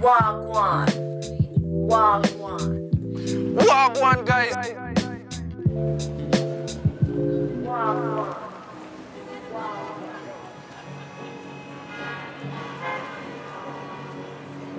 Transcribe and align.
Wagwan. 0.00 0.88
Wagwan. 1.60 2.90
Wagwan, 3.54 4.24
guys. 4.24 4.54
Wagwan. 7.68 8.36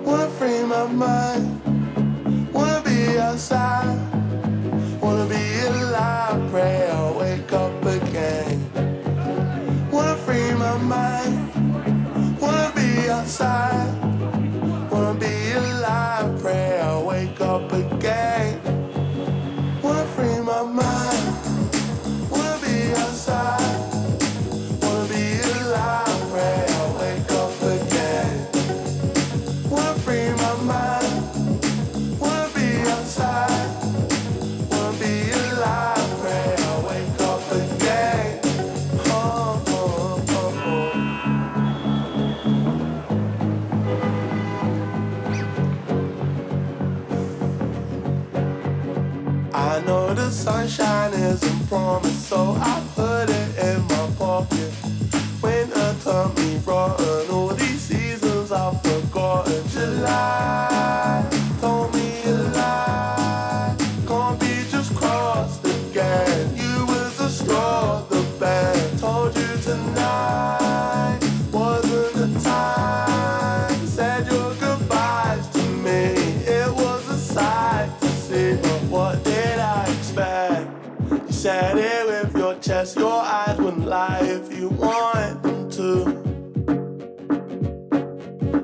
Wanna 0.02 0.28
free 0.30 0.64
my 0.64 0.86
mind, 0.88 2.52
wanna 2.52 2.82
be 2.84 3.16
outside, 3.18 3.96
wanna 5.00 5.26
be 5.26 5.60
alive, 5.68 6.50
pray 6.50 6.81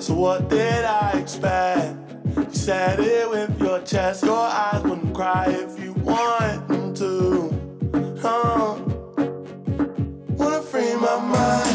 So 0.08 0.14
what 0.14 0.48
did 0.48 0.86
I 0.86 1.18
expect? 1.20 1.94
You 2.34 2.46
said 2.50 2.98
it 2.98 3.28
with 3.28 3.60
your 3.60 3.78
chest, 3.80 4.24
your 4.24 4.38
eyes 4.38 4.82
wouldn't 4.82 5.14
cry 5.14 5.44
if 5.50 5.78
you 5.78 5.92
want 5.92 6.66
them 6.66 6.94
to. 6.94 7.50
Huh? 8.18 8.78
Wanna 10.38 10.62
free 10.62 10.94
my 10.96 11.20
mind, 11.20 11.67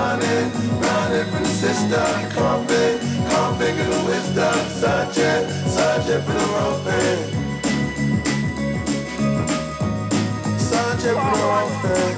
running, 0.00 0.48
running 0.86 1.26
from 1.30 1.42
the 1.42 1.54
system. 1.64 2.10
Can't 2.36 2.62
think, 2.68 2.96
can't 3.30 3.54
figure 3.60 3.88
the 3.94 4.00
wisdom. 4.10 4.56
Searching, 4.82 5.42
searching 5.76 6.22
for 6.26 6.34
the 6.40 6.46
wrong 6.52 6.76
thing. 6.86 7.18
Searching 10.70 11.16
for 11.22 11.36
the 11.40 11.46
wrong 11.50 11.70
thing. 11.84 12.16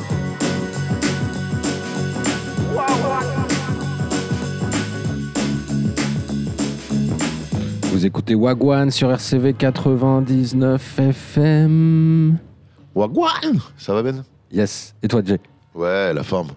Vous 7.91 8.07
écoutez 8.07 8.35
Wagwan 8.35 8.91
sur 8.91 9.11
RCV 9.11 9.55
99 9.55 10.99
FM. 10.99 12.39
Wagwan 12.95 13.59
Ça 13.77 13.93
va 13.95 14.03
Ben 14.03 14.25
Yes. 14.51 14.95
Et 15.03 15.09
toi, 15.09 15.21
Jay? 15.25 15.39
Ouais, 15.75 16.13
la 16.13 16.23
forme. 16.23 16.49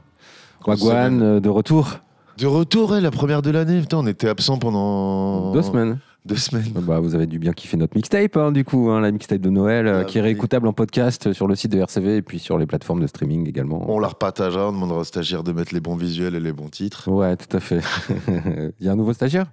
Wagwan 0.68 1.22
euh, 1.22 1.40
de 1.40 1.50
retour 1.50 2.00
De 2.38 2.48
retour, 2.48 2.92
ouais, 2.92 3.02
la 3.02 3.12
première 3.12 3.42
de 3.42 3.50
l'année. 3.52 3.80
Putain, 3.82 3.98
on 3.98 4.08
était 4.08 4.28
absent 4.30 4.58
pendant. 4.58 5.52
Deux 5.52 5.62
semaines. 5.62 6.00
Deux 6.26 6.36
semaines. 6.38 6.72
Bah, 6.74 7.00
vous 7.00 7.14
avez 7.14 7.28
dû 7.28 7.38
bien 7.38 7.54
kiffer 7.54 7.78
notre 7.78 7.96
mixtape, 7.96 8.36
hein, 8.36 8.52
du 8.52 8.64
coup, 8.66 8.90
hein, 8.90 9.00
la 9.00 9.12
mixtape 9.12 9.42
de 9.42 9.50
Noël, 9.52 9.86
euh, 9.86 10.02
Ah, 10.02 10.06
qui 10.06 10.18
est 10.18 10.22
oui. 10.22 10.30
réécoutable 10.30 10.68
en 10.68 10.74
podcast 10.74 11.34
sur 11.34 11.48
le 11.48 11.54
site 11.54 11.72
de 11.72 11.78
RCV 11.78 12.18
et 12.18 12.22
puis 12.24 12.40
sur 12.40 12.58
les 12.58 12.66
plateformes 12.66 13.00
de 13.00 13.06
streaming 13.06 13.48
également. 13.48 13.86
On 13.88 14.00
la 14.00 14.08
repartagera, 14.08 14.70
on 14.70 14.72
demandera 14.72 14.98
au 15.00 15.04
stagiaire 15.04 15.44
de 15.44 15.52
mettre 15.52 15.72
les 15.72 15.82
bons 15.82 15.96
visuels 15.96 16.34
et 16.34 16.40
les 16.40 16.52
bons 16.52 16.70
titres. 16.70 17.12
Ouais, 17.12 17.36
tout 17.38 17.56
à 17.56 17.60
fait. 17.60 17.82
Il 18.80 18.86
y 18.86 18.90
a 18.90 18.94
un 18.94 18.96
nouveau 18.96 19.14
stagiaire? 19.14 19.46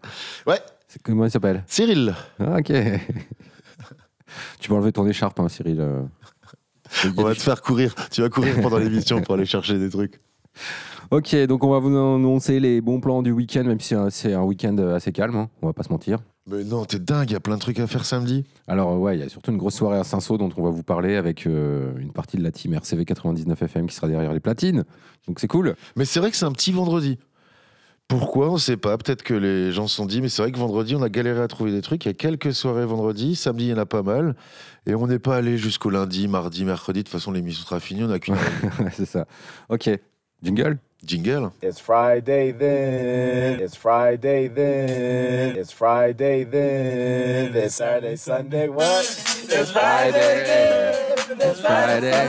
Ouais, 0.47 0.61
C'est 0.89 1.03
Comment 1.03 1.27
il 1.27 1.31
s'appelle? 1.31 1.63
Cyril. 1.67 2.15
Ah, 2.41 2.57
Ok. 2.59 2.73
tu 4.61 4.69
peux 4.71 4.75
enlever 4.75 4.93
ton 4.93 5.07
écharpe, 5.07 5.39
hein, 5.41 5.49
Cyril. 5.51 5.79
euh. 5.79 6.01
Il 7.05 7.11
y 7.11 7.13
a 7.13 7.15
On 7.19 7.23
va 7.25 7.31
des- 7.33 7.37
te 7.37 7.43
faire 7.43 7.61
courir. 7.63 7.95
Tu 8.11 8.23
vas 8.23 8.29
courir 8.31 8.55
pendant 8.63 8.79
l'émission 8.79 9.21
pour 9.21 9.35
aller 9.35 9.45
chercher 9.47 9.79
des 9.79 9.91
trucs. 9.91 10.21
Ok, 11.13 11.37
donc 11.47 11.63
on 11.63 11.69
va 11.69 11.79
vous 11.79 11.89
annoncer 11.89 12.59
les 12.59 12.81
bons 12.81 12.99
plans 12.99 13.21
du 13.23 13.33
week-end, 13.33 13.65
même 13.65 13.79
si 13.81 13.89
c'est 13.89 13.95
un- 13.97 14.09
c'est 14.09 14.33
un 14.33 14.43
week-end 14.45 14.79
assez 14.79 15.13
calme, 15.13 15.37
hein, 15.37 15.51
on 15.61 15.67
va 15.67 15.75
pas 15.75 15.83
se 15.83 15.91
mentir. 15.91 16.21
Mais 16.47 16.65
non, 16.65 16.87
t'es 16.87 16.99
dingue, 16.99 17.29
il 17.29 17.35
y 17.35 17.37
a 17.37 17.41
plein 17.41 17.57
de 17.57 17.61
trucs 17.61 17.79
à 17.81 17.87
faire 17.87 18.07
samedi. 18.07 18.45
Alors 18.67 18.93
euh, 18.93 18.97
ouais, 18.97 19.19
il 19.19 19.21
y 19.21 19.23
a 19.23 19.29
surtout 19.29 19.51
une 19.51 19.59
grosse 19.59 19.75
soirée 19.75 19.99
à 19.99 20.05
Saint-Saul 20.05 20.39
dont 20.39 20.49
on 20.57 20.63
va 20.63 20.71
vous 20.71 20.83
parler 20.83 21.17
avec 21.17 21.47
euh, 21.47 21.93
une 21.99 22.13
partie 22.13 22.39
de 22.39 22.43
la 22.43 22.51
team 22.51 22.73
RCV 22.73 23.05
99 23.05 23.61
FM 23.61 23.87
qui 23.89 23.95
sera 23.95 24.09
derrière 24.09 24.33
les 24.33 24.41
platines. 24.41 24.85
Donc 25.29 25.39
c'est 25.39 25.49
cool. 25.49 25.77
Mais 25.97 26.07
c'est 26.07 26.19
vrai 26.19 26.31
que 26.31 26.37
c'est 26.39 26.47
un 26.47 26.53
petit 26.53 26.73
vendredi. 26.73 27.19
Pourquoi 28.09 28.51
On 28.51 28.57
sait 28.57 28.79
pas. 28.79 28.97
Peut-être 28.97 29.23
que 29.23 29.35
les 29.35 29.71
gens 29.71 29.87
se 29.89 29.95
sont 29.97 30.07
dit, 30.07 30.23
mais 30.23 30.31
c'est 30.31 30.41
vrai 30.43 30.51
que 30.51 30.59
vendredi, 30.59 30.97
on 30.97 31.03
a 31.03 31.11
galéré 31.11 31.43
à 31.43 31.49
trouver 31.49 31.73
des 31.73 31.83
trucs. 31.83 32.05
Il 32.07 32.09
y 32.09 32.11
a 32.11 32.15
quelques 32.15 32.55
soirées 32.55 32.87
vendredi. 32.87 33.37
Samedi, 33.37 33.67
il 33.67 33.71
y 33.71 33.75
en 33.75 33.79
a 33.79 33.87
pas 33.87 34.03
mal. 34.03 34.35
Et 34.87 34.95
on 34.95 35.07
n'est 35.07 35.19
pas 35.19 35.37
allé 35.37 35.59
jusqu'au 35.59 35.91
lundi, 35.91 36.27
mardi, 36.27 36.65
mercredi. 36.65 37.01
De 37.01 37.03
toute 37.05 37.13
façon, 37.13 37.33
l'émission 37.33 37.65
sera 37.65 37.81
finie. 37.81 38.03
On 38.03 38.11
a 38.11 38.19
qu'une 38.19 38.35
c'est 38.93 39.07
ça. 39.07 39.27
Ok, 39.69 39.89
jingle 40.43 40.79
jingle. 41.05 41.51
It's 41.63 41.81
Friday 41.81 42.53
then. 42.53 43.61
It's 43.61 43.77
Friday 43.77 44.49
then. 44.49 45.57
It's 45.57 45.73
Friday 45.73 46.45
then. 46.45 47.55
It's 47.57 47.75
Saturday, 47.77 48.17
Sunday, 48.17 48.69
what? 48.69 49.03
It's 49.49 49.71
Friday 49.71 50.45
then. 50.45 50.95
It's 51.41 51.61
Friday. 51.61 52.29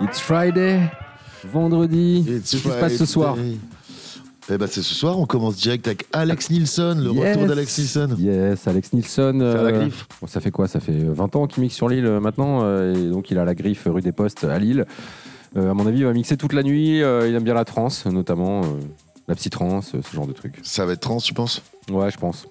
It's 0.00 0.20
Friday, 0.20 0.90
vendredi. 1.44 2.24
It's 2.26 2.50
Qu'est-ce 2.50 2.62
qui 2.62 2.68
se 2.70 2.80
passe 2.80 2.96
ce 2.96 3.06
soir 3.06 3.34
Friday. 3.34 3.58
Eh 4.50 4.58
ben, 4.58 4.66
c'est 4.70 4.82
ce 4.82 4.94
soir. 4.94 5.18
On 5.18 5.24
commence 5.24 5.56
direct 5.56 5.86
avec 5.86 6.04
Alex 6.12 6.50
Nilsson, 6.50 6.96
le 6.98 7.12
Yes. 7.12 7.34
retour 7.36 7.48
d'Alex 7.48 7.78
Nilsson. 7.78 8.08
Yes, 8.18 8.68
Alex 8.68 8.92
Nilsson. 8.92 9.38
La 9.38 9.44
euh, 9.46 9.70
griffe. 9.80 10.06
bon, 10.20 10.26
ça 10.26 10.40
fait 10.40 10.50
quoi? 10.50 10.68
Ça 10.68 10.80
fait 10.80 10.92
20 10.92 11.34
ans 11.36 11.46
qu'il 11.46 11.62
mixe 11.62 11.74
sur 11.74 11.88
l'île 11.88 12.04
euh, 12.04 12.20
maintenant. 12.20 12.60
euh, 12.62 12.94
et 12.94 13.08
donc 13.10 13.30
il 13.30 13.38
a 13.38 13.44
la 13.46 13.54
griffe 13.54 13.86
rue 13.86 14.02
des 14.02 14.12
Postes 14.12 14.44
à 14.44 14.58
Lille. 14.58 14.84
Euh, 15.56 15.70
à 15.70 15.74
mon 15.74 15.86
avis, 15.86 15.98
il 16.00 16.04
va 16.04 16.12
mixer 16.12 16.36
toute 16.36 16.52
la 16.52 16.62
nuit. 16.62 17.02
euh, 17.02 17.28
il 17.28 17.34
aime 17.34 17.44
bien 17.44 17.54
la 17.54 17.64
trance, 17.64 18.06
notamment 18.06 18.62
euh, 18.62 18.80
la 19.28 19.34
psy-trance, 19.34 19.94
euh, 19.94 20.00
ce 20.02 20.14
genre 20.14 20.26
de 20.26 20.32
truc. 20.32 20.58
Ça 20.62 20.84
va 20.84 20.92
être 20.94 21.00
trans, 21.00 21.18
tu 21.18 21.32
penses? 21.34 21.62
Ouais, 21.90 22.10
je 22.10 22.18
pense. 22.18 22.46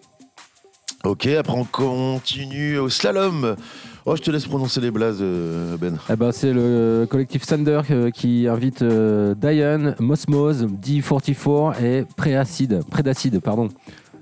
Ok, 1.03 1.27
après 1.27 1.53
on 1.53 1.65
continue 1.65 2.77
au 2.77 2.87
slalom. 2.87 3.57
Oh, 4.05 4.15
je 4.15 4.21
te 4.21 4.31
laisse 4.31 4.45
prononcer 4.45 4.79
les 4.79 4.89
blazes, 4.91 5.19
euh, 5.21 5.75
Ben. 5.77 5.97
Eh 6.09 6.15
ben, 6.15 6.31
c'est 6.31 6.53
le 6.53 7.05
collectif 7.09 7.45
Thunder 7.45 7.81
qui 8.13 8.47
invite 8.47 8.81
euh, 8.83 9.35
Diane, 9.35 9.95
Mosmos, 9.99 10.63
D44 10.63 11.81
et 11.83 12.05
Préacide, 12.15 12.83
Prédacide, 12.89 13.39
pardon, 13.39 13.67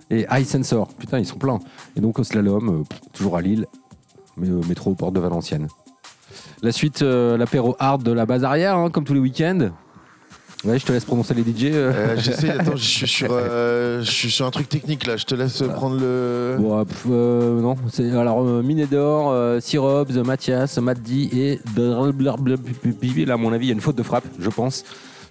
et 0.10 0.26
High 0.32 0.46
Sensor. 0.46 0.88
Putain, 0.98 1.20
ils 1.20 1.26
sont 1.26 1.38
pleins. 1.38 1.60
Et 1.96 2.02
donc 2.02 2.18
au 2.18 2.24
slalom, 2.24 2.70
euh, 2.70 2.84
toujours 3.14 3.38
à 3.38 3.42
Lille, 3.42 3.68
mais 4.38 4.50
au 4.50 4.62
métro 4.68 4.94
Porte 4.96 5.14
de 5.14 5.20
Valenciennes. 5.20 5.68
La 6.62 6.72
suite, 6.72 7.02
euh, 7.02 7.38
l'apéro 7.38 7.76
hard 7.80 8.04
de 8.04 8.12
la 8.12 8.26
base 8.26 8.44
arrière, 8.44 8.76
hein, 8.78 8.90
comme 8.92 9.04
tous 9.04 9.14
les 9.16 9.20
week-ends. 9.20 9.70
Ouais, 10.64 10.78
je 10.78 10.86
te 10.86 10.92
laisse 10.92 11.06
prononcer 11.06 11.34
les 11.34 11.42
DJ. 11.42 11.72
euh. 11.74 12.16
J'essaie, 12.18 12.52
attends, 12.52 12.76
je 12.76 12.84
suis, 12.84 13.08
sur, 13.08 13.30
euh, 13.32 14.04
je 14.04 14.12
suis 14.12 14.30
sur 14.30 14.46
un 14.46 14.52
truc 14.52 14.70
technique 14.70 15.08
là. 15.08 15.18
Je 15.18 15.26
te 15.26 15.34
laisse 15.34 15.64
prendre 15.64 16.00
le. 16.00 16.58
Bon, 16.60 16.86
euh, 17.10 17.62
non, 17.62 17.76
c'est 17.92 18.12
alors 18.12 18.44
Minedor, 18.44 19.32
euh, 19.32 19.60
Syrops, 19.60 20.12
Mathias, 20.24 20.78
Maddi 20.78 21.30
et 21.34 21.60
Blablabla. 21.74 22.58
là 23.26 23.34
à 23.34 23.38
mon 23.38 23.54
avis 23.54 23.66
il 23.66 23.70
y 23.70 23.72
a 23.72 23.74
une 23.74 23.82
faute 23.82 23.96
de 23.96 24.04
frappe, 24.04 24.26
je 24.40 24.50
pense. 24.50 24.84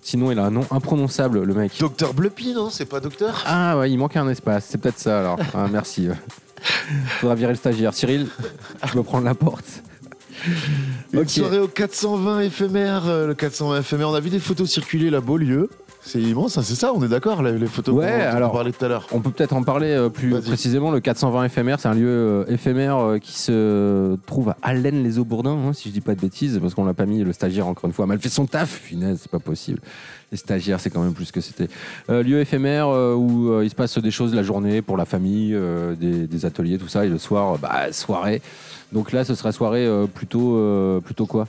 Sinon 0.03 0.33
il 0.33 0.39
a 0.41 0.45
un 0.47 0.51
nom 0.51 0.67
imprononçable 0.73 1.45
le 1.45 1.55
mec. 1.55 1.73
Docteur 1.79 2.13
Bluppy, 2.13 2.53
non 2.53 2.69
C'est 2.71 2.87
pas 2.87 2.99
docteur? 2.99 3.45
Ah 3.47 3.79
ouais, 3.79 3.89
il 3.91 3.99
manque 3.99 4.17
un 4.17 4.29
espace, 4.29 4.67
c'est 4.69 4.79
peut-être 4.79 4.99
ça 4.99 5.21
alors. 5.21 5.39
Ah, 5.55 5.69
merci. 5.71 6.09
Faudra 7.21 7.37
virer 7.37 7.53
le 7.53 7.57
stagiaire. 7.59 7.95
Cyril, 7.95 8.27
je 8.85 8.99
me 8.99 9.05
prendre 9.05 9.25
la 9.27 9.35
porte. 9.37 9.83
Une 11.13 11.21
Ok. 11.21 11.31
soirée 11.31 11.59
au 11.59 11.69
420 11.69 12.41
éphémère. 12.41 13.07
euh, 13.07 13.27
le 13.29 13.35
420 13.35 13.81
éphémère. 13.81 14.09
On 14.11 14.15
a 14.15 14.21
vu 14.21 14.31
des 14.31 14.39
photos 14.39 14.69
circuler 14.71 15.11
là, 15.11 15.21
Beaulieu. 15.21 15.69
C'est 16.03 16.19
immense, 16.19 16.57
hein, 16.57 16.63
c'est 16.65 16.77
ça, 16.77 16.93
on 16.95 17.05
est 17.05 17.09
d'accord, 17.09 17.43
là, 17.43 17.53
les 17.53 17.67
photos 17.67 17.95
Ouais, 17.95 18.07
alors- 18.07 18.53
on 18.53 18.55
parlait 18.55 18.73
tout 18.73 18.83
à 18.83 18.89
l'heure. 18.89 19.07
On 19.13 19.21
peut 19.21 19.31
peut-être 19.31 19.53
en 19.53 19.63
parler 19.63 19.89
euh, 19.91 20.09
plus 20.09 20.31
précisément. 20.41 20.91
Le 20.91 20.99
420 21.01 21.45
éphémère, 21.45 21.79
c'est 21.79 21.89
un 21.89 21.95
lieu 21.95 22.09
euh, 22.09 22.45
éphémère 22.49 22.97
euh, 22.97 23.19
qui 23.19 23.37
se 23.39 24.17
trouve 24.25 24.49
à 24.49 24.57
Allen-les-Eaux-Bourdins, 24.63 25.59
hein, 25.69 25.73
si 25.75 25.91
je 25.91 25.93
dis 25.93 26.01
pas 26.01 26.15
de 26.15 26.21
bêtises, 26.23 26.59
parce 26.59 26.73
qu'on 26.73 26.87
l'a 26.87 26.95
pas 26.95 27.05
mis. 27.05 27.23
Le 27.23 27.35
stagiaire, 27.35 27.67
encore 27.67 27.85
une 27.87 27.93
fois, 27.93 28.07
a 28.07 28.09
mal 28.09 28.19
fait 28.19 28.31
son 28.31 28.47
taf. 28.47 28.71
Finesse, 28.71 29.19
c'est 29.23 29.31
pas 29.31 29.41
possible. 29.41 29.81
Les 30.33 30.39
stagiaires, 30.39 30.81
c'est 30.81 30.89
quand 30.89 31.03
même 31.03 31.13
plus 31.13 31.33
que 31.33 31.43
c'était. 31.43 31.69
Lieu 32.09 32.41
éphémère 32.41 32.89
où 32.89 33.61
il 33.63 33.69
se 33.69 33.75
passe 33.75 33.99
des 33.99 34.11
choses 34.13 34.33
la 34.35 34.43
journée 34.45 34.81
pour 34.81 34.97
la 34.97 35.05
famille, 35.05 35.55
des, 35.99 36.27
des 36.27 36.47
ateliers, 36.47 36.79
tout 36.79 36.89
ça, 36.89 37.05
et 37.05 37.09
le 37.09 37.19
soir, 37.19 37.59
bah, 37.59 37.93
soirée. 37.93 38.41
Donc 38.93 39.13
là, 39.13 39.25
ce 39.25 39.35
sera 39.35 39.53
soirée 39.53 39.87
euh, 39.87 40.07
plutôt, 40.07 40.57
euh, 40.57 41.01
plutôt 41.01 41.27
quoi? 41.27 41.47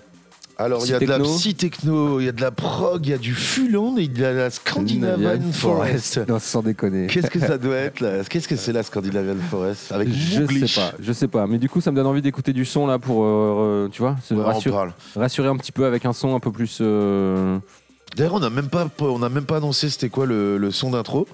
Alors, 0.58 0.86
il 0.86 0.92
y 0.92 0.94
a 0.94 1.00
de 1.00 1.06
la 1.06 1.18
Psy-techno. 1.18 1.38
psy-techno, 1.38 2.20
il 2.20 2.26
y 2.26 2.30
a 2.30 2.32
de 2.34 2.42
la 2.42 2.52
prog, 2.52 3.04
il 3.08 3.10
y 3.10 3.14
a 3.14 3.18
du 3.18 3.34
fulon 3.34 3.98
et 3.98 4.04
il 4.04 4.20
y 4.20 4.24
a 4.24 4.32
la 4.32 4.50
Scandinavian 4.52 5.40
Forest. 5.52 6.22
Non, 6.30 6.38
sans 6.38 6.62
déconner. 6.62 7.08
Qu'est-ce 7.08 7.32
que 7.32 7.40
ça 7.40 7.58
doit 7.58 7.78
être 7.78 8.00
là? 8.00 8.24
Qu'est-ce 8.30 8.48
que 8.48 8.56
c'est 8.56 8.72
la 8.74 8.84
Scandinavian 8.84 9.38
Forest? 9.50 9.92
Avec 9.92 10.10
Je 10.14 10.42
Mouglish. 10.42 10.76
sais 10.76 10.80
pas, 10.82 10.92
je 11.00 11.14
sais 11.14 11.28
pas. 11.28 11.48
Mais 11.48 11.58
du 11.58 11.68
coup, 11.68 11.82
ça 11.82 11.90
me 11.90 11.96
donne 11.96 12.06
envie 12.06 12.22
d'écouter 12.22 12.54
du 12.54 12.66
son 12.66 12.86
là 12.86 13.00
pour, 13.00 13.24
euh, 13.26 13.90
tu 13.92 14.04
vois, 14.04 14.18
se 14.24 14.36
Ouais, 14.36 14.42
on 14.42 15.20
rassurer, 15.20 15.48
un 15.50 15.58
petit 15.58 15.72
peu 15.72 15.86
avec 15.86 16.06
un 16.06 16.14
son 16.14 16.36
un 16.36 16.40
peu 16.40 16.52
plus. 16.52 16.78
euh, 16.82 17.58
D'ailleurs, 18.16 18.36
on 18.36 18.40
n'a 18.40 18.52
même 18.52 18.68
pas, 18.68 18.88
on 19.00 19.18
même 19.18 19.46
pas 19.46 19.58
annoncé 19.58 19.90
c'était 19.90 20.10
quoi 20.10 20.28
le, 20.28 20.58
le 20.60 20.70
son 20.70 20.92
d'intro. 20.92 21.28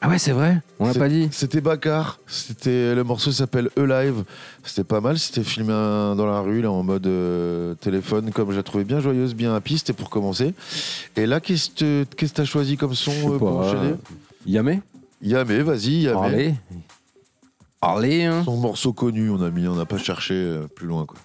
Ah 0.00 0.08
ouais, 0.08 0.18
c'est 0.18 0.30
vrai. 0.32 0.62
On 0.78 0.86
l'a 0.86 0.92
C'est- 0.92 0.98
pas 1.00 1.08
dit. 1.08 1.28
C'était 1.32 1.60
Bakar. 1.60 2.20
C'était 2.28 2.94
le 2.94 3.02
morceau 3.02 3.32
s'appelle 3.32 3.68
E-Live. 3.76 4.22
C'était 4.62 4.84
pas 4.84 5.00
mal. 5.00 5.18
C'était 5.18 5.42
filmé 5.42 5.72
dans 5.72 6.24
la 6.26 6.40
rue 6.40 6.62
là 6.62 6.70
en 6.70 6.84
mode 6.84 7.06
euh, 7.08 7.74
téléphone, 7.74 8.30
comme 8.30 8.52
je 8.52 8.56
la 8.56 8.62
trouvais 8.62 8.84
bien 8.84 9.00
joyeuse, 9.00 9.34
bien 9.34 9.52
happy. 9.54 9.78
C'était 9.78 9.92
pour 9.92 10.08
commencer. 10.08 10.54
Et 11.16 11.26
là, 11.26 11.40
qu'est-ce 11.40 11.70
que 11.70 12.04
qu'est-ce 12.16 12.30
que 12.32 12.36
t'as 12.36 12.44
choisi 12.44 12.76
comme 12.76 12.94
son 12.94 13.10
Je 13.10 13.16
sais 13.22 13.26
euh, 13.26 13.38
pour 13.38 13.60
pas. 13.60 13.66
enchaîner? 13.66 13.94
Yamé? 14.46 14.82
Yamé, 15.20 15.62
vas-y, 15.62 16.02
Yamé. 16.02 16.26
Allez. 16.26 16.54
Allez. 17.82 18.24
hein. 18.24 18.42
Son 18.44 18.56
morceau 18.56 18.92
connu, 18.92 19.30
on 19.30 19.42
a 19.42 19.50
mis, 19.50 19.66
on 19.66 19.74
n'a 19.74 19.84
pas 19.84 19.98
cherché 19.98 20.34
euh, 20.34 20.68
plus 20.68 20.86
loin 20.86 21.06
quoi. 21.06 21.18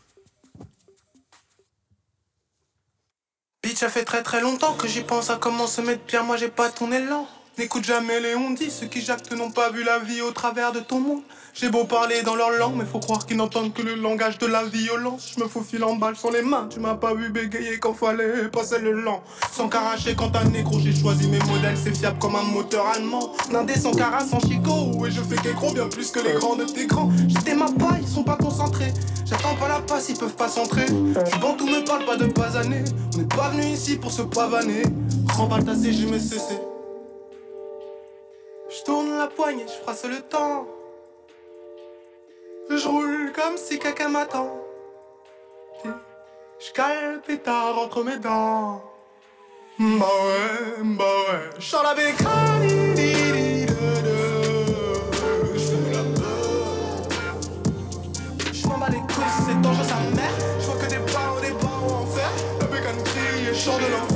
Bitch, 3.61 3.75
ça 3.77 3.89
fait 3.89 4.03
très 4.03 4.23
très 4.23 4.41
longtemps 4.41 4.73
que 4.73 4.87
j'y 4.87 5.01
pense 5.01 5.29
à 5.29 5.35
comment 5.37 5.67
se 5.67 5.81
mettre 5.81 6.01
bien, 6.07 6.23
moi 6.23 6.37
j'ai 6.37 6.49
pas 6.49 6.69
ton 6.69 6.91
élan. 6.91 7.27
N'écoute 7.55 7.85
jamais 7.85 8.19
les 8.19 8.33
on 8.33 8.49
dit, 8.49 8.71
ceux 8.71 8.87
qui 8.87 8.99
jactent 8.99 9.31
n'ont 9.31 9.51
pas 9.51 9.69
vu 9.69 9.83
la 9.83 9.99
vie 9.99 10.21
au 10.21 10.31
travers 10.31 10.71
de 10.71 10.79
ton 10.79 10.99
monde. 10.99 11.21
J'ai 11.53 11.69
beau 11.69 11.83
parler 11.83 12.23
dans 12.23 12.33
leur 12.33 12.49
langue, 12.49 12.73
mais 12.75 12.83
faut 12.83 12.97
croire 12.97 13.27
qu'ils 13.27 13.37
n'entendent 13.37 13.71
que 13.71 13.83
le 13.83 13.93
langage 13.93 14.39
de 14.39 14.47
la 14.47 14.63
violence. 14.63 15.33
Je 15.37 15.43
me 15.43 15.47
faufile 15.47 15.83
en 15.83 15.95
balle 15.95 16.15
sur 16.15 16.31
les 16.31 16.41
mains, 16.41 16.67
tu 16.67 16.79
m'as 16.79 16.95
pas 16.95 17.13
vu 17.13 17.29
bégayer 17.29 17.77
quand 17.77 17.93
fallait 17.93 18.47
passer 18.51 18.79
le 18.79 18.93
lent. 18.93 19.21
Sans 19.51 19.69
caracher 19.69 20.15
quand 20.15 20.35
un 20.35 20.45
négro, 20.45 20.79
j'ai 20.79 20.95
choisi 20.95 21.27
mes 21.27 21.37
modèles, 21.37 21.77
c'est 21.77 21.95
fiable 21.95 22.17
comme 22.17 22.35
un 22.35 22.41
moteur 22.41 22.87
allemand. 22.87 23.33
Blindé 23.49 23.75
sans 23.75 23.93
cara, 23.93 24.25
sans 24.25 24.39
chico, 24.39 25.05
et 25.05 25.11
je 25.11 25.21
fais 25.21 25.35
qu'écro 25.35 25.71
bien 25.73 25.87
plus 25.87 26.09
que 26.09 26.21
les 26.21 26.33
grands 26.33 26.55
de 26.55 26.63
tes 26.63 26.87
grands. 26.87 27.11
J'étais 27.27 27.53
ma 27.53 27.67
paille, 27.67 28.01
ils 28.01 28.07
sont 28.07 28.23
pas 28.23 28.35
concentrés. 28.35 28.91
J'attends 29.27 29.53
pas 29.57 29.67
la 29.67 29.79
passe, 29.79 30.09
ils 30.09 30.17
peuvent 30.17 30.35
pas 30.35 30.49
centrer. 30.49 30.87
Je 30.87 31.39
bon, 31.39 31.53
tout 31.53 31.67
me 31.67 31.85
parle 31.85 32.05
pas 32.05 32.17
de 32.17 32.25
pas 32.25 32.57
années. 32.57 32.83
On 33.13 33.19
n'est 33.19 33.25
pas 33.25 33.49
venu 33.49 33.67
ici 33.67 33.95
pour 33.97 34.11
se 34.11 34.23
pavaner. 34.23 34.81
Remballe 35.37 35.65
ta 35.65 35.75
CG, 35.75 36.07
mais 36.09 36.19
cessé. 36.19 36.57
Je 38.75 38.83
tourne 38.83 39.19
la 39.19 39.27
poignée, 39.27 39.65
je 39.67 39.83
frasse 39.83 40.05
le 40.05 40.19
temps. 40.19 40.65
Je 42.71 42.87
roule 42.87 43.31
comme 43.35 43.55
si 43.55 43.77
quelqu'un 43.77 44.09
m'attend. 44.09 44.49
Je 45.85 46.71
cale 46.73 47.15
le 47.15 47.19
pétard 47.19 47.77
entre 47.77 48.03
mes 48.03 48.17
dents. 48.17 48.81
Bah 49.77 49.85
ouais, 49.85 50.81
bah 50.81 51.03
ouais. 51.03 51.49
Je 51.59 51.75
la 51.83 51.93
bécane. 51.93 52.95
Je 58.51 58.67
m'en 58.67 58.77
bats 58.79 58.89
les 58.89 58.97
couilles, 58.97 59.33
c'est 59.45 59.61
dangereux 59.61 59.87
sa 59.87 59.99
mère. 60.15 60.31
Je 60.59 60.65
vois 60.65 60.81
que 60.81 60.89
des 60.89 60.97
barreaux, 61.13 61.39
des 61.41 61.51
barreaux 61.51 61.93
en 61.93 62.05
fer. 62.07 62.29
La 62.59 62.65
bécane 62.65 63.03
crie 63.03 63.49
et 63.51 63.53
chante 63.53 63.81
de 63.81 63.91
l'enfer. 63.91 64.12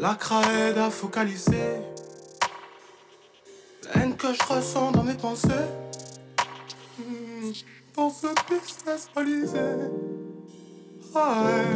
La 0.00 0.14
craie 0.14 0.78
à 0.78 0.88
focaliser. 0.88 1.76
La 3.84 4.00
haine 4.02 4.16
que 4.16 4.28
je 4.32 4.42
ressens 4.54 4.92
dans 4.92 5.02
mes 5.02 5.12
pensées. 5.12 5.48
Hmm, 6.98 7.50
Dans 7.94 8.08
ce 8.08 8.28
business 8.48 9.08
balisé. 9.14 9.58
Ah 11.14 11.42
ouais 11.44 11.66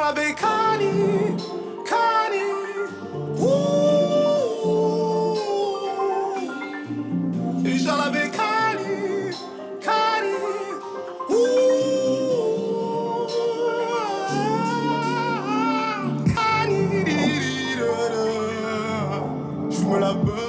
la 0.00 0.12
bécanie 0.12 1.36
Cani 1.88 2.44
Ouh. 3.40 3.46
Et 7.66 7.78
la 7.78 8.10
bécanie 8.10 8.31
above. 20.12 20.41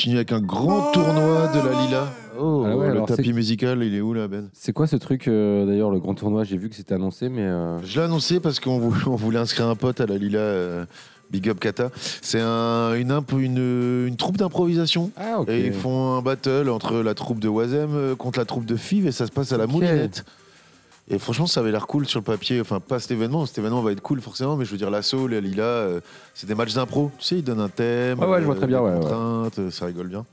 Continue 0.00 0.16
avec 0.16 0.32
un 0.32 0.40
grand 0.40 0.92
tournoi 0.92 1.48
de 1.48 1.58
la 1.68 1.82
Lila. 1.82 2.12
Oh, 2.38 2.64
Ah 2.66 2.74
ouais, 2.74 2.86
le 2.86 2.92
alors 2.92 3.06
tapis 3.06 3.24
c'est- 3.26 3.32
musical, 3.34 3.82
il 3.82 3.94
est 3.94 4.00
où 4.00 4.14
là, 4.14 4.28
Ben 4.28 4.48
C'est 4.54 4.72
quoi 4.72 4.86
ce 4.86 4.96
truc 4.96 5.28
euh, 5.28 5.66
d'ailleurs, 5.66 5.90
le 5.90 5.98
grand 6.00 6.14
tournoi 6.14 6.42
J'ai 6.44 6.56
vu 6.56 6.70
que 6.70 6.74
c'était 6.76 6.94
annoncé, 6.94 7.28
mais. 7.28 7.42
euh, 7.42 7.78
Je 7.84 7.98
l'ai 7.98 8.06
annoncé 8.06 8.40
parce 8.40 8.60
qu'on 8.60 8.78
vou- 8.78 8.94
on 9.10 9.16
voulait 9.16 9.38
inscrire 9.38 9.68
un 9.68 9.74
pote 9.76 10.00
à 10.00 10.06
la 10.06 10.16
Lila 10.16 10.38
euh, 10.38 10.86
Big 11.30 11.50
Up 11.50 11.60
Kata. 11.60 11.90
C'est 12.22 12.40
un- 12.40 12.94
une, 12.94 13.10
imp- 13.12 13.32
une, 13.38 14.06
une 14.08 14.16
troupe 14.16 14.38
d'improvisation. 14.38 15.10
Ah, 15.18 15.40
ok. 15.40 15.50
Et 15.50 15.66
ils 15.66 15.72
font 15.74 16.14
un 16.16 16.22
battle 16.22 16.70
entre 16.70 16.94
la 17.02 17.12
troupe 17.14 17.38
de 17.40 17.48
Wazem 17.48 17.90
euh, 17.94 18.14
contre 18.16 18.38
la 18.38 18.46
troupe 18.46 18.64
de 18.64 18.76
Fiv 18.76 19.06
et 19.06 19.12
ça 19.12 19.26
se 19.26 19.32
passe 19.32 19.52
à 19.52 19.58
la 19.58 19.64
Ok. 19.64 19.72
Moulinette. 19.72 20.24
Et 21.12 21.18
franchement, 21.18 21.46
ça 21.46 21.60
avait 21.60 21.72
l'air 21.72 21.86
cool 21.88 22.06
sur 22.06 22.20
le 22.20 22.24
papier. 22.24 22.60
Enfin, 22.60 22.78
pas 22.78 23.00
cet 23.00 23.10
événement. 23.10 23.44
Cet 23.44 23.58
événement 23.58 23.82
va 23.82 23.90
être 23.92 24.00
cool 24.00 24.20
forcément, 24.20 24.56
mais 24.56 24.64
je 24.64 24.70
veux 24.70 24.76
dire, 24.78 24.90
l'assaut, 24.90 25.26
la 25.26 25.40
Lila, 25.40 25.62
euh, 25.64 26.00
c'est 26.34 26.46
des 26.46 26.54
matchs 26.54 26.74
d'impro. 26.74 27.10
Tu 27.18 27.24
sais, 27.24 27.36
ils 27.38 27.44
donnent 27.44 27.60
un 27.60 27.68
thème. 27.68 28.20
Ouais, 28.20 28.26
ouais, 28.26 28.40
je 28.40 28.44
vois 28.46 28.54
euh, 28.54 28.58
très 28.58 28.66
bien, 28.68 28.78
des 28.78 28.84
ouais, 28.84 28.92
ouais. 28.94 29.00
contraintes, 29.00 29.58
euh, 29.58 29.70
ça 29.70 29.86
rigole 29.86 30.06
bien. 30.08 30.24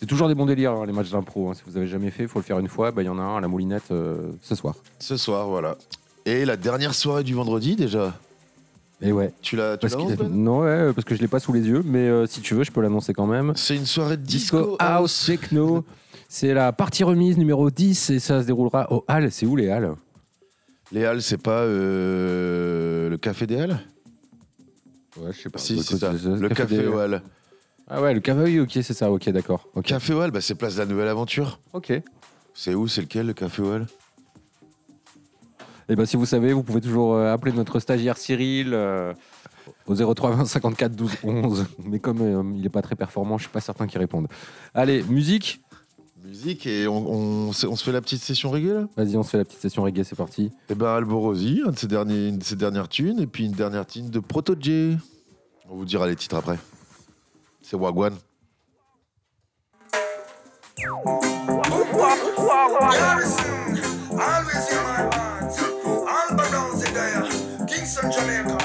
C'est 0.00 0.06
toujours 0.06 0.28
des 0.28 0.34
bons 0.34 0.46
délires, 0.46 0.72
hein, 0.72 0.86
les 0.86 0.92
matchs 0.92 1.10
d'impro. 1.10 1.50
hein. 1.50 1.54
Si 1.54 1.62
vous 1.66 1.76
avez 1.76 1.86
jamais 1.86 2.10
fait, 2.10 2.22
il 2.24 2.28
faut 2.28 2.38
le 2.38 2.44
faire 2.44 2.58
une 2.58 2.68
fois. 2.68 2.90
Bah, 2.90 3.02
Il 3.02 3.06
y 3.06 3.08
en 3.10 3.18
a 3.18 3.22
un 3.22 3.36
à 3.36 3.40
la 3.40 3.48
moulinette 3.48 3.90
euh, 3.90 4.30
ce 4.42 4.54
soir. 4.54 4.74
Ce 4.98 5.16
soir, 5.16 5.46
voilà. 5.48 5.76
Et 6.24 6.44
la 6.46 6.56
dernière 6.56 6.94
soirée 6.94 7.22
du 7.22 7.34
vendredi, 7.34 7.76
déjà? 7.76 8.14
Et 9.02 9.12
ouais. 9.12 9.32
Tu 9.42 9.56
l'as 9.56 9.76
tu 9.76 9.82
Parce 9.88 9.92
l'annonces, 9.92 10.16
Ben 10.16 10.28
non, 10.28 10.60
ouais, 10.60 10.92
parce 10.94 11.04
que 11.04 11.14
je 11.14 11.20
l'ai 11.20 11.28
pas 11.28 11.38
sous 11.38 11.52
les 11.52 11.60
yeux, 11.60 11.82
mais 11.84 12.08
euh, 12.08 12.26
si 12.26 12.40
tu 12.40 12.54
veux, 12.54 12.64
je 12.64 12.72
peux 12.72 12.80
l'annoncer 12.80 13.12
quand 13.12 13.26
même. 13.26 13.52
C'est 13.54 13.76
une 13.76 13.84
soirée 13.86 14.16
de 14.16 14.22
Disco, 14.22 14.58
disco, 14.58 14.76
House 14.78 15.26
Techno. 15.26 15.84
C'est 16.28 16.54
la 16.54 16.72
partie 16.72 17.04
remise 17.04 17.38
numéro 17.38 17.70
10 17.70 18.10
et 18.10 18.18
ça 18.18 18.42
se 18.42 18.46
déroulera 18.46 18.92
au 18.92 19.04
Halles. 19.08 19.30
C'est 19.30 19.46
où 19.46 19.56
les 19.56 19.70
Halles? 19.70 19.94
Les 20.92 21.04
Halles, 21.04 21.22
c'est 21.22 21.40
pas 21.40 21.62
euh, 21.62 23.08
le 23.08 23.16
café 23.16 23.46
des 23.46 23.58
Halles? 23.60 23.78
Ouais, 25.18 25.32
je 25.32 25.42
sais 25.42 25.50
pas. 25.50 25.58
Si, 25.58 25.82
c'est 25.82 25.98
ça. 25.98 26.12
Le 26.12 26.48
café 26.48 26.86
Halles. 26.86 27.22
Ah 27.88 28.02
ouais, 28.02 28.14
le 28.14 28.20
café, 28.20 28.60
ok, 28.60 28.70
c'est 28.72 28.94
ça, 28.94 29.10
ok, 29.12 29.28
d'accord. 29.30 29.68
Ok. 29.74 29.86
Café 29.86 30.12
aux 30.12 30.20
Halles, 30.20 30.32
bah, 30.32 30.40
c'est 30.40 30.56
place 30.56 30.74
de 30.74 30.80
la 30.80 30.86
nouvelle 30.86 31.08
aventure. 31.08 31.60
Ok. 31.72 31.90
Et 31.90 32.02
C'est 32.54 32.74
où 32.74 32.88
C'est 32.88 33.02
lequel, 33.02 33.26
le 33.26 33.32
café 33.32 33.62
aux 33.62 33.70
Halles 33.70 33.86
ben 35.94 36.04
si 36.04 36.16
vous 36.16 36.26
savez, 36.26 36.52
vous 36.52 36.64
pouvez 36.64 36.80
toujours 36.80 37.14
euh, 37.14 37.32
appeler 37.32 37.52
notre 37.52 37.78
stagiaire 37.78 38.16
Cyril 38.16 38.72
euh, 38.74 39.12
au 39.86 39.94
03 39.94 40.32
20 40.32 40.44
54 40.44 40.96
12 40.96 41.12
11. 41.22 41.66
Mais 41.84 42.00
comme 42.00 42.20
euh, 42.20 42.42
il 42.56 42.62
n'est 42.62 42.68
pas 42.68 42.82
très 42.82 42.96
performant, 42.96 43.38
je 43.38 43.44
suis 43.44 43.52
pas 43.52 43.60
certain 43.60 43.86
qu'il 43.86 44.00
réponde. 44.00 44.26
Allez, 44.74 45.04
musique. 45.04 45.60
Musique, 46.26 46.66
et 46.66 46.88
on, 46.88 46.96
on 47.08 47.52
se- 47.52 47.66
on 47.66 47.76
se 47.76 47.84
fait 47.84 47.92
la 47.92 48.00
petite 48.00 48.22
session 48.22 48.50
reggae, 48.50 48.72
là? 48.74 48.88
Vas-y, 48.96 49.16
on 49.16 49.22
se 49.22 49.30
fait 49.30 49.38
la 49.38 49.44
petite 49.44 49.60
session 49.60 49.82
reggae, 49.82 50.02
c'est 50.02 50.16
parti. 50.16 50.50
Et 50.68 50.74
ben 50.74 50.88
Alborosi, 50.88 51.62
un 51.66 51.70
de 51.70 51.78
ses 51.78 51.86
derniers, 51.86 52.28
une 52.28 52.38
de 52.38 52.44
ses 52.44 52.56
dernières 52.56 52.88
tunes, 52.88 53.20
et 53.20 53.26
puis 53.26 53.44
une 53.46 53.52
dernière 53.52 53.86
tune 53.86 54.10
de 54.10 54.18
Proto 54.18 54.54
J. 54.58 54.96
On 55.68 55.76
vous 55.76 55.84
dira 55.84 56.06
les 56.06 56.16
titres 56.16 56.36
après. 56.36 56.58
C'est 57.62 57.76
Wagwan. 57.76 58.14
Always 64.18 64.72
in 68.48 68.55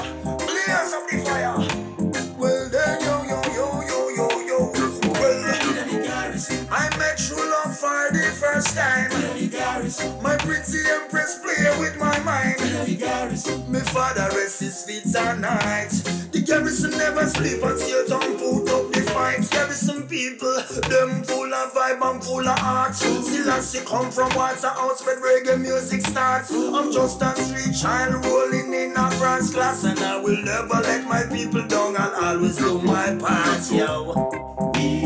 pretty 10.42 10.78
empress 10.90 11.38
play 11.38 11.78
with 11.78 11.96
my 11.98 12.18
mind. 12.20 12.56
My 13.68 13.80
father 13.80 14.28
rests 14.36 14.60
his 14.60 14.84
feet 14.84 15.14
at 15.14 15.38
night. 15.38 15.90
The 16.32 16.40
garrison 16.40 16.90
never 16.92 17.26
sleep 17.28 17.62
until 17.62 18.06
Tom 18.06 18.36
put 18.38 18.68
up 18.70 18.92
the 18.92 19.02
fight. 19.12 19.48
Garrison 19.50 20.08
people, 20.08 20.54
them 20.88 21.22
full 21.22 21.52
of 21.52 21.72
vibe 21.72 22.02
and 22.02 22.22
full 22.22 22.46
of 22.46 22.58
heart. 22.58 22.94
Still 22.94 23.50
I 23.50 23.60
see 23.60 23.84
come 23.84 24.10
from 24.10 24.34
Waterhouse 24.34 25.04
where 25.06 25.20
reggae 25.20 25.60
music 25.60 26.00
starts. 26.02 26.50
I'm 26.50 26.92
just 26.92 27.22
a 27.22 27.34
street 27.36 27.76
child 27.76 28.24
rolling 28.24 28.72
in 28.74 28.96
a 28.96 29.10
first 29.12 29.54
class, 29.54 29.84
and 29.84 29.98
I 30.00 30.18
will 30.18 30.42
never 30.42 30.80
let 30.82 31.06
my 31.06 31.22
people 31.24 31.66
down. 31.66 31.96
I'll 31.96 32.36
always 32.36 32.56
do 32.56 32.80
my 32.82 33.14
part, 33.16 33.70
yo. 33.70 34.72
We 34.74 35.02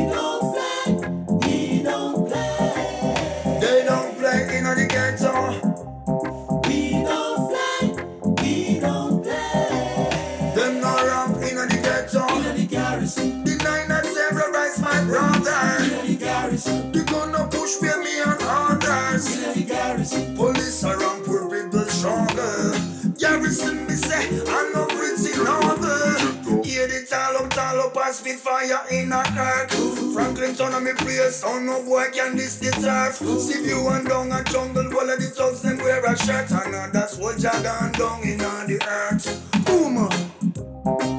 push 17.66 17.80
with 17.80 17.98
me 17.98 18.22
the 18.22 19.64
garrison. 19.66 20.36
Police 20.36 20.84
around 20.84 21.24
poor 21.24 21.50
people 21.50 21.84
stronger. 21.86 22.72
Garrison 23.18 23.86
me 23.86 23.94
say 23.94 24.28
I 24.46 24.70
know 24.72 24.86
pretty 24.86 25.36
noble. 25.42 26.62
Hear 26.62 26.86
the 26.86 27.06
tall 27.08 27.36
up, 27.42 27.50
tall 27.50 27.80
up 27.80 27.96
and 27.96 28.14
spit 28.14 28.38
fire 28.38 28.80
in 28.90 29.12
a 29.12 29.22
kirk. 29.34 29.70
Franklin 30.14 30.54
turn 30.54 30.74
on 30.74 30.84
me 30.84 30.92
place, 30.92 31.36
so 31.36 31.58
no 31.58 31.82
boy 31.82 32.06
can 32.12 32.36
diss 32.36 32.58
the 32.58 32.70
turf. 32.70 33.16
See 33.40 33.66
you 33.66 33.88
and 33.88 34.08
down 34.08 34.30
a 34.30 34.44
jungle, 34.44 34.86
all 34.96 35.10
of 35.10 35.18
the 35.18 35.26
thugs 35.26 35.62
them 35.62 35.78
wear 35.78 36.04
a 36.04 36.16
shirt. 36.16 36.50
And 36.52 36.94
what 37.20 37.42
you 37.42 37.50
gone 37.62 37.92
down 37.92 38.22
in 38.22 38.40
on 38.42 38.66
the 38.66 38.78
earth. 38.86 39.26
Boom. 39.66 41.15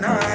na 0.00 0.31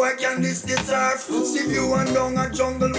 Why 0.00 0.14
can't 0.14 0.40
this 0.40 0.64
guitar. 0.64 1.18
See 1.18 1.70
you 1.70 1.88
want 1.88 2.14
down 2.14 2.38
a 2.38 2.48
jungle 2.48 2.90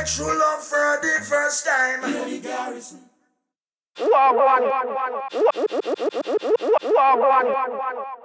get 0.00 0.08
true 0.08 0.38
love 0.38 0.62
for 0.62 0.98
the 1.02 1.24
first 1.24 1.66
time. 1.66 2.00
Billy 2.00 2.38
Garrison. 2.40 3.00
Wagwan. 3.98 4.62
Wagwan. 6.96 8.19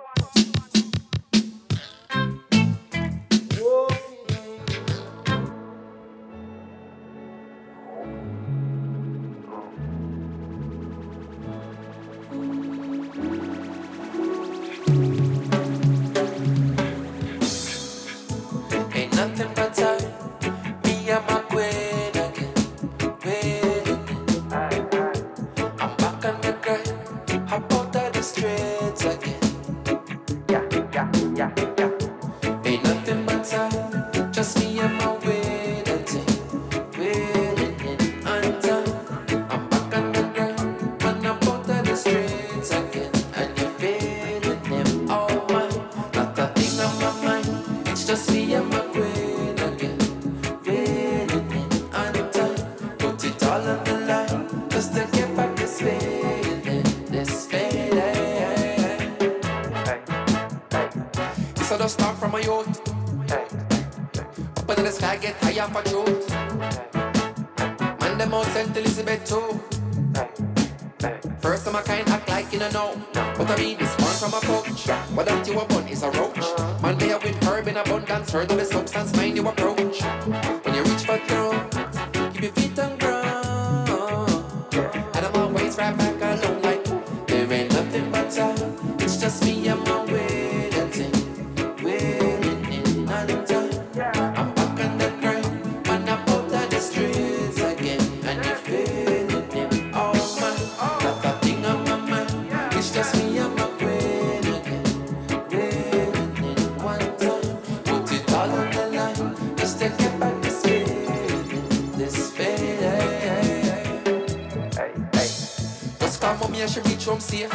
safe. 117.25 117.51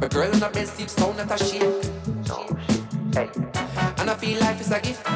My 0.00 0.08
girl 0.08 0.34
on 0.34 0.40
her 0.40 0.50
bed 0.50 0.68
sleeps 0.68 0.92
sound 0.92 1.16
not 1.16 1.30
a 1.30 1.44
shake. 1.44 1.62
Hey. 3.14 3.30
And 3.98 4.10
I 4.10 4.14
feel 4.18 4.40
life 4.40 4.60
is 4.60 4.72
a 4.72 4.80
gift. 4.80 5.06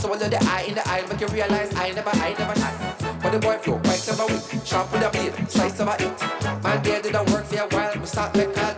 So 0.00 0.12
I 0.12 0.16
love 0.16 0.30
the 0.30 0.38
eye 0.50 0.64
in 0.66 0.74
the 0.74 0.88
eye, 0.88 1.04
make 1.08 1.20
you 1.20 1.28
realize 1.28 1.74
I 1.76 1.92
never, 1.92 2.10
I 2.10 2.34
never 2.38 2.58
had. 2.58 3.22
But 3.22 3.32
the 3.32 3.38
boy 3.38 3.58
flow, 3.58 3.78
quite 3.78 4.00
clever 4.00 4.26
with, 4.32 4.66
sharp 4.66 4.92
with 4.92 5.02
a 5.02 5.10
blade, 5.10 5.50
slice 5.50 5.80
over 5.80 5.96
it. 5.98 6.62
My 6.62 6.76
dear 6.78 7.02
did 7.02 7.14
a 7.14 7.22
work 7.24 7.44
for 7.44 7.58
a 7.60 7.68
while, 7.68 7.94
we 8.00 8.06
start 8.06 8.34
make 8.36 8.56
a 8.56 8.73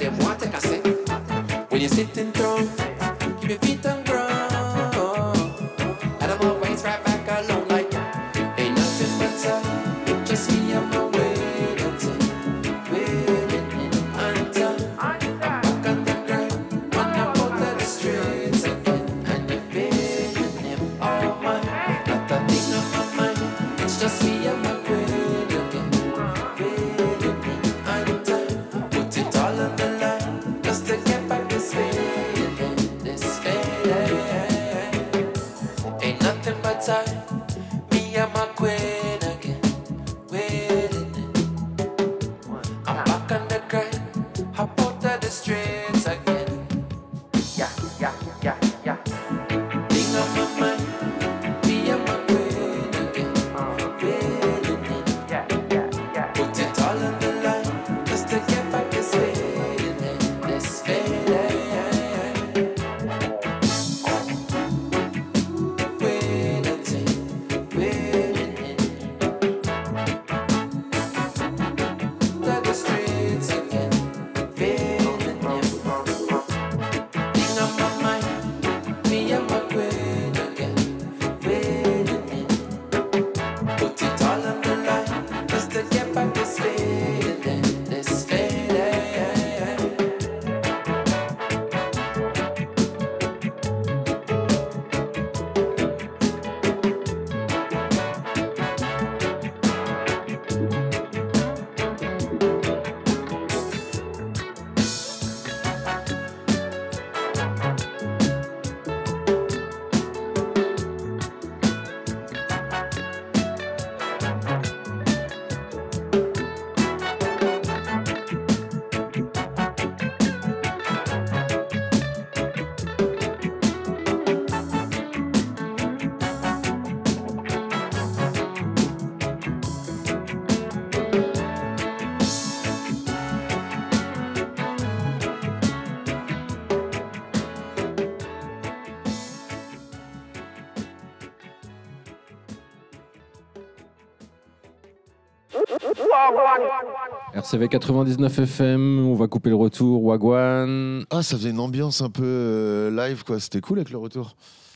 RCV 147.47 147.69
99 147.69 148.39
FM, 148.41 149.07
on 149.07 149.15
va 149.15 149.29
couper 149.29 149.51
le 149.51 149.55
retour. 149.57 150.03
Wagwan. 150.05 151.05
Ah, 151.11 151.23
ça 151.23 151.37
faisait 151.37 151.51
une 151.51 151.61
ambiance 151.61 152.01
un 152.03 152.11
peu 152.11 152.25
euh, 152.25 152.91
live, 152.91 153.23
quoi. 153.25 153.39
C'était 153.39 153.61
cool 153.61 153.79
avec 153.79 153.91
le 153.91 153.99
retour. 153.99 154.35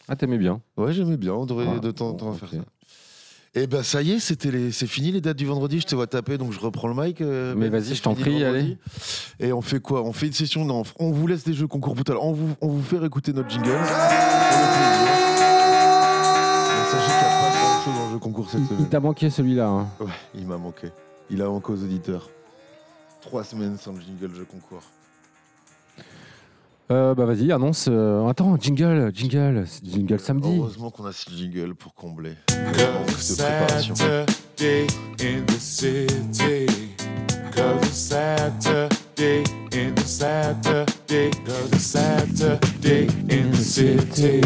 Ah, 0.09 0.15
t'aimais 0.15 0.39
bien 0.39 0.61
Ouais, 0.77 0.93
j'aimais 0.93 1.17
bien. 1.17 1.33
On 1.35 1.47
devrait 1.47 1.67
Ah, 1.69 1.81
de 1.81 1.91
temps 1.91 2.11
en 2.11 2.15
temps 2.15 2.33
faire 2.33 2.51
ça. 2.51 2.59
Et 3.61 3.67
ben 3.67 3.83
ça 3.83 4.01
y 4.03 4.13
est, 4.13 4.21
c'était 4.21 4.53
les... 4.53 4.71
c'est 4.71 4.87
fini 4.87 5.11
les 5.11 5.21
dates 5.21 5.37
du 5.37 5.47
vendredi. 5.47 5.81
Je 5.81 5.87
te 5.87 5.97
vois 5.97 6.07
taper, 6.07 6.39
donc 6.39 6.53
je 6.53 6.61
reprends 6.61 6.87
le 6.87 6.95
mic. 6.95 7.21
euh, 7.21 7.55
Mais 7.57 7.69
vas-y, 7.71 7.97
je 7.97 8.03
t'en 8.03 8.15
prie, 8.15 8.41
vendredi. 8.45 8.79
Et 9.41 9.53
on 9.53 9.61
fait 9.63 9.81
quoi? 9.81 10.05
On 10.05 10.13
fait 10.13 10.29
une 10.29 10.33
session. 10.33 10.65
Non, 10.65 10.85
on 11.01 11.11
vous 11.11 11.27
laisse 11.27 11.43
des 11.43 11.55
jeux 11.55 11.67
concours 11.67 11.97
tout 11.97 12.05
à 12.07 12.15
l'heure. 12.15 12.25
On 12.25 12.33
vous, 12.33 12.51
on 12.61 12.69
vous 12.69 12.83
fait 12.83 13.05
écouter 13.05 13.33
notre 13.33 13.51
jingle. 13.51 13.67
Sachez 16.87 17.03
qu'il 17.03 17.15
n'y 17.15 17.19
a 17.19 17.41
pas 17.41 17.51
grand 17.51 17.83
chose 17.85 17.95
en 18.01 18.13
jeu 18.13 18.19
concours 18.21 18.49
cette 18.49 18.61
Il, 18.61 18.65
il 18.65 18.69
semaine. 18.69 18.89
t'a 18.89 19.01
manqué 19.01 19.29
celui-là. 19.29 19.67
hein. 19.67 19.89
Ouais, 19.99 20.07
il 20.37 20.47
m'a 20.47 20.57
manqué. 20.57 20.87
Il 21.31 21.43
a 21.43 21.49
manqué 21.49 21.73
aux 21.73 21.83
auditeurs. 21.83 22.31
Trois 23.21 23.45
semaines 23.45 23.77
sans 23.79 23.93
le 23.93 24.01
jingle 24.01 24.35
jeu 24.35 24.45
concours. 24.45 24.83
Euh, 26.91 27.15
bah 27.15 27.25
vas-y, 27.25 27.53
annonce. 27.53 27.87
euh, 27.89 28.27
Attends, 28.27 28.57
jingle, 28.59 29.13
jingle, 29.15 29.65
jingle 29.85 30.19
samedi. 30.19 30.57
Heureusement 30.59 30.91
qu'on 30.91 31.05
a 31.07 31.13
ce 31.13 31.31
jingle 31.31 31.75
pour 31.77 31.95
combler. 31.95 32.33
Préparation. 32.47 33.95
Saturday 33.95 34.87
in 35.21 35.45
the 35.47 35.59
city. 35.61 36.67
Cause 37.55 37.87
it's 37.87 37.97
Saturday 37.97 39.45
in 39.73 39.95
the 39.95 40.05
Saturday. 40.05 41.31
Cause 41.45 41.71
it's 41.73 41.83
Saturday 41.87 43.07
in 43.29 43.51
the 43.53 43.57
city. 43.57 44.41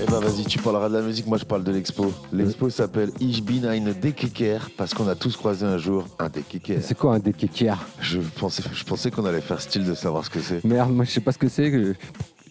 Eh 0.00 0.06
ben 0.06 0.20
vas-y, 0.20 0.44
tu 0.44 0.60
parleras 0.60 0.88
de 0.88 0.94
la 0.94 1.02
musique, 1.02 1.26
moi 1.26 1.38
je 1.38 1.44
parle 1.44 1.64
de 1.64 1.72
l'expo. 1.72 2.12
L'expo 2.32 2.70
s'appelle 2.70 3.10
Ich 3.20 3.42
bin 3.42 3.68
ein 3.68 3.92
Dekiker 4.00 4.70
parce 4.76 4.94
qu'on 4.94 5.08
a 5.08 5.16
tous 5.16 5.36
croisé 5.36 5.66
un 5.66 5.76
jour 5.76 6.06
un 6.20 6.28
Dekiker. 6.28 6.78
C'est 6.80 6.96
quoi 6.96 7.14
un 7.14 7.18
dékékière 7.18 7.84
Je 8.00 8.20
pensais, 8.20 8.62
je 8.72 8.84
pensais 8.84 9.10
qu'on 9.10 9.24
allait 9.24 9.40
faire 9.40 9.60
style 9.60 9.84
de 9.84 9.94
savoir 9.94 10.24
ce 10.24 10.30
que 10.30 10.38
c'est. 10.40 10.62
Merde, 10.64 10.92
moi 10.92 11.04
je 11.04 11.10
sais 11.10 11.20
pas 11.20 11.32
ce 11.32 11.38
que 11.38 11.48
c'est. 11.48 11.96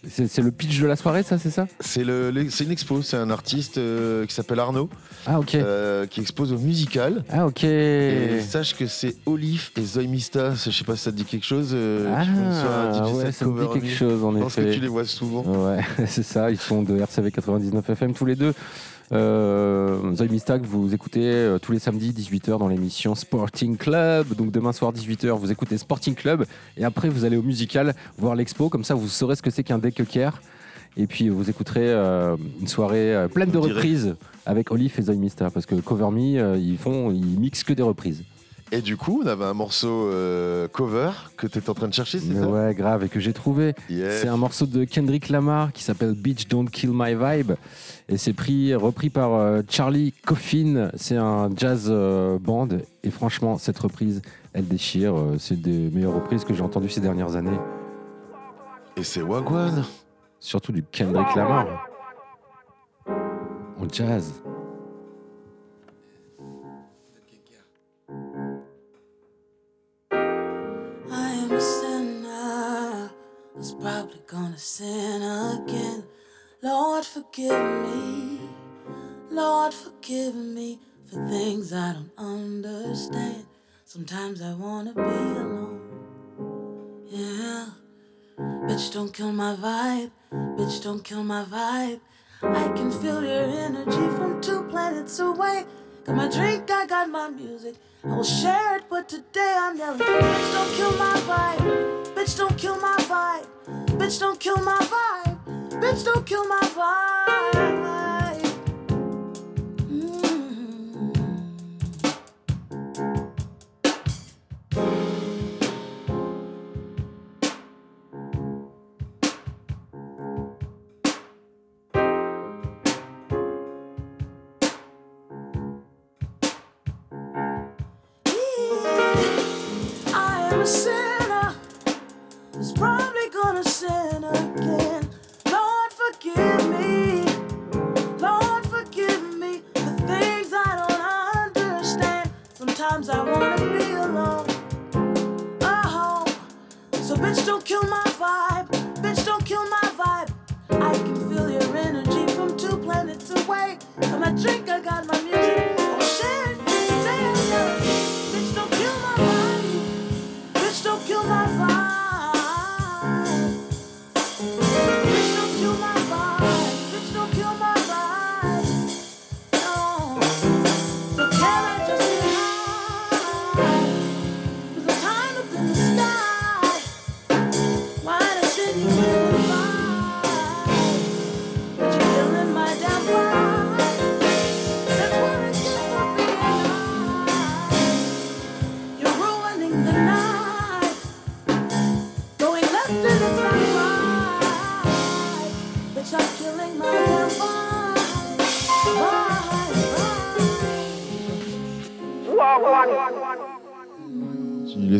C'est 0.10 0.41
le 0.41 0.52
pitch 0.52 0.80
de 0.80 0.88
la 0.88 0.96
soirée, 0.96 1.24
ça, 1.24 1.38
c'est 1.38 1.50
ça? 1.50 1.67
C'est 1.80 2.04
le, 2.04 2.32
le- 2.32 2.50
c'est 2.50 2.63
une 2.63 2.72
expo, 2.72 3.02
c'est 3.02 3.17
un 3.17 3.30
artiste 3.30 3.78
euh, 3.78 4.26
qui 4.26 4.34
s'appelle 4.34 4.60
Arnaud, 4.60 4.89
Ah, 5.26 5.39
ok. 5.39 5.56
euh, 5.56 6.06
qui 6.08 6.22
expose 6.22 6.54
au 6.54 6.58
musical. 6.58 7.24
Ah, 7.30 7.46
ok. 7.46 7.63
Et 7.63 8.41
sache 8.41 8.76
que 8.76 8.88
c'est 8.88 9.15
Olif 9.26 9.72
et 9.78 9.82
Zoe 9.84 10.08
Mista, 10.08 10.54
je 10.54 10.72
sais 10.72 10.84
pas 10.84 10.96
si 10.96 11.04
ça 11.04 11.12
te 11.12 11.17
dit 11.17 11.26
quelque 11.26 11.46
chose. 11.46 11.72
euh, 11.74 12.13
Ah, 12.15 12.22
qui 12.22 13.00
font 13.12 13.15
ouais, 13.17 13.32
ça 13.32 13.46
me 13.46 13.62
dit 13.74 13.80
quelque 13.82 13.96
chose, 13.96 14.24
en 14.24 14.32
Je 14.34 14.39
pense 14.39 14.56
que 14.56 14.62
effet. 14.62 14.72
tu 14.76 14.80
les 14.80 14.88
vois 14.88 15.06
souvent. 15.06 15.43
Ouais, 15.43 15.82
c'est 16.08 16.24
ça, 16.24 16.50
ils 16.52 16.58
sont 16.60 16.84
de 16.84 16.98
RCV 16.98 17.32
99 17.32 17.89
FM 17.89 18.13
tous 18.13 18.26
les 18.26 18.36
deux. 18.36 18.54
Euh, 19.13 20.13
vous 20.63 20.93
écoutez 20.93 21.24
euh, 21.24 21.60
tous 21.60 21.72
les 21.72 21.80
samedis 21.80 22.12
18h 22.12 22.60
dans 22.60 22.67
l'émission 22.67 23.15
Sporting 23.15 23.78
Club. 23.78 24.34
Donc 24.36 24.52
demain 24.52 24.74
soir 24.74 24.91
18h, 24.93 25.38
vous 25.38 25.52
écoutez 25.52 25.78
Sporting 25.78 26.15
Club 26.15 26.46
et 26.76 26.84
après 26.84 27.10
vous 27.10 27.24
allez 27.24 27.38
au 27.38 27.43
musical 27.43 27.96
voir 28.17 28.36
l'expo. 28.36 28.70
Comme 28.70 28.84
ça, 28.84 28.96
vous 28.96 29.08
saurez 29.08 29.36
ce 29.36 29.41
que 29.41 29.50
c'est 29.50 29.63
qu'un 29.63 29.80
deck 29.80 30.02
care. 30.10 30.41
Et 30.98 31.06
puis 31.06 31.30
vous 31.30 31.50
écouterez 31.50 31.91
euh, 31.91 32.36
une 32.60 32.67
soirée 32.67 33.15
euh, 33.15 33.28
pleine 33.28 33.52
de 33.52 33.58
reprises 33.58 34.15
avec 34.48 34.72
Olif 34.72 34.98
et 34.98 35.04
Zoe 35.04 35.15
Mista 35.15 35.52
parce 35.52 35.67
que 35.67 35.76
Cover 35.76 36.10
Me, 36.12 36.39
euh, 36.39 36.58
ils 36.58 36.78
font, 36.78 37.12
ils 37.12 37.39
mixent 37.39 37.63
que 37.63 37.74
des 37.74 37.84
reprises. 37.84 38.24
Et 38.71 38.82
du 38.82 38.97
coup, 38.97 39.21
on 39.23 39.27
avait 39.27 39.45
un 39.45 39.53
morceau 39.53 40.10
euh, 40.10 40.67
cover 40.67 41.12
que 41.38 41.47
tu 41.47 41.58
étais 41.58 41.69
en 41.69 41.73
train 41.73 41.88
de 41.88 41.93
chercher, 41.93 42.19
c'est 42.19 42.34
ça? 42.34 42.47
ouais, 42.47 42.73
grave, 42.75 43.06
et 43.06 43.10
que 43.10 43.19
j'ai 43.19 43.32
trouvé. 43.32 43.73
Yes. 43.89 44.21
C'est 44.21 44.27
un 44.27 44.36
morceau 44.36 44.65
de 44.65 44.84
Kendrick 44.84 45.30
Lamar 45.30 45.71
qui 45.71 45.84
s'appelle 45.84 46.13
Beach 46.13 46.47
Don't 46.47 46.69
Kill 46.69 46.91
My 46.93 47.15
Vibe. 47.15 47.53
Et 48.10 48.17
c'est 48.17 48.34
pris, 48.34 48.75
repris 48.75 49.10
par 49.10 49.34
euh, 49.36 49.62
Charlie 49.69 50.13
Coffin. 50.25 50.89
C'est 50.95 51.15
un 51.15 51.49
jazz 51.56 51.88
euh, 51.89 52.38
band. 52.39 52.67
Et 53.03 53.10
franchement, 53.10 53.58
cette 53.58 53.80
reprise, 53.80 54.21
elle 54.53 54.67
déchire. 54.67 55.15
C'est 55.39 55.62
des 55.62 55.89
meilleures 55.89 56.15
reprises 56.15 56.43
que 56.43 56.53
j'ai 56.53 56.63
entendues 56.63 56.89
ces 56.89 57.01
dernières 57.01 57.36
années. 57.36 57.58
Et 58.97 59.03
c'est 59.03 59.21
Wagwan. 59.21 59.86
Surtout 60.39 60.73
du 60.73 60.84
Kendrick 60.84 61.36
Lamar. 61.36 61.88
En 63.80 63.88
jazz. 63.91 64.34
Who's 73.58 73.74
probably 73.74 74.22
gonna 74.28 74.58
sin 74.58 75.22
again. 75.22 76.04
Lord, 76.62 77.06
forgive 77.06 77.60
me. 77.84 78.39
Lord, 79.30 79.74
forgive 79.74 80.36
me 80.36 80.80
for 81.06 81.28
things 81.28 81.74
I 81.74 81.93
don't 81.93 82.12
understand. 82.17 83.46
Sometimes 83.86 84.41
I 84.41 84.54
wanna 84.54 84.93
be 84.93 85.02
alone. 85.02 85.82
Yeah. 87.08 87.67
Bitch, 88.38 88.93
don't 88.93 89.13
kill 89.13 89.32
my 89.32 89.56
vibe. 89.56 90.12
Bitch, 90.32 90.84
don't 90.84 91.04
kill 91.04 91.24
my 91.24 91.43
vibe. 91.43 92.00
I 92.43 92.67
can 92.76 92.91
feel 92.91 93.24
your 93.24 93.43
energy 93.43 94.15
from 94.17 94.39
two 94.41 94.63
planets 94.70 95.20
away. 95.20 95.65
Got 96.08 96.15
my 96.15 96.30
drink, 96.30 96.72
I 96.72 96.86
got 96.88 97.10
my 97.10 97.28
music. 97.28 97.76
I 98.06 98.15
will 98.15 98.24
share 98.24 98.78
it, 98.78 98.84
but 98.89 99.10
today 99.10 99.58
I'm 99.60 99.78
yelling. 99.78 100.00
Bitch, 100.00 100.54
don't 100.54 100.74
kill 100.78 100.91
my 100.93 101.13
vibe. 101.28 102.15
Bitch, 102.15 102.38
don't 102.38 102.58
kill 102.58 102.80
my 102.80 102.96
vibe. 103.00 103.46
Bitch, 103.98 104.17
don't 104.17 104.39
kill 104.39 104.56
my 104.56 104.78
vibe. 104.80 105.38
Bitch, 105.82 106.06
don't 106.06 106.26
kill 106.26 106.48
my 106.48 106.62
vibe. 106.62 107.27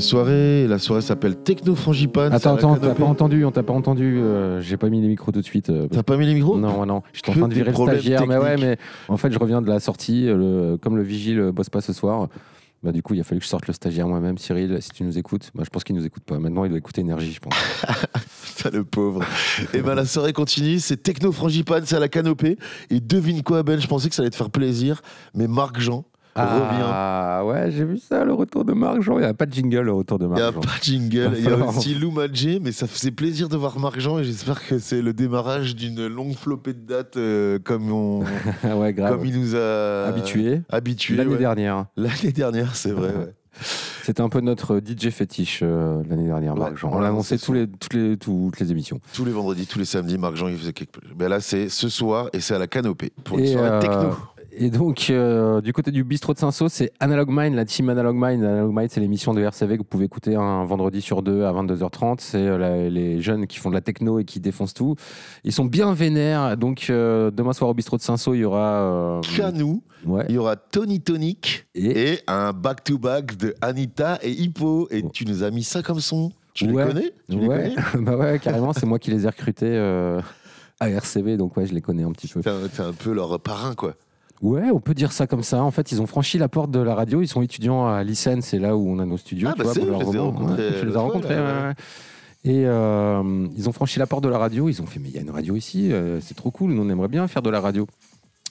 Les 0.08 0.12
soirées, 0.12 0.68
la 0.70 0.80
soirée 0.80 1.02
s'appelle 1.02 1.36
Techno 1.36 1.76
Frangipane. 1.76 2.32
Attends, 2.32 2.56
attends, 2.56 2.78
t'as 2.78 2.94
pas 2.96 3.04
entendu, 3.04 3.44
on 3.44 3.52
t'a 3.52 3.62
pas 3.64 3.74
entendu. 3.74 4.20
euh, 4.22 4.62
J'ai 4.62 4.78
pas 4.78 4.88
mis 4.88 5.02
les 5.02 5.10
micros 5.10 5.34
tout 5.34 5.42
de 5.42 5.46
suite. 5.46 5.70
euh, 5.70 5.90
T'as 5.92 6.02
pas 6.02 6.16
mis 6.16 6.26
les 6.26 6.34
micros 6.34 6.58
Non, 6.58 6.86
non, 6.86 7.04
j'étais 7.12 7.32
en 7.32 7.34
train 7.34 7.48
de 7.50 7.54
virer 7.54 7.72
le 7.72 7.76
stagiaire, 7.76 8.26
mais 8.26 8.38
ouais, 8.38 8.56
mais 8.56 8.78
en 9.10 9.18
fait, 9.18 9.34
je 9.34 9.38
reviens 9.38 9.62
de 9.62 9.68
la 9.68 9.82
sortie, 9.82 10.30
euh, 10.30 10.72
le- 10.72 10.78
comme 10.78 10.96
le 10.96 11.04
vigile 11.04 11.52
bosse 11.54 11.70
pas 11.70 11.82
ce 11.82 11.92
soir. 11.92 12.30
Bah, 12.84 12.94
du 12.94 13.02
coup, 13.04 13.16
il 13.16 13.20
a 13.20 13.24
fallu 13.26 13.40
que 13.40 13.44
je 13.44 13.50
sorte 13.50 13.68
le 13.68 13.74
stagiaire 13.74 14.08
moi-même. 14.08 14.38
Cyril, 14.38 14.78
si 14.80 14.92
tu 14.92 15.04
nous 15.04 15.18
écoutes, 15.18 15.52
bah, 15.54 15.64
je 15.66 15.70
pense 15.70 15.84
qu'il 15.84 15.94
nous 15.98 16.06
écoute 16.06 16.24
pas. 16.24 16.40
Maintenant, 16.40 16.64
il 16.64 16.70
doit 16.70 16.78
écouter 16.78 17.02
Énergie, 17.02 17.34
je 17.34 17.42
pense. 17.42 17.54
Putain, 18.56 18.70
le 18.72 18.86
pauvre. 18.86 19.24
Et 19.74 19.82
ben 19.82 19.94
la 19.94 20.06
soirée 20.06 20.32
continue, 20.32 20.80
c'est 20.80 20.96
Techno 21.04 21.34
Frangipane, 21.34 21.84
c'est 21.86 21.98
à 21.98 22.00
la 22.00 22.08
canopée. 22.08 22.58
Et 22.90 23.02
devine 23.02 23.44
quoi, 23.44 23.62
Ben, 23.64 23.78
je 23.78 23.88
pensais 23.88 24.08
que 24.08 24.16
ça 24.16 24.22
allait 24.22 24.30
te 24.32 24.38
faire 24.38 24.52
plaisir, 24.52 25.02
mais 25.36 25.48
Marc 25.50 25.82
Jean. 25.82 26.06
Ah 26.38 27.44
ouais, 27.46 27.72
j'ai 27.72 27.84
vu 27.86 27.98
ça, 27.98 28.24
le 28.24 28.34
retour 28.34 28.64
de 28.66 28.74
Marc 28.74 29.02
Jean. 29.02 29.18
Il 29.18 29.22
n'y 29.22 29.26
a 29.26 29.34
pas 29.34 29.46
de 29.46 29.54
jingle, 29.54 29.82
le 29.82 29.94
retour 29.94 30.20
de 30.20 30.26
Il 30.26 30.30
Marc 30.30 30.40
n'y 30.42 30.48
a 30.48 30.52
Jean. 30.52 30.60
pas 30.62 30.78
de 30.80 30.84
jingle, 30.84 31.32
il 31.38 31.44
y 31.44 31.48
a 31.48 31.58
aussi 31.58 31.96
Lou 31.96 32.12
Madjé, 32.12 32.60
mais 32.62 32.72
ça 32.72 32.88
faisait 32.88 33.12
plaisir 33.12 33.50
de 33.50 33.58
voir 33.58 33.80
Marc 33.80 34.00
Jean 34.00 34.20
et 34.20 34.24
j'espère 34.24 34.66
que 34.66 34.80
c'est 34.80 35.02
le 35.02 35.14
démarrage 35.14 35.76
d'une 35.76 36.08
longue 36.08 36.36
flopée 36.36 36.74
de 36.74 36.80
dates 36.86 37.18
euh, 37.18 37.60
comme, 37.64 37.92
on, 37.92 38.24
ouais, 38.64 38.94
grave. 38.94 39.18
comme 39.18 39.26
il 39.26 39.40
nous 39.40 39.56
a 39.56 40.06
Habitué. 40.08 40.62
habitués, 40.70 41.16
L'année 41.16 41.32
ouais. 41.32 41.38
dernière. 41.38 41.86
L'année 41.96 42.32
dernière, 42.34 42.76
c'est 42.76 42.92
vrai. 42.92 43.10
ouais. 43.10 43.34
C'était 44.04 44.22
un 44.22 44.30
peu 44.30 44.40
notre 44.40 44.78
DJ 44.80 45.10
fétiche 45.10 45.62
euh, 45.64 46.02
l'année 46.10 46.28
dernière, 46.28 46.56
Ouais, 46.58 46.70
Jean. 46.76 46.90
on 46.90 46.94
On 46.94 46.96
l'a 47.00 47.04
l'a 47.06 47.08
annoncé 47.10 47.34
annoncé 47.34 47.46
tous 47.46 47.54
les, 47.54 47.68
toutes, 47.68 47.94
les, 47.94 48.16
toutes 48.16 48.60
les 48.60 48.72
émissions. 48.72 49.02
Tous 49.14 49.26
les 49.26 49.32
vendredis, 49.32 49.66
tous 49.68 49.80
les 49.80 49.86
samedis, 49.86 50.18
Marc 50.18 50.36
Jean, 50.36 50.48
il 50.48 50.58
faisait 50.58 50.72
quelque 50.74 51.02
chose. 51.02 51.12
Ben 51.16 51.28
là, 51.28 51.42
c'est 51.42 51.68
ce 51.68 51.90
soir 51.90 52.30
et 52.34 52.40
c'est 52.40 52.54
à 52.54 52.60
la 52.60 52.68
canopée 52.68 53.12
pour 53.26 53.38
une 53.40 53.46
Et, 53.46 53.52
soirée 53.54 53.70
euh, 53.70 53.82
techno. 53.82 54.10
Et 54.60 54.70
donc, 54.72 55.08
euh, 55.10 55.62
du 55.62 55.72
côté 55.72 55.92
du 55.92 56.04
bistrot 56.04 56.34
de 56.34 56.40
Saint-Saul, 56.40 56.70
c'est 56.70 56.92
Analog 57.00 57.28
Mind, 57.30 57.54
la 57.56 57.64
team 57.66 57.90
Analog 57.90 58.16
Mind. 58.16 58.44
Analog 58.44 58.74
Mind, 58.76 58.90
c'est 58.90 59.00
l'émission 59.00 59.34
de 59.34 59.42
RCV 59.42 59.76
que 59.76 59.82
vous 59.82 59.84
pouvez 59.88 60.06
écouter 60.06 60.36
un 60.36 60.66
vendredi 60.66 61.00
sur 61.02 61.22
deux 61.22 61.44
à 61.44 61.52
22h30. 61.54 62.16
C'est 62.20 62.38
euh, 62.40 62.90
les 62.90 63.22
jeunes 63.22 63.46
qui 63.46 63.58
font 63.60 63.70
de 63.70 63.76
la 63.76 63.82
techno 63.82 64.20
et 64.20 64.26
qui 64.26 64.40
défoncent 64.40 64.74
tout. 64.74 64.96
Ils 65.44 65.52
sont 65.52 65.66
bien 65.66 65.94
vénères. 65.94 66.58
Donc, 66.58 66.88
euh, 66.90 67.30
demain 67.30 67.54
soir 67.54 67.70
au 67.70 67.74
bistrot 67.76 67.98
de 67.98 68.02
Saint-Saul, 68.02 68.36
il 68.36 68.40
y 68.42 68.46
aura. 68.46 69.22
Canou, 69.36 69.84
ouais. 70.06 70.26
il 70.30 70.36
y 70.36 70.38
aura 70.40 70.56
Tony 70.56 71.02
Tonic 71.02 71.68
Et, 71.76 72.14
et 72.14 72.20
un 72.28 72.52
back-to-back 72.52 73.38
de 73.38 73.54
Anita 73.62 74.18
et 74.24 74.32
Hippo. 74.32 74.88
Et 74.90 75.04
tu 75.14 75.26
nous 75.26 75.44
as 75.44 75.52
mis 75.52 75.64
ça 75.64 75.84
comme 75.84 76.00
son. 76.00 76.32
Tu 76.54 76.66
Ouais. 76.72 76.86
les 76.86 76.92
connais? 76.94 77.12
Tu 77.30 77.38
les 77.40 77.48
connais? 77.48 77.76
Bah 78.02 78.18
ouais, 78.18 78.40
carrément, 78.40 78.74
c'est 78.74 78.88
moi 78.88 78.98
qui 78.98 79.12
les 79.12 79.26
ai 79.26 79.30
recrutés 79.30 79.78
à 80.80 80.90
RCV. 80.90 81.38
Donc, 81.38 81.56
ouais, 81.58 81.68
je 81.68 81.74
les 81.76 81.82
connais 81.82 82.04
un 82.04 82.12
petit 82.12 82.28
peu. 82.28 82.42
T'es 82.42 82.50
un, 82.50 82.68
t'es 82.68 82.82
un 82.82 82.94
peu 82.94 83.12
leur 83.14 83.40
parrain, 83.40 83.76
quoi. 83.76 83.94
Ouais, 84.42 84.70
on 84.72 84.80
peut 84.80 84.94
dire 84.94 85.12
ça 85.12 85.26
comme 85.28 85.44
ça. 85.44 85.64
En 85.64 85.72
fait, 85.72 85.92
ils 85.92 86.02
ont 86.02 86.06
franchi 86.08 86.38
la 86.38 86.48
porte 86.48 86.70
de 86.72 86.80
la 86.80 86.94
radio. 86.96 87.22
Ils 87.22 87.28
sont 87.28 87.42
étudiants 87.42 87.88
à 87.88 88.04
Lycenne, 88.04 88.42
c'est 88.42 88.60
là 88.60 88.76
où 88.78 88.88
on 88.88 89.00
a 89.00 89.06
nos 89.06 89.18
studios. 89.18 89.50
Ah, 89.50 89.54
tu 89.54 89.64
bah 89.64 89.72
vois, 89.72 89.74
Boulevard 89.74 90.02
je 90.02 90.06
les 90.12 90.16
ai 90.16 90.20
rencontrés 90.20 90.64
Ouais, 90.64 90.70
je 90.70 90.76
les 90.76 90.80
ai 90.82 90.86
l'autre 90.86 91.00
rencontrés. 91.00 91.34
fois, 91.36 91.44
là, 91.44 91.54
ouais, 91.54 91.62
ouais. 91.62 91.68
ouais. 91.70 91.74
Et 92.44 92.66
euh, 92.66 93.48
ils 93.58 93.68
ont 93.68 93.72
franchi 93.72 94.00
la 94.00 94.06
porte 94.08 94.24
de 94.24 94.30
la 94.30 94.38
radio. 94.38 94.70
Ils 94.70 94.82
ont 94.82 94.86
fait, 94.86 95.00
mais 95.00 95.10
il 95.10 95.16
y 95.16 95.18
a 95.18 95.22
une 95.22 95.32
radio 95.32 95.56
ici, 95.56 95.92
euh, 95.92 96.20
c'est 96.22 96.36
trop 96.36 96.52
cool. 96.52 96.72
Nous, 96.72 96.82
on 96.82 96.90
aimerait 96.90 97.08
bien 97.08 97.28
faire 97.28 97.42
de 97.42 97.50
la 97.50 97.60
radio. 97.60 97.88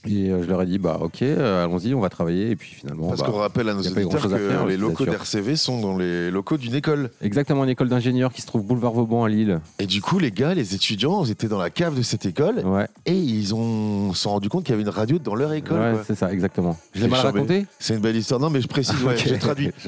Et 0.08 0.30
euh, 0.30 0.42
je 0.42 0.48
leur 0.48 0.62
ai 0.62 0.66
dit, 0.66 0.78
bah 0.78 0.98
ok, 1.00 1.22
euh, 1.22 1.64
allons-y, 1.64 1.94
on 1.94 2.00
va 2.00 2.08
travailler. 2.08 2.50
Et 2.50 2.56
puis 2.56 2.70
finalement, 2.74 3.08
Parce 3.08 3.20
bah, 3.20 3.26
qu'on 3.26 3.38
rappelle 3.38 3.68
à 3.68 3.74
nos 3.74 3.80
auditeurs 3.80 4.20
faire, 4.20 4.64
que 4.64 4.68
les 4.68 4.76
locaux 4.76 5.04
d'RCV 5.04 5.56
sont 5.56 5.80
dans 5.80 5.96
les 5.96 6.30
locaux 6.30 6.56
d'une 6.56 6.74
école. 6.74 7.10
exactement 7.20 7.64
une 7.64 7.70
école 7.70 7.88
d'ingénieurs 7.88 8.32
qui 8.32 8.42
se 8.42 8.46
trouve 8.46 8.62
boulevard 8.62 8.92
Vauban 8.92 9.24
à 9.24 9.28
Lille. 9.28 9.60
Et 9.78 9.86
du 9.86 10.00
coup, 10.00 10.18
les 10.18 10.30
gars, 10.30 10.54
les 10.54 10.74
étudiants, 10.74 11.24
ils 11.24 11.30
étaient 11.30 11.48
dans 11.48 11.58
la 11.58 11.70
cave 11.70 11.96
de 11.96 12.02
cette 12.02 12.26
école 12.26 12.60
Ouais, 12.64 12.86
et 13.06 13.16
ils 13.16 13.54
ont 13.54 14.12
se 14.14 14.22
sont 14.22 14.30
rendu 14.30 14.48
compte 14.48 14.64
qu'il 14.64 14.72
y 14.72 14.74
avait 14.74 14.82
une 14.82 14.88
radio 14.88 15.18
dans 15.18 15.34
leur 15.34 15.52
école. 15.52 15.78
ouais 15.78 16.00
c'est 16.06 16.14
ça, 16.16 16.32
exactement. 16.32 16.76
Je 16.94 17.02
l'ai 17.02 17.08
mal 17.08 17.20
raconté? 17.20 17.66
C'est 17.78 17.94
une 17.94 18.00
belle 18.00 18.16
histoire. 18.16 18.40
Non, 18.40 18.50
mais 18.50 18.60
je 18.60 18.68
précise, 18.68 19.02
ouais, 19.02 19.14
Ok. 19.14 19.22
j'ai 19.26 19.38
traduit. 19.38 19.70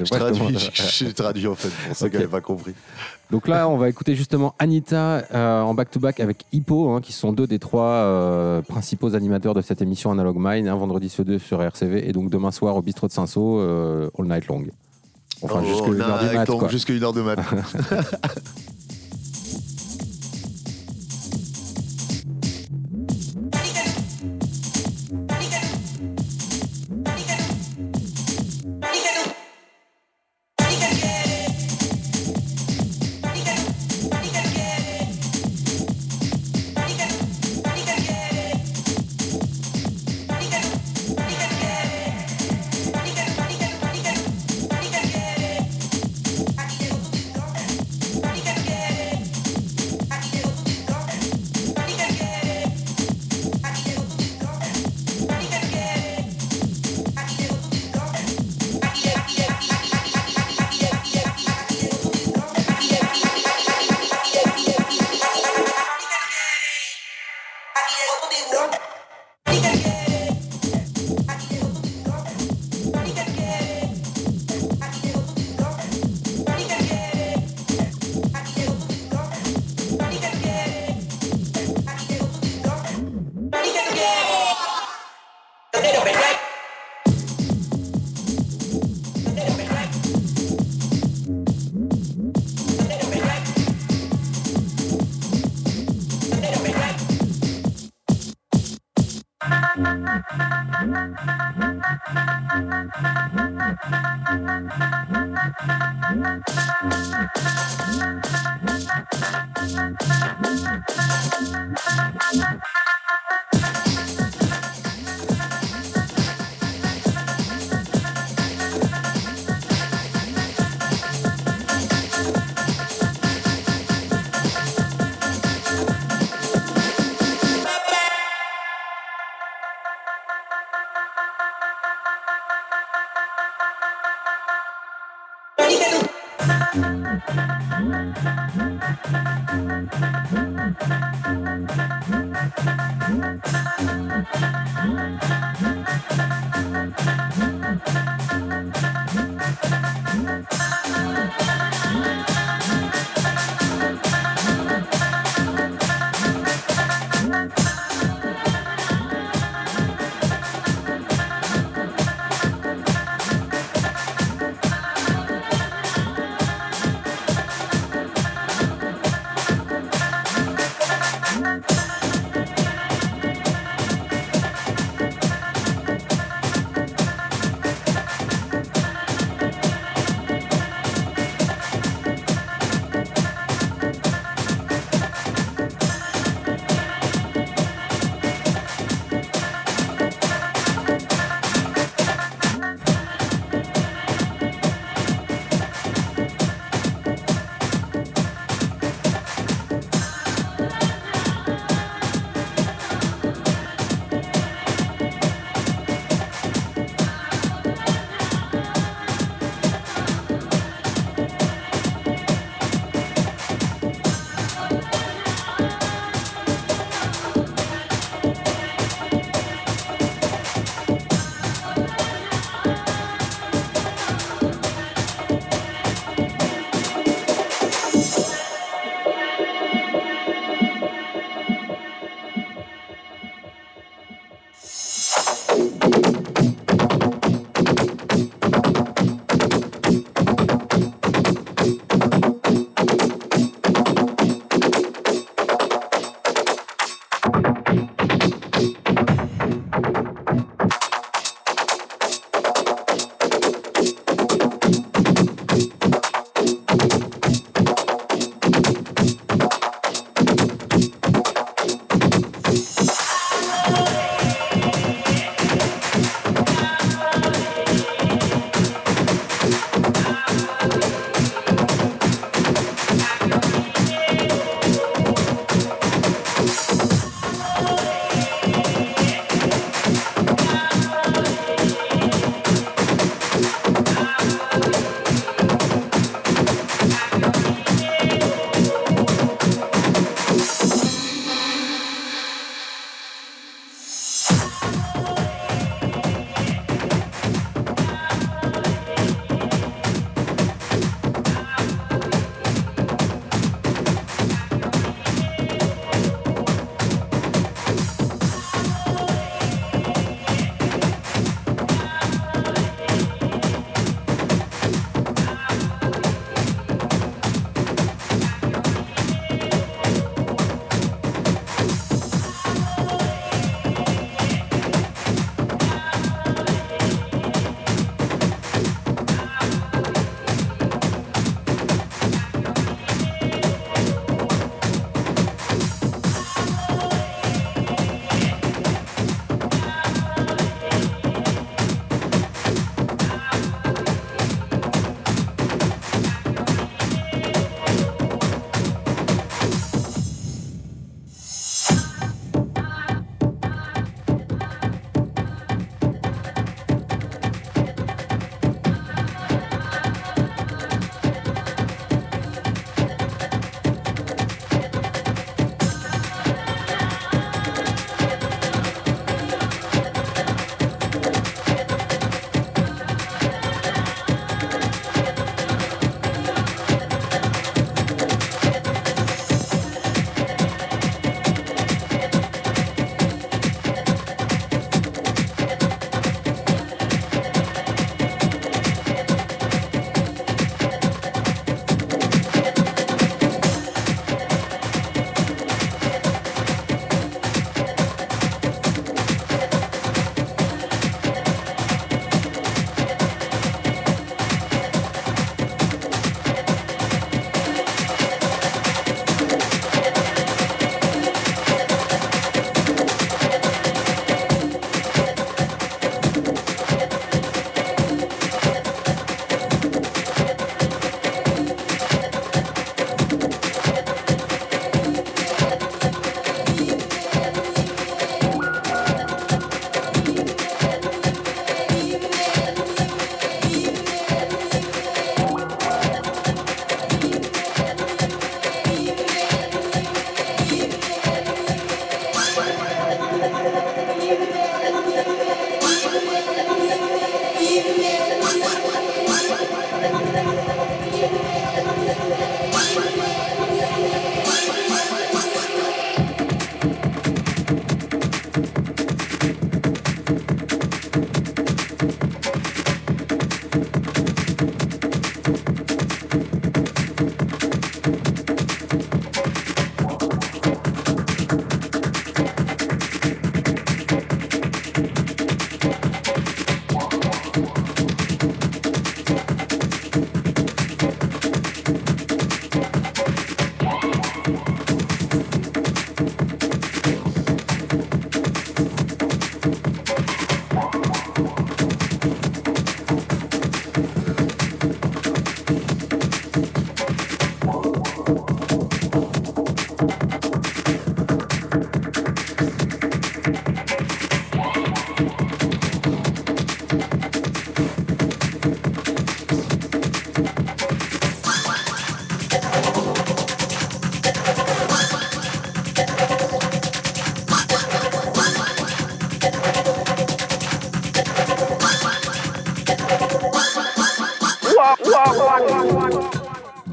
J'ai 0.73 1.13
traduit 1.13 1.47
en 1.47 1.55
fait, 1.55 1.69
pour 1.87 1.95
ceux 1.95 2.09
qui 2.09 2.15
n'avaient 2.15 2.27
pas 2.27 2.41
compris. 2.41 2.73
Donc 3.31 3.47
là, 3.47 3.69
on 3.69 3.77
va 3.77 3.89
écouter 3.89 4.15
justement 4.15 4.55
Anita 4.57 5.23
euh, 5.33 5.61
en 5.61 5.75
back-to-back 5.75 6.19
avec 6.19 6.45
Hippo, 6.51 6.89
hein, 6.89 7.01
qui 7.01 7.13
sont 7.13 7.31
deux 7.31 7.45
des 7.45 7.59
trois 7.59 7.83
euh, 7.83 8.61
principaux 8.63 9.13
animateurs 9.13 9.53
de 9.53 9.61
cette 9.61 9.83
émission 9.83 10.11
Analog 10.11 10.35
Mind, 10.39 10.67
un 10.67 10.75
vendredi 10.75 11.09
sur 11.09 11.25
deux 11.25 11.37
sur 11.37 11.61
RCV, 11.61 12.09
et 12.09 12.11
donc 12.11 12.31
demain 12.31 12.51
soir 12.51 12.75
au 12.75 12.81
bistrot 12.81 13.07
de 13.07 13.11
Saint-Saul, 13.11 13.61
euh, 13.61 14.09
all 14.17 14.25
night 14.25 14.47
long. 14.47 14.63
Enfin, 15.43 15.61
Oh, 15.63 15.93
du 15.93 15.95
mat. 16.35 16.69
Jusqu'à 16.69 16.93
une 16.93 17.03
heure 17.03 17.13
de 17.13 17.21
mat. 17.21 17.39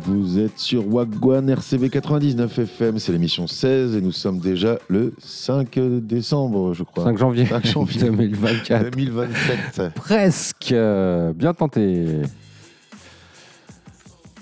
Vous 0.04 0.38
êtes 0.38 0.58
sur 0.58 0.86
Wagwan 0.86 1.48
RCV 1.48 1.90
99 1.90 2.58
FM, 2.58 2.98
c'est 2.98 3.12
l'émission 3.12 3.46
16 3.46 3.96
et 3.96 4.00
nous 4.00 4.12
sommes 4.12 4.38
déjà 4.38 4.78
le 4.88 5.12
5 5.18 5.78
décembre, 6.02 6.74
je 6.74 6.84
crois. 6.84 7.04
5 7.04 7.18
janvier, 7.18 7.46
5 7.46 7.66
janvier. 7.66 8.00
2024. 8.10 8.90
2027. 8.90 9.94
Presque, 9.94 10.72
euh, 10.72 11.32
bien 11.32 11.54
tenté. 11.54 12.22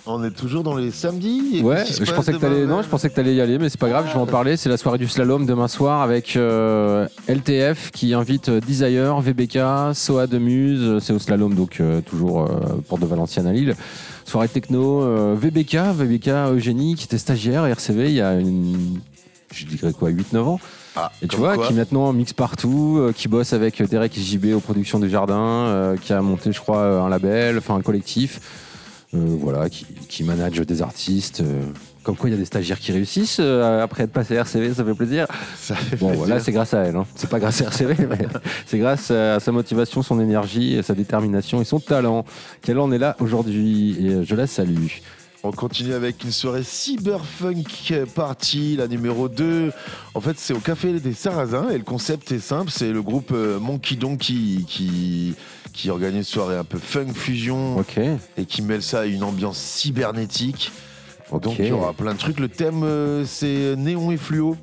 On 0.07 0.23
est 0.23 0.31
toujours 0.31 0.63
dans 0.63 0.77
les 0.77 0.91
samedis 0.91 1.59
et 1.59 1.63
Ouais, 1.63 1.83
je 1.87 2.13
pensais 2.13 2.33
que 2.33 2.37
t'allais, 2.39 2.67
non, 2.67 2.83
je 2.83 2.89
pensais 2.89 3.09
que 3.09 3.15
t'allais 3.15 3.35
y 3.35 3.41
aller, 3.41 3.59
mais 3.59 3.71
c'est 3.71 3.81
pas 3.81 3.89
grave, 3.89 4.05
je 4.09 4.13
vais 4.13 4.21
en 4.21 4.27
parler. 4.27 4.59
C'est 4.59 4.69
la 4.69 4.77
soirée 4.77 4.99
du 4.99 5.09
slalom 5.09 5.47
demain 5.47 5.67
soir 5.67 6.03
avec 6.03 6.37
euh, 6.37 7.09
LTF 7.27 7.91
qui 7.91 8.13
invite 8.13 8.51
euh, 8.51 8.61
Desire, 8.61 9.19
VBK, 9.21 9.95
Soa 9.95 10.27
de 10.27 10.37
Muse. 10.39 10.99
C'est 11.03 11.15
au 11.15 11.19
slalom, 11.19 11.55
donc 11.55 11.81
euh, 11.81 12.03
toujours 12.03 12.43
euh, 12.43 12.83
porte 12.87 13.01
de 13.01 13.07
Valenciennes 13.07 13.47
à 13.47 13.53
Lille. 13.53 13.75
Soirée 14.27 14.49
techno, 14.49 15.03
euh, 15.03 15.35
VBK, 15.39 15.77
VBK 15.95 16.29
Eugénie 16.53 16.97
qui 16.97 17.05
était 17.07 17.19
stagiaire 17.19 17.63
à 17.63 17.71
RCV 17.71 18.09
il 18.09 18.15
y 18.15 18.21
a 18.21 18.35
une, 18.35 19.01
je 19.55 19.65
dirais 19.65 19.93
quoi, 19.93 20.11
8-9 20.11 20.39
ans. 20.39 20.61
Ah, 20.97 21.11
Et 21.23 21.29
tu 21.29 21.37
vois, 21.37 21.55
quoi. 21.55 21.67
qui 21.67 21.75
maintenant 21.75 22.13
mixe 22.13 22.33
partout, 22.35 22.99
euh, 22.99 23.13
qui 23.13 23.27
bosse 23.27 23.53
avec 23.53 23.83
Derek 23.83 24.17
et 24.17 24.21
JB 24.21 24.55
aux 24.55 24.61
productions 24.61 24.99
du 25.01 25.09
jardin, 25.09 25.35
euh, 25.41 25.97
qui 25.97 26.13
a 26.13 26.21
monté, 26.21 26.53
je 26.53 26.61
crois, 26.61 26.85
un 26.85 27.09
label, 27.09 27.59
enfin 27.59 27.75
un 27.75 27.81
collectif, 27.83 28.39
euh, 28.39 28.64
voilà, 29.19 29.69
qui, 29.69 29.87
qui 30.09 30.25
manage 30.25 30.61
des 30.61 30.83
artistes. 30.83 31.41
euh, 31.41 31.63
comme 32.03 32.17
quoi, 32.17 32.29
il 32.29 32.33
y 32.33 32.37
a 32.37 32.39
des 32.39 32.45
stagiaires 32.45 32.79
qui 32.79 32.93
réussissent 32.93 33.39
euh, 33.41 33.83
après 33.83 34.05
être 34.05 34.13
passé 34.13 34.37
à 34.37 34.41
RCV, 34.41 34.75
ça 34.75 34.85
fait 34.85 34.95
plaisir. 34.95 35.27
Ça 35.57 35.75
fait 35.75 35.97
Bon, 35.97 36.13
voilà, 36.13 36.39
c'est 36.39 36.53
grâce 36.53 36.75
à 36.75 36.81
elle. 36.83 36.97
hein. 36.97 37.07
C'est 37.17 37.31
pas 37.31 37.39
grâce 37.41 37.63
à 37.63 37.65
RCV, 37.65 37.95
mais 38.11 38.27
c'est 38.67 38.79
grâce 38.79 39.11
à 39.11 39.41
sa 39.41 39.53
motivation, 39.53 40.03
son 40.03 40.21
énergie, 40.21 40.79
sa 40.83 40.95
détermination 40.95 41.63
et 41.63 41.65
son 41.65 41.81
talent 41.81 42.27
qu'elle 42.61 42.79
en 42.79 42.93
est 42.93 42.99
là 42.99 43.17
aujourd'hui. 43.21 43.97
Et 44.01 44.09
euh, 44.11 44.23
je 44.23 44.35
la 44.35 44.47
salue. 44.47 44.89
On 45.47 45.53
continue 45.53 45.93
avec 45.93 46.25
une 46.25 46.33
soirée 46.33 46.63
cyberfunk 46.63 47.93
party, 48.15 48.77
la 48.79 48.89
numéro 48.89 49.29
2. 49.29 49.73
En 50.15 50.21
fait, 50.23 50.39
c'est 50.39 50.55
au 50.55 50.59
Café 50.59 50.99
des 50.99 51.13
Sarrasins 51.13 51.69
et 51.69 51.77
le 51.77 51.85
concept 51.85 52.33
est 52.33 52.39
simple. 52.39 52.71
C'est 52.71 52.91
le 52.91 53.03
groupe 53.03 53.31
euh, 53.33 53.61
Monkey 53.61 53.97
Donkey 53.97 54.65
qui, 54.67 55.35
qui 55.75 55.91
organise 55.91 56.17
une 56.17 56.25
soirée 56.25 56.57
un 56.57 56.65
peu 56.65 56.79
funk 56.79 57.13
fusion 57.13 57.85
et 58.39 58.47
qui 58.47 58.63
mêle 58.63 58.83
ça 58.83 59.01
à 59.01 59.05
une 59.05 59.23
ambiance 59.23 59.59
cybernétique. 59.59 60.73
Donc 61.31 61.59
il 61.59 61.67
y 61.67 61.73
aura 61.73 61.93
plein 61.93 62.15
de 62.15 62.19
trucs. 62.19 62.41
Le 62.41 62.49
thème, 62.49 62.83
euh, 62.83 63.27
c'est 63.27 63.77
néon 63.77 64.13
et 64.13 64.17
fluo. 64.17 64.57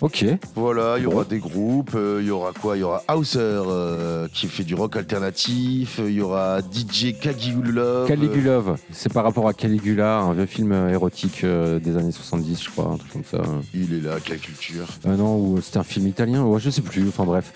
Ok. 0.00 0.24
Voilà, 0.54 0.94
il 0.96 1.02
y 1.02 1.06
aura 1.06 1.24
Bon. 1.24 1.28
des 1.28 1.38
groupes, 1.38 1.92
euh, 1.94 2.20
il 2.22 2.28
y 2.28 2.30
aura 2.30 2.52
quoi? 2.58 2.76
Il 2.76 2.80
y 2.80 2.82
aura 2.82 3.02
Hauser 3.14 3.38
euh, 3.40 4.28
qui 4.32 4.46
fait 4.46 4.64
du 4.64 4.74
rock 4.74 4.96
alternatif, 4.96 6.00
il 6.02 6.12
y 6.14 6.20
aura 6.22 6.60
DJ 6.60 7.18
Kagulov. 7.20 8.08
Caligulov, 8.08 8.76
c'est 8.92 9.12
par 9.12 9.24
rapport 9.24 9.46
à 9.46 9.52
Caligula, 9.52 10.20
un 10.20 10.32
vieux 10.32 10.46
film 10.46 10.72
érotique 10.90 11.44
euh, 11.44 11.78
des 11.80 11.96
années 11.98 12.12
70, 12.12 12.62
je 12.64 12.70
crois, 12.70 12.86
un 12.86 12.96
truc 12.96 13.12
comme 13.12 13.24
ça. 13.24 13.42
Il 13.74 13.92
est 13.94 14.00
là, 14.00 14.16
quelle 14.24 14.38
culture? 14.38 14.86
Ah 15.04 15.16
non, 15.16 15.36
ou 15.38 15.60
c'était 15.60 15.78
un 15.78 15.84
film 15.84 16.06
italien, 16.06 16.44
ouais, 16.44 16.60
je 16.60 16.70
sais 16.70 16.82
plus, 16.82 17.06
enfin 17.08 17.24
bref. 17.24 17.52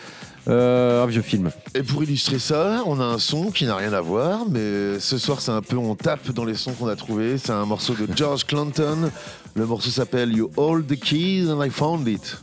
Euh, 0.46 1.02
un 1.02 1.06
vieux 1.06 1.22
film. 1.22 1.50
Et 1.74 1.82
pour 1.82 2.02
illustrer 2.02 2.38
ça, 2.38 2.82
on 2.86 3.00
a 3.00 3.04
un 3.04 3.18
son 3.18 3.50
qui 3.50 3.64
n'a 3.64 3.76
rien 3.76 3.92
à 3.94 4.00
voir, 4.02 4.40
mais 4.48 5.00
ce 5.00 5.16
soir 5.16 5.40
c'est 5.40 5.52
un 5.52 5.62
peu, 5.62 5.76
on 5.76 5.94
tape 5.94 6.30
dans 6.32 6.44
les 6.44 6.54
sons 6.54 6.72
qu'on 6.72 6.88
a 6.88 6.96
trouvés. 6.96 7.38
C'est 7.38 7.52
un 7.52 7.64
morceau 7.64 7.94
de 7.94 8.06
George 8.14 8.44
Clinton. 8.44 9.10
Le 9.54 9.66
morceau 9.66 9.90
s'appelle 9.90 10.36
You 10.36 10.50
Hold 10.56 10.86
the 10.86 10.98
Keys 11.00 11.50
and 11.50 11.64
I 11.64 11.70
Found 11.70 12.06
It. 12.08 12.36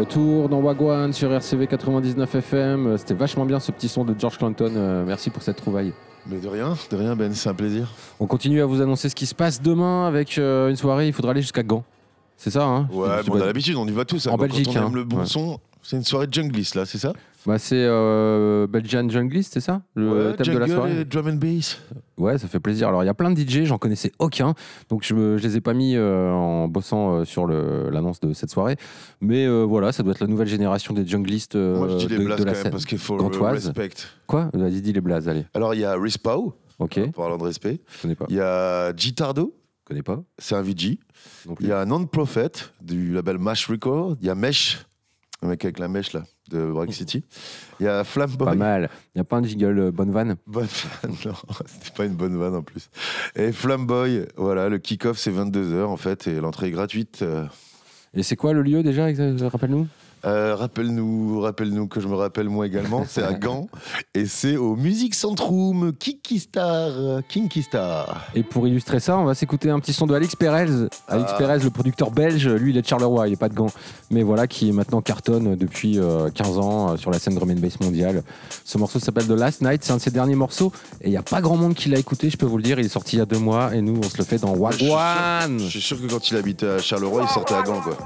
Retour 0.00 0.48
dans 0.48 0.60
Wagwan 0.60 1.12
sur 1.12 1.30
RCV 1.32 1.66
99 1.66 2.34
FM. 2.34 2.96
C'était 2.96 3.14
vachement 3.14 3.44
bien 3.44 3.60
ce 3.60 3.70
petit 3.70 3.88
son 3.88 4.04
de 4.04 4.14
George 4.18 4.38
Clinton. 4.38 4.72
Euh, 4.74 5.04
merci 5.06 5.28
pour 5.30 5.42
cette 5.42 5.56
trouvaille. 5.56 5.92
Mais 6.26 6.38
de 6.38 6.48
rien, 6.48 6.74
de 6.90 6.96
rien, 6.96 7.14
Ben, 7.16 7.32
c'est 7.34 7.48
un 7.50 7.54
plaisir. 7.54 7.88
On 8.18 8.26
continue 8.26 8.60
à 8.62 8.66
vous 8.66 8.80
annoncer 8.80 9.08
ce 9.10 9.14
qui 9.14 9.26
se 9.26 9.34
passe 9.34 9.60
demain 9.60 10.06
avec 10.06 10.38
euh, 10.38 10.68
une 10.70 10.76
soirée. 10.76 11.06
Il 11.06 11.12
faudra 11.12 11.32
aller 11.32 11.42
jusqu'à 11.42 11.62
Gand. 11.62 11.84
C'est 12.36 12.50
ça, 12.50 12.64
hein? 12.64 12.88
Ouais, 12.92 13.08
bon, 13.26 13.34
on 13.36 13.40
a 13.42 13.46
l'habitude, 13.46 13.76
on 13.76 13.86
y 13.86 13.90
va 13.90 14.04
tous. 14.06 14.26
hein. 14.26 14.30
En 14.30 14.36
Quand 14.36 14.42
Belgique, 14.44 14.68
on 14.70 14.78
aime 14.78 14.84
hein. 14.84 14.90
le 14.94 15.04
bon 15.04 15.18
Ouais. 15.18 15.26
son, 15.26 15.58
c'est 15.82 15.96
une 15.96 16.04
soirée 16.04 16.26
jungliste, 16.30 16.74
là, 16.74 16.86
c'est 16.86 16.96
ça? 16.98 17.12
Bah, 17.46 17.58
c'est 17.58 17.84
euh, 17.86 18.66
Belgian 18.66 19.08
Junglist, 19.08 19.54
c'est 19.54 19.60
ça? 19.60 19.80
Le 19.94 20.30
Ouais, 20.30 20.36
thème 20.36 20.54
de 20.54 20.58
la 20.58 20.66
soirée 20.68 21.00
et 21.00 21.04
drum 21.06 21.26
and 21.28 21.34
bass. 21.36 21.80
Ouais, 22.18 22.36
ça 22.36 22.48
fait 22.48 22.60
plaisir. 22.60 22.88
Alors, 22.88 23.02
il 23.02 23.06
y 23.06 23.08
a 23.08 23.14
plein 23.14 23.30
de 23.30 23.40
DJ, 23.40 23.64
j'en 23.64 23.78
connaissais 23.78 24.12
aucun, 24.18 24.54
donc 24.90 25.02
je, 25.04 25.38
je 25.38 25.42
les 25.42 25.56
ai 25.56 25.60
pas 25.62 25.72
mis 25.72 25.96
euh, 25.96 26.30
en 26.30 26.68
bossant 26.68 27.14
euh, 27.20 27.24
sur 27.24 27.46
l'annonce 27.46 28.20
de 28.20 28.34
cette 28.34 28.50
soirée. 28.50 28.76
Mais 29.22 29.48
voilà, 29.64 29.92
ça 29.92 30.02
doit 30.02 30.12
être 30.12 30.20
la 30.20 30.26
nouvelle 30.26 30.48
génération 30.48 30.92
des 30.92 31.06
junglistes 31.06 31.56
Moi, 31.56 31.88
je 31.88 31.96
dis 31.96 32.08
les 32.08 32.18
de, 32.18 32.24
blagues 32.24 32.38
de 32.40 32.44
quand 32.44 32.52
la 32.52 32.62
même, 32.62 32.72
parce 32.72 32.84
qu'il 32.84 32.98
faut 32.98 33.16
gantoise. 33.16 33.66
respect. 33.68 33.90
Quoi? 34.26 34.50
Vas-y, 34.52 34.82
dis 34.82 34.92
les 34.92 35.00
blazes, 35.00 35.28
allez. 35.28 35.46
Alors, 35.54 35.74
il 35.74 35.80
y 35.80 35.84
a 35.84 35.94
Rispow, 35.94 36.54
Ok, 36.78 36.98
en 36.98 37.10
parlant 37.10 37.38
de 37.38 37.44
respect. 37.44 37.80
je 37.96 38.02
connais 38.02 38.14
pas. 38.16 38.26
Il 38.28 38.36
y 38.36 38.40
a 38.40 38.94
Gitardo, 38.94 39.54
Je 39.80 39.84
connais 39.86 40.02
pas. 40.02 40.22
c'est 40.38 40.54
un 40.54 40.62
VG. 40.62 40.98
Non. 41.48 41.54
Il 41.60 41.68
y 41.68 41.72
a 41.72 41.86
Non-Prophet, 41.86 42.50
du 42.82 43.12
label 43.14 43.38
Mash 43.38 43.66
Record. 43.66 44.16
Il 44.20 44.26
y 44.26 44.30
a 44.30 44.34
Mesh, 44.34 44.84
le 45.42 45.48
mec 45.48 45.64
avec 45.64 45.78
la 45.78 45.88
mèche, 45.88 46.12
là, 46.12 46.22
de 46.50 46.66
Break 46.66 46.92
City. 46.92 47.24
Il 47.80 47.84
y 47.84 47.88
a 47.88 48.04
Flamboy. 48.04 48.46
Pas 48.46 48.54
mal. 48.54 48.90
Il 49.14 49.18
n'y 49.18 49.20
a 49.20 49.24
pas 49.24 49.36
un 49.38 49.42
jingle 49.42 49.78
euh, 49.78 49.90
bonne 49.90 50.10
vanne 50.10 50.36
Bonne 50.46 50.66
vanne, 51.02 51.14
non, 51.24 51.32
c'était 51.66 51.96
pas 51.96 52.04
une 52.04 52.14
bonne 52.14 52.36
vanne 52.36 52.54
en 52.54 52.62
plus. 52.62 52.90
Et 53.36 53.52
Flamboy, 53.52 54.26
voilà, 54.36 54.68
le 54.68 54.78
kick-off 54.78 55.18
c'est 55.18 55.30
22h 55.32 55.84
en 55.84 55.96
fait, 55.96 56.26
et 56.26 56.40
l'entrée 56.40 56.66
est 56.68 56.72
gratuite. 56.72 57.20
Euh, 57.22 57.44
Et 58.14 58.22
c'est 58.22 58.36
quoi 58.36 58.52
le 58.52 58.62
lieu 58.62 58.82
déjà 58.82 59.06
Rappelle-nous? 59.48 59.86
Euh, 60.24 60.54
rappelle-nous, 60.54 61.40
rappelle-nous 61.40 61.88
que 61.88 62.00
je 62.00 62.08
me 62.08 62.14
rappelle 62.14 62.48
moi 62.48 62.66
également, 62.66 63.04
c'est 63.08 63.22
à 63.22 63.32
Gand, 63.34 63.68
et 64.14 64.26
c'est 64.26 64.56
au 64.56 64.76
Music 64.76 65.14
Centrum 65.14 65.92
Kiki 65.92 66.38
Star, 66.38 66.90
euh, 66.90 67.20
Kinky 67.28 67.62
Star. 67.62 68.26
Et 68.34 68.42
pour 68.42 68.66
illustrer 68.66 69.00
ça, 69.00 69.16
on 69.18 69.24
va 69.24 69.34
s'écouter 69.34 69.70
un 69.70 69.80
petit 69.80 69.92
son 69.92 70.06
de 70.06 70.14
Alex 70.14 70.36
Perez. 70.36 70.66
Alex 71.08 71.30
Ah. 71.32 71.36
Perez, 71.38 71.58
le 71.60 71.70
producteur 71.70 72.10
belge, 72.10 72.48
lui 72.48 72.70
il 72.72 72.76
est 72.76 72.82
de 72.82 72.86
Charleroi, 72.86 73.28
il 73.28 73.32
est 73.34 73.36
pas 73.36 73.48
de 73.48 73.54
Gand. 73.54 73.70
Mais 74.10 74.22
voilà, 74.22 74.46
qui 74.46 74.68
est 74.68 74.72
maintenant 74.72 75.00
cartonne 75.00 75.54
depuis 75.56 75.98
euh, 75.98 76.30
15 76.30 76.58
ans 76.58 76.92
euh, 76.92 76.96
sur 76.96 77.10
la 77.10 77.18
scène 77.18 77.34
drum 77.34 77.50
and 77.50 77.60
bass 77.60 77.80
mondiale. 77.80 78.22
Ce 78.64 78.78
morceau 78.78 78.98
s'appelle 78.98 79.26
The 79.26 79.30
Last 79.30 79.62
Night, 79.62 79.84
c'est 79.84 79.92
un 79.92 79.96
de 79.96 80.02
ses 80.02 80.10
derniers 80.10 80.34
morceaux. 80.34 80.72
Et 81.00 81.08
il 81.08 81.10
n'y 81.10 81.16
a 81.16 81.22
pas 81.22 81.40
grand 81.40 81.56
monde 81.56 81.74
qui 81.74 81.88
l'a 81.88 81.98
écouté, 81.98 82.30
je 82.30 82.36
peux 82.36 82.46
vous 82.46 82.56
le 82.56 82.62
dire. 82.62 82.78
Il 82.78 82.86
est 82.86 82.90
sorti 82.90 83.16
il 83.16 83.18
y 83.20 83.22
a 83.22 83.26
deux 83.26 83.38
mois 83.38 83.74
et 83.74 83.80
nous 83.80 83.98
on 83.98 84.02
se 84.08 84.18
le 84.18 84.24
fait 84.24 84.38
dans 84.38 84.54
Je 84.54 84.60
Wagwan. 84.60 85.58
Je 85.58 85.68
suis 85.68 85.80
sûr 85.80 86.00
que 86.00 86.06
quand 86.06 86.30
il 86.30 86.36
habitait 86.36 86.68
à 86.68 86.78
Charleroi, 86.78 87.22
il 87.22 87.32
sortait 87.32 87.54
à 87.54 87.62
Gand 87.62 87.80
quoi. 87.80 87.96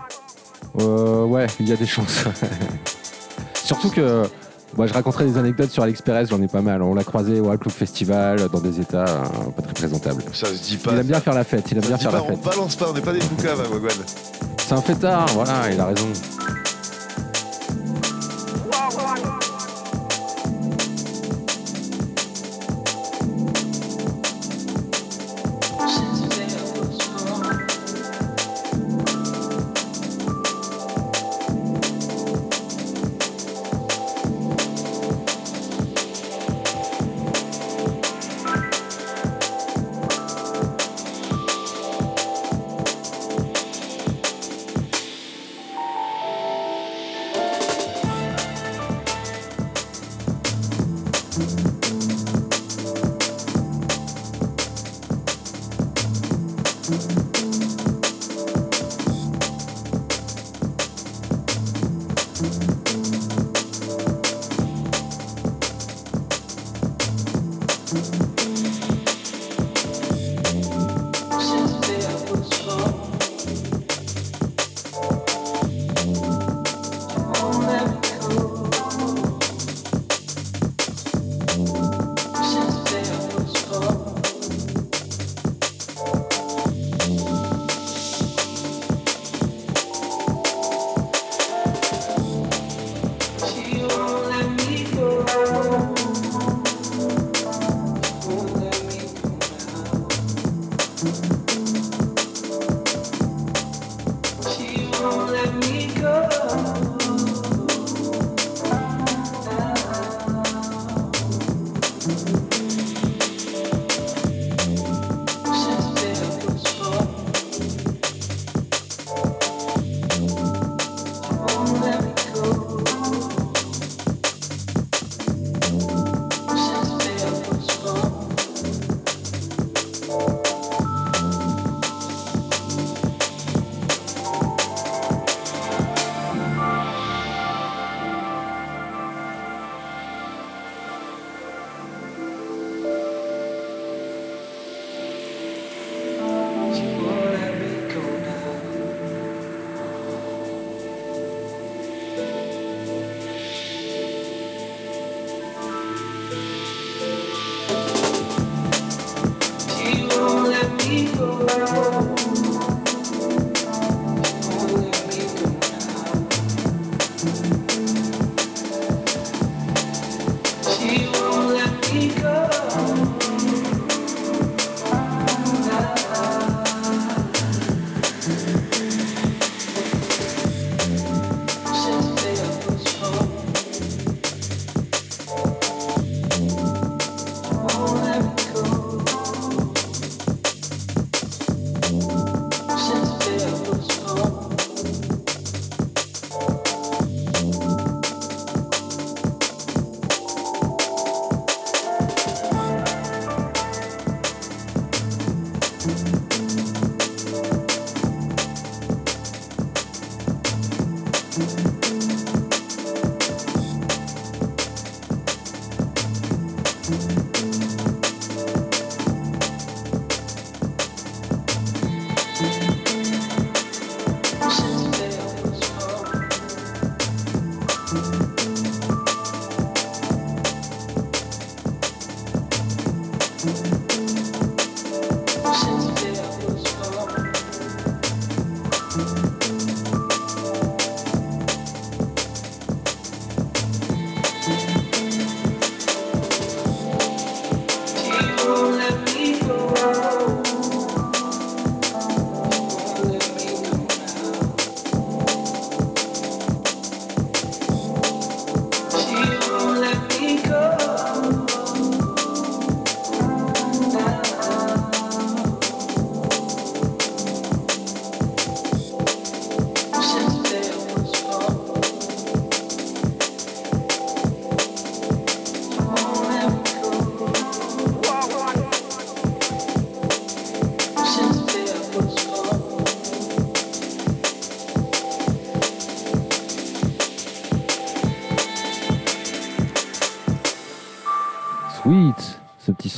Euh, 0.81 1.25
ouais, 1.25 1.47
il 1.61 1.69
y 1.69 1.73
a 1.73 1.77
des 1.77 1.87
chances. 1.87 2.25
Surtout 3.65 3.91
que. 3.91 4.23
Moi, 4.77 4.89
je 4.89 4.93
raconterai 4.93 5.27
des 5.27 5.39
anecdotes 5.39 5.71
sur 5.71 5.85
Alex 5.85 6.03
Perez, 6.03 6.27
j'en 6.29 6.43
ai 6.43 6.49
pas 6.49 6.61
mal. 6.61 6.83
On 6.83 6.95
l'a 6.95 7.05
croisé 7.05 7.39
au 7.39 7.47
Club 7.57 7.73
Festival, 7.73 8.49
dans 8.49 8.59
des 8.59 8.81
états 8.81 9.05
euh, 9.05 9.51
pas 9.57 9.63
très 9.63 9.73
présentables. 9.73 10.25
Ça 10.33 10.47
se 10.47 10.61
dit 10.61 10.77
pas. 10.79 10.91
Il 10.93 10.99
aime 10.99 11.07
bien 11.07 11.21
faire 11.21 11.35
la 11.35 11.45
fête, 11.45 11.71
il 11.71 11.79
aime 11.79 11.85
bien 11.85 11.97
faire 11.97 12.11
la 12.11 12.19
pas, 12.19 12.25
on 12.25 12.29
fête. 12.31 12.43
balance 12.43 12.75
pas, 12.75 12.91
on 12.91 12.93
n'est 12.93 13.01
pas 13.01 13.13
des 13.13 13.21
boucaves 13.21 13.61
à 13.61 13.69
Wagwan. 13.69 13.93
C'est 14.59 14.73
un 14.73 14.81
fêtard, 14.81 15.29
voilà, 15.29 15.71
il 15.73 15.81
a 15.81 15.87
raison. 15.87 16.09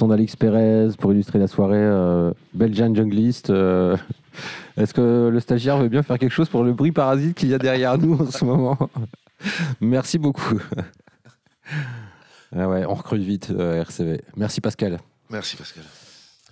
Son 0.07 0.11
d'Alex 0.11 0.37
Perez 0.37 0.91
pour 1.01 1.13
illustrer 1.13 1.41
la 1.41 1.49
soirée. 1.49 1.75
euh, 1.79 2.31
Belgian 2.55 2.95
Junglist. 2.95 3.51
euh, 3.51 3.97
Est-ce 4.77 4.95
que 4.95 5.29
le 5.33 5.41
stagiaire 5.41 5.79
veut 5.79 5.89
bien 5.89 6.05
faire 6.05 6.17
quelque 6.17 6.31
chose 6.33 6.49
pour 6.49 6.63
le 6.63 6.73
bruit 6.75 6.93
parasite 6.93 7.37
qu'il 7.37 7.49
y 7.49 7.55
a 7.55 7.59
derrière 7.59 7.99
nous 7.99 8.17
en 8.21 8.31
ce 8.31 8.45
moment? 8.45 8.79
Merci 9.81 10.19
beaucoup. 10.19 10.61
Ah 12.55 12.69
ouais, 12.69 12.85
on 12.87 12.95
recrute 12.95 13.23
vite 13.23 13.51
euh, 13.51 13.81
RCV. 13.81 14.21
Merci 14.37 14.61
Pascal. 14.61 15.01
Merci 15.29 15.57
Pascal. 15.57 15.83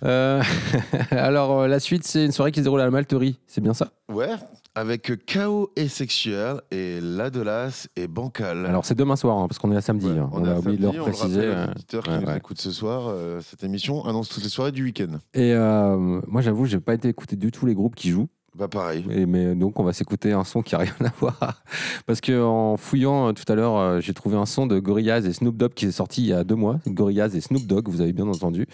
Euh, 0.05 0.41
alors 1.11 1.61
euh, 1.61 1.67
la 1.67 1.79
suite, 1.79 2.05
c'est 2.05 2.25
une 2.25 2.31
soirée 2.31 2.51
qui 2.51 2.59
se 2.59 2.63
déroule 2.63 2.81
à 2.81 2.85
la 2.85 2.91
Malterie. 2.91 3.39
C'est 3.47 3.61
bien 3.61 3.73
ça? 3.73 3.89
Ouais, 4.11 4.29
avec 4.75 5.25
Chaos 5.25 5.71
et 5.75 5.87
Sexuel 5.87 6.61
et 6.69 6.99
Ladelas 7.01 7.87
et 7.95 8.07
Bancal. 8.07 8.65
Alors 8.65 8.85
c'est 8.85 8.95
demain 8.95 9.15
soir, 9.15 9.37
hein, 9.37 9.47
parce 9.47 9.57
qu'on 9.57 9.71
est 9.71 9.77
à 9.77 9.81
samedi. 9.81 10.07
hein. 10.09 10.29
On, 10.31 10.43
a 10.45 10.51
à 10.51 10.59
oublié 10.59 10.77
de 10.77 10.83
le 10.83 10.91
samedi, 10.91 10.99
on 10.99 11.05
le 11.05 11.11
préciser. 11.11 11.39
rappelle 11.39 11.49
aux 11.49 11.57
euh, 11.57 11.71
auditeurs 11.71 12.03
qui 12.03 12.09
ouais, 12.09 12.19
nous 12.19 12.27
ouais. 12.27 12.37
écoutent 12.37 12.61
ce 12.61 12.71
soir, 12.71 13.07
euh, 13.07 13.41
cette 13.41 13.63
émission 13.63 14.05
annonce 14.05 14.29
toutes 14.29 14.43
les 14.43 14.49
soirées 14.49 14.71
du 14.71 14.83
week-end. 14.83 15.17
Et 15.33 15.53
euh, 15.53 16.21
moi, 16.27 16.41
j'avoue, 16.41 16.65
j'ai 16.65 16.79
pas 16.79 16.93
été 16.93 17.07
écouter 17.07 17.35
du 17.35 17.51
tout 17.51 17.65
les 17.65 17.73
groupes 17.73 17.95
qui 17.95 18.09
jouent. 18.09 18.27
Bah 18.57 18.69
pareil. 18.69 19.05
Et, 19.11 19.25
mais 19.25 19.53
donc, 19.53 19.79
on 19.81 19.83
va 19.83 19.91
s'écouter 19.91 20.31
un 20.31 20.45
son 20.45 20.61
qui 20.61 20.75
a 20.75 20.77
rien 20.77 20.93
à 21.03 21.11
voir. 21.19 21.61
Parce 22.05 22.21
que 22.21 22.41
en 22.41 22.77
fouillant 22.77 23.27
euh, 23.27 23.31
tout 23.33 23.43
à 23.51 23.55
l'heure, 23.55 23.77
euh, 23.77 23.99
j'ai 23.99 24.13
trouvé 24.13 24.37
un 24.37 24.45
son 24.45 24.65
de 24.65 24.79
Gorillaz 24.79 25.25
et 25.25 25.33
Snoop 25.33 25.57
Dogg 25.57 25.73
qui 25.73 25.87
est 25.87 25.91
sorti 25.91 26.21
il 26.21 26.27
y 26.27 26.33
a 26.33 26.45
deux 26.45 26.55
mois. 26.55 26.79
Gorillaz 26.87 27.35
et 27.35 27.41
Snoop 27.41 27.65
Dogg, 27.67 27.89
vous 27.89 27.99
avez 27.99 28.13
bien 28.13 28.27
entendu. 28.27 28.65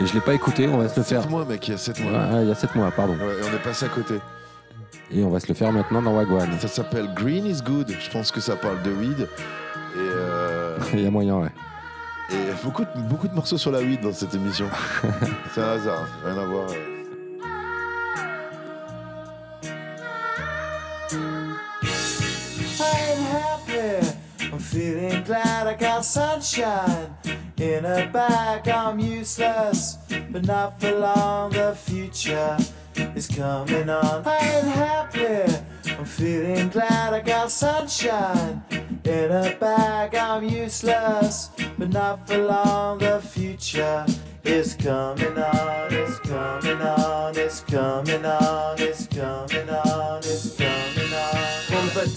Et 0.00 0.06
je 0.06 0.14
l'ai 0.14 0.20
pas 0.20 0.34
écouté. 0.34 0.68
On 0.68 0.78
va 0.78 0.88
se 0.88 1.00
le 1.00 1.02
faire. 1.02 1.22
7 1.22 1.30
mois, 1.30 1.44
mec, 1.44 1.66
il 1.66 1.72
y 1.72 1.74
a 1.74 1.78
7 1.78 2.00
mois. 2.00 2.12
Ah, 2.14 2.42
il 2.42 2.48
y 2.48 2.50
a 2.50 2.54
sept 2.54 2.74
mois, 2.76 2.92
pardon. 2.92 3.14
Ouais, 3.14 3.34
on 3.42 3.56
est 3.56 3.62
passé 3.62 3.86
à 3.86 3.88
côté. 3.88 4.14
Et 5.10 5.24
on 5.24 5.30
va 5.30 5.40
se 5.40 5.48
le 5.48 5.54
faire 5.54 5.72
maintenant 5.72 6.02
dans 6.02 6.14
Wagwan. 6.14 6.48
Ça 6.60 6.68
s'appelle 6.68 7.10
Green 7.16 7.44
is 7.46 7.60
Good. 7.64 7.90
Je 7.98 8.10
pense 8.10 8.30
que 8.30 8.40
ça 8.40 8.54
parle 8.54 8.80
de 8.82 8.92
weed. 8.92 9.20
Et, 9.20 9.26
euh, 9.96 10.78
Il 10.92 11.00
y 11.00 11.06
a 11.06 11.10
moyen, 11.10 11.38
ouais. 11.38 11.50
et 12.30 12.36
beaucoup, 12.62 12.84
de, 12.84 13.08
beaucoup 13.08 13.26
de 13.26 13.34
morceaux 13.34 13.58
sur 13.58 13.72
la 13.72 13.80
weed 13.80 14.00
dans 14.00 14.12
cette 14.12 14.34
émission. 14.34 14.66
C'est 15.54 15.60
un 15.60 15.70
hasard, 15.70 16.06
rien 16.24 16.38
à 16.38 16.44
voir. 16.44 16.68
I 21.10 21.58
ain't 22.80 23.20
happy. 23.20 24.06
I'm 24.52 24.58
feeling 24.58 25.22
glad 25.22 25.66
I 25.66 25.74
got 25.74 26.04
sunshine 26.04 27.14
in 27.56 27.84
a 27.86 28.06
bag. 28.12 28.68
I'm 28.68 28.98
useless, 28.98 29.96
but 30.30 30.44
not 30.44 30.78
for 30.78 30.92
long. 30.92 31.52
The 31.52 31.74
future 31.74 32.58
is 33.16 33.26
coming 33.26 33.88
on. 33.88 34.22
I 34.26 34.38
ain't 34.38 34.68
happy. 34.68 35.50
I'm 35.90 36.04
feeling 36.04 36.68
glad 36.68 37.14
I 37.14 37.20
got 37.20 37.50
sunshine 37.50 38.62
in 39.04 39.30
a 39.32 39.56
bag. 39.58 40.14
I'm 40.14 40.44
useless, 40.44 41.50
but 41.78 41.88
not 41.88 42.28
for 42.28 42.36
long. 42.38 42.98
The 42.98 43.20
future 43.22 44.04
is 44.44 44.74
coming 44.74 45.38
on. 45.38 45.92
It's 45.92 46.18
coming 46.20 46.82
on. 46.82 47.38
It's 47.38 47.60
coming 47.62 48.26
on. 48.26 48.78
It's 48.78 49.06
coming 49.06 49.57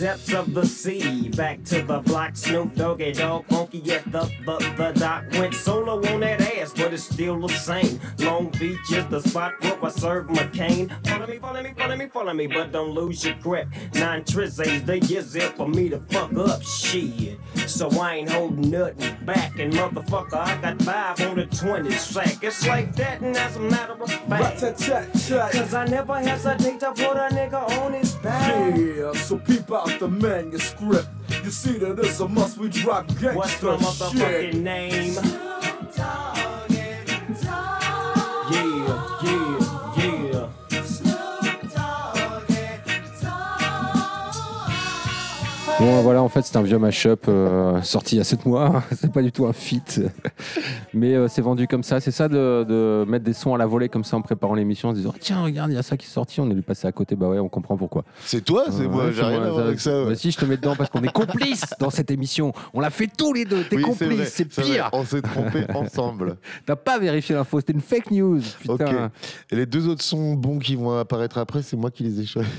depths 0.02 0.34
of 0.34 0.52
the 0.56 0.66
sea, 0.66 1.30
back 1.30 1.64
to 1.64 1.80
the 1.84 2.00
block, 2.00 2.36
Snoop 2.36 2.74
Doggy 2.74 3.12
Dog, 3.12 3.46
funky 3.46 3.80
at 3.92 4.04
the, 4.12 4.22
the, 4.46 4.58
the 4.76 5.00
dock. 5.00 5.26
Went 5.34 5.54
solo 5.54 5.98
on 6.12 6.22
that 6.22 6.42
ass, 6.42 6.74
but 6.76 6.92
it's 6.92 7.04
still 7.04 7.40
the 7.40 7.50
same. 7.50 8.00
Long 8.18 8.50
Beach 8.60 8.80
is 8.92 9.06
the 9.10 9.22
spot 9.22 9.54
where 9.62 9.86
I 9.86 9.90
serve 9.90 10.26
McCain. 10.30 10.90
Follow 11.08 11.28
me, 11.28 11.38
follow 11.38 11.62
me, 11.62 11.74
follow 11.78 11.96
me, 11.96 12.08
follow 12.08 12.34
me, 12.34 12.48
but 12.48 12.72
don't 12.72 12.90
lose 12.90 13.24
your 13.24 13.36
grip. 13.36 13.68
Nine 13.94 14.24
trizzies, 14.24 14.84
they 14.88 15.02
years 15.02 15.36
it 15.36 15.56
for 15.56 15.68
me 15.68 15.88
to 15.90 16.00
fuck 16.10 16.34
up 16.36 16.64
shit. 16.64 17.38
So 17.68 17.88
I 18.00 18.16
ain't 18.16 18.30
holding 18.32 18.72
nothing 18.72 19.24
back, 19.24 19.60
and 19.60 19.72
motherfucker, 19.72 20.34
I 20.34 20.60
got 20.62 20.82
five 20.82 21.22
on 21.22 21.36
the 21.36 21.46
20 21.46 21.92
sack. 21.92 22.44
It's 22.44 22.66
like 22.66 22.96
that, 22.96 23.22
and 23.22 23.36
that's 23.36 23.56
a 23.56 23.60
matter 23.60 23.94
of 23.94 24.10
fact. 24.10 24.62
Cause 24.62 25.74
I 25.76 25.86
never 25.86 26.20
hesitate 26.20 26.80
to 26.80 26.92
put 26.92 27.18
a 27.18 27.30
nigga 27.32 27.70
on 27.82 27.94
his 27.94 28.16
back. 28.16 28.76
Yeah, 28.76 29.14
so 29.14 29.38
peep 29.38 29.70
out 29.92 30.00
the 30.00 30.08
manuscript. 30.08 31.08
You 31.44 31.52
see 31.52 31.78
that 31.80 32.00
it's 32.00 32.20
a 32.20 32.28
must 32.28 32.58
we 32.58 32.70
drop 32.70 33.08
gangsta 33.08 33.36
What's 33.36 33.62
my 33.62 33.76
motherfucking 33.78 34.52
shit. 34.52 34.56
name? 34.56 36.41
Bon, 45.82 46.02
voilà, 46.04 46.22
en 46.22 46.30
fait, 46.30 46.44
c'est 46.44 46.56
un 46.58 46.62
vieux 46.62 46.78
mashup 46.78 47.26
euh, 47.28 47.82
sorti 47.82 48.14
il 48.16 48.18
y 48.20 48.22
a 48.22 48.24
7 48.24 48.46
mois. 48.46 48.84
c'est 48.96 49.12
pas 49.12 49.24
du 49.24 49.32
tout 49.32 49.48
un 49.48 49.52
feat. 49.54 50.00
Mais 50.94 51.16
euh, 51.16 51.28
c'est 51.28 51.42
vendu 51.42 51.68
comme 51.68 51.82
ça. 51.82 52.00
C'est 52.00 52.12
ça 52.12 52.28
de, 52.28 52.64
de 52.70 53.04
mettre 53.08 53.26
des 53.26 53.34
sons 53.34 53.56
à 53.56 53.58
la 53.58 53.66
volée 53.66 53.90
comme 53.90 54.04
ça 54.04 54.16
en 54.16 54.22
préparant 54.22 54.54
l'émission, 54.54 54.90
en 54.90 54.92
se 54.92 54.98
disant 54.98 55.12
Tiens, 55.20 55.42
regarde, 55.42 55.72
il 55.72 55.74
y 55.74 55.80
a 55.80 55.82
ça 55.82 55.98
qui 55.98 56.06
est 56.06 56.10
sorti. 56.10 56.40
On 56.40 56.52
est 56.52 56.54
lui 56.54 56.62
passé 56.62 56.86
à 56.88 56.92
côté. 56.92 57.16
Bah 57.16 57.30
ouais, 57.30 57.40
on 57.40 57.50
comprend 57.50 57.78
pourquoi. 57.78 58.04
C'est 58.24 58.46
toi, 58.46 58.66
c'est 58.70 58.84
Euh, 58.84 58.90
moi, 58.90 59.06
ouais, 59.06 59.12
j'ai 59.12 59.24
rien 59.24 59.42
à 59.42 59.50
voir 59.50 59.66
avec 59.66 59.80
ça. 59.80 60.04
ouais. 60.04 60.10
Bah 60.10 60.16
si, 60.16 60.30
je 60.30 60.38
te 60.38 60.46
mets 60.46 60.58
dedans 60.58 60.76
parce 60.76 60.92
qu'on 60.92 61.02
est 61.02 61.12
complices 61.12 61.66
dans 61.80 61.90
cette 61.90 62.12
émission. 62.12 62.54
On 62.76 62.80
l'a 62.80 62.92
fait 62.92 63.10
tous 63.18 63.34
les 63.34 63.46
deux. 63.46 63.64
T'es 63.64 63.78
Oui, 63.78 63.82
complice, 63.82 64.30
c'est 64.36 64.46
pire. 64.46 64.88
On 64.94 65.04
s'est 65.04 65.24
trompés 65.24 65.66
ensemble. 65.74 66.38
T'as 66.68 66.76
pas 66.76 67.00
vérifié 67.00 67.34
l'info. 67.34 67.60
C'était 67.60 67.74
une 67.74 67.82
fake 67.82 68.12
news. 68.12 68.42
Ok. 68.68 68.78
Putain. 68.86 69.10
Et 69.50 69.56
les 69.56 69.66
deux 69.66 69.88
autres 69.88 70.04
sons 70.04 70.36
bons 70.36 70.60
qui 70.60 70.76
vont 70.76 70.96
apparaître 71.00 71.40
après, 71.40 71.64
c'est 71.64 71.76
moi 71.76 71.90
qui 71.90 72.04
les 72.04 72.20
ai 72.22 72.26
choisis. 72.28 72.52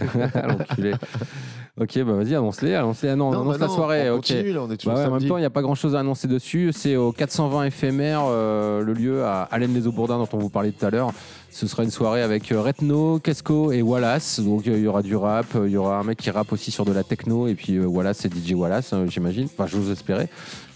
Ok, 1.81 1.99
bah 2.05 2.13
vas-y, 2.13 2.35
annonce-les. 2.35 2.75
Annonce-les. 2.75 3.09
Ah 3.09 3.17
non, 3.17 3.31
Non, 3.31 3.41
annonce 3.41 3.59
bah 3.59 3.65
la 3.65 3.67
non, 3.69 3.75
soirée. 3.75 4.11
on 4.11 4.15
ok. 4.17 4.21
continue, 4.27 4.53
là, 4.53 4.63
on 4.63 4.71
est 4.71 4.77
toujours 4.77 4.93
Bah 4.93 5.01
ouais, 5.01 5.07
en 5.07 5.19
même 5.19 5.27
temps, 5.27 5.39
il 5.39 5.41
n'y 5.41 5.47
a 5.47 5.51
pas 5.51 5.63
grand-chose 5.63 5.97
à 5.97 6.01
annoncer 6.01 6.29
dessus. 6.29 6.71
C'est 6.75 6.97
au 6.97 7.13
420 7.13 7.65
éphémère, 7.65 8.25
euh, 8.27 8.83
le 8.83 8.93
lieu 8.93 9.25
à 9.25 9.45
Allen 9.45 9.73
les 9.73 9.81
Bourdin 9.81 10.19
dont 10.19 10.29
on 10.35 10.39
vous 10.39 10.51
parlait 10.51 10.71
tout 10.73 10.85
à 10.85 10.91
l'heure. 10.91 11.13
Ce 11.51 11.67
sera 11.67 11.83
une 11.85 11.91
soirée 11.91 12.21
avec 12.23 12.53
euh, 12.53 12.61
Retno, 12.61 13.19
Kesco 13.21 13.73
et 13.73 13.81
Wallace. 13.81 14.41
Donc 14.41 14.67
euh, 14.67 14.77
il 14.77 14.83
y 14.83 14.87
aura 14.87 15.01
du 15.01 15.17
rap, 15.17 15.47
euh, 15.55 15.67
il 15.67 15.73
y 15.73 15.79
aura 15.79 15.99
un 15.99 16.03
mec 16.03 16.19
qui 16.19 16.31
rappe 16.31 16.53
aussi 16.53 16.71
sur 16.71 16.85
de 16.85 16.93
la 16.93 17.05
techno 17.05 17.47
et 17.49 17.55
puis 17.55 17.77
euh, 17.77 17.87
Wallace 17.87 18.19
c'est 18.21 18.33
DJ 18.35 18.53
Wallace, 18.53 18.93
euh, 18.93 19.07
j'imagine. 19.09 19.47
Enfin, 19.47 19.67
j'ose 19.67 19.91
espérer. 19.91 20.29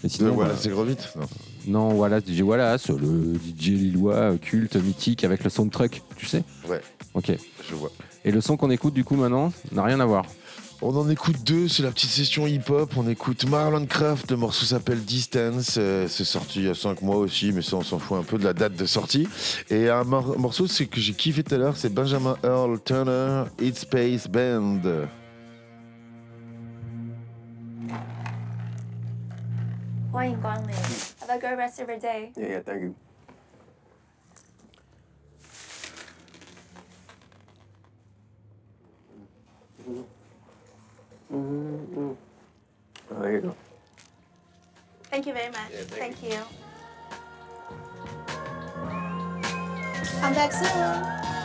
Et 0.03 0.07
De 0.07 0.29
voilà, 0.29 0.51
bah, 0.53 0.55
c'est 0.59 0.69
gros 0.71 0.83
vite. 0.83 1.13
Non. 1.67 1.89
non, 1.91 1.95
Wallace, 1.95 2.23
DJ 2.27 2.41
Wallace, 2.41 2.89
le 2.89 3.35
DJ 3.35 3.67
lillois 3.69 4.13
euh, 4.15 4.37
culte, 4.37 4.75
mythique 4.77 5.23
avec 5.23 5.43
le 5.43 5.51
soundtrack, 5.51 6.01
tu 6.15 6.25
sais 6.25 6.43
Ouais, 6.67 6.81
Ok. 7.13 7.31
je 7.69 7.75
vois. 7.75 7.91
Et 8.25 8.31
le 8.31 8.41
son 8.41 8.57
qu'on 8.57 8.71
écoute 8.71 8.95
du 8.95 9.03
coup 9.03 9.15
maintenant 9.15 9.53
n'a 9.71 9.83
rien 9.83 9.99
à 9.99 10.05
voir. 10.05 10.25
On 10.79 10.95
en 10.95 11.09
écoute 11.09 11.43
deux, 11.43 11.67
c'est 11.67 11.81
la 11.81 11.89
petite 11.89 12.11
session 12.11 12.45
hip-hop. 12.45 12.93
On 12.97 13.07
écoute 13.09 13.49
Marlon 13.49 13.87
Craft, 13.87 14.29
le 14.29 14.37
morceau 14.37 14.63
s'appelle 14.63 15.03
Distance. 15.03 15.77
Euh, 15.79 16.07
c'est 16.07 16.23
sorti 16.23 16.59
il 16.59 16.65
y 16.65 16.69
a 16.69 16.75
5 16.75 17.01
mois 17.01 17.15
aussi, 17.15 17.51
mais 17.51 17.63
ça 17.63 17.77
on 17.77 17.81
s'en 17.81 17.97
fout 17.97 18.19
un 18.19 18.23
peu 18.23 18.37
de 18.37 18.43
la 18.43 18.53
date 18.53 18.75
de 18.75 18.85
sortie. 18.85 19.27
Et 19.71 19.89
un 19.89 20.03
morceau 20.03 20.67
c'est 20.67 20.85
que 20.85 20.99
j'ai 20.99 21.13
kiffé 21.13 21.43
tout 21.43 21.55
à 21.55 21.57
l'heure, 21.57 21.75
c'est 21.75 21.91
Benjamin 21.91 22.37
Earl 22.43 22.79
Turner, 22.83 23.45
It's 23.59 23.79
Space 23.79 24.27
Band. 24.27 24.81
Have 31.29 31.43
a 31.43 31.55
rest 31.55 31.79
of 31.79 31.89
your 31.89 31.99
day. 31.99 32.93
Mm-hmm. 41.33 42.11
Oh, 43.11 43.21
here 43.23 43.31
you 43.33 43.41
go. 43.41 43.55
Thank 45.03 45.25
you 45.25 45.33
very 45.33 45.49
much. 45.51 45.71
Yeah, 45.71 45.81
thank 45.83 46.23
you. 46.23 46.39
I'm 50.21 50.33
back 50.33 50.51
soon. 50.51 51.36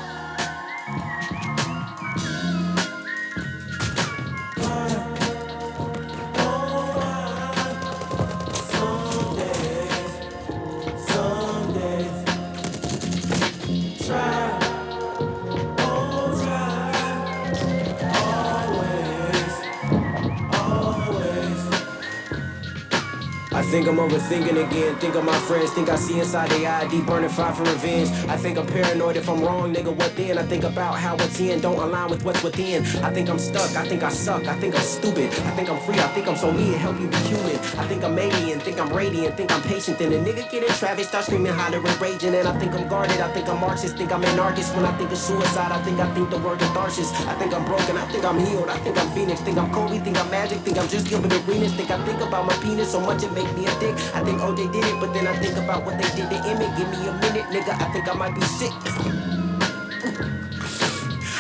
Think 23.73 23.89
I'm 23.89 23.97
overthinking 23.97 24.69
again. 24.69 24.95
Think 24.97 25.15
of 25.15 25.25
my 25.25 25.39
friends. 25.49 25.71
Think 25.71 25.89
I 25.89 25.97
see 25.97 26.21
inside 26.21 26.51
their 26.51 26.71
eye, 26.71 26.87
deep 26.89 27.07
burning 27.07 27.31
fire 27.31 27.55
for 27.55 27.63
revenge. 27.63 28.11
I 28.29 28.37
think 28.37 28.59
I'm 28.59 28.67
paranoid 28.67 29.17
if 29.17 29.31
I'm 29.31 29.41
wrong, 29.41 29.73
nigga. 29.73 29.97
What 29.97 30.15
then? 30.15 30.37
I 30.37 30.43
think 30.43 30.65
about 30.65 30.99
how 30.99 31.17
what's 31.17 31.41
in 31.41 31.59
don't 31.63 31.79
align 31.79 32.11
with 32.11 32.23
what's 32.23 32.43
within. 32.43 32.85
I 33.03 33.11
think 33.11 33.31
I'm 33.31 33.39
stuck. 33.39 33.75
I 33.75 33.89
think 33.89 34.03
I 34.03 34.11
suck. 34.11 34.47
I 34.47 34.61
think 34.61 34.75
I'm 34.75 34.83
stupid. 34.83 35.33
I 35.49 35.53
think 35.57 35.71
I'm 35.71 35.81
free. 35.87 35.99
I 35.99 36.09
think 36.09 36.29
I'm 36.29 36.37
so 36.37 36.53
me 36.53 36.73
help 36.73 37.01
you 37.01 37.09
be 37.09 37.17
human. 37.17 37.57
I 37.81 37.85
think 37.89 38.05
I'm 38.05 38.19
alien. 38.19 38.61
Think 38.61 38.79
I'm 38.79 38.93
radiant. 38.93 39.39
Think 39.39 39.51
I'm 39.51 39.63
patient. 39.63 39.99
Then 39.99 40.13
a 40.13 40.17
nigga 40.17 40.51
get 40.51 40.63
in 40.65 40.73
traffic, 40.75 41.07
start 41.07 41.25
screaming, 41.25 41.55
hollering, 41.55 41.99
raging. 41.99 42.35
And 42.35 42.47
I 42.47 42.59
think 42.59 42.75
I'm 42.75 42.87
guarded. 42.89 43.23
I 43.23 43.33
think 43.33 43.49
I'm 43.49 43.59
Marxist. 43.59 43.97
Think 43.97 44.13
I'm 44.13 44.23
anarchist. 44.23 44.77
When 44.77 44.85
I 44.85 44.93
think 44.99 45.11
of 45.11 45.17
suicide, 45.17 45.73
I 45.73 45.81
think 45.83 45.99
I 45.99 46.13
think 46.13 46.29
the 46.29 46.39
word 46.45 46.59
catharsis. 46.59 47.11
I 47.27 47.35
think 47.41 47.55
I'm 47.55 47.65
broken. 47.65 47.97
I 47.97 48.05
think 48.13 48.23
I'm 48.23 48.39
healed. 48.39 48.69
I 48.69 48.77
think 48.85 48.99
I'm 48.99 49.11
Phoenix. 49.13 49.41
Think 49.41 49.57
I'm 49.57 49.73
Kobe. 49.73 49.99
Think 50.01 50.19
I'm 50.19 50.31
Magic. 50.31 50.59
Think 50.59 50.77
I'm 50.77 50.89
just 50.89 51.09
giving 51.09 51.33
arenas. 51.33 51.73
Think 51.73 51.91
I 51.91 52.05
think 52.05 52.21
about 52.21 52.45
my 52.45 52.57
penis 52.63 52.93
so 52.93 53.01
much 53.01 53.23
it 53.23 53.33
make 53.33 53.51
me 53.57 53.62
a 53.67 53.81
dick. 53.81 53.95
I 54.15 54.25
think 54.25 54.41
oh, 54.41 54.53
OJ 54.53 54.73
did 54.73 54.85
it, 54.85 55.01
but 55.01 55.13
then 55.13 55.27
I 55.27 55.37
think 55.39 55.57
about 55.57 55.85
what 55.85 55.99
they 55.99 56.09
did 56.17 56.31
to 56.31 56.37
Emmett. 56.49 56.77
Give 56.77 56.89
me 56.91 57.09
a 57.09 57.13
minute, 57.13 57.47
nigga. 57.51 57.75
I 57.81 57.93
think 57.93 58.09
I 58.09 58.15
might 58.15 58.35
be 58.35 58.43
sick. 58.43 59.42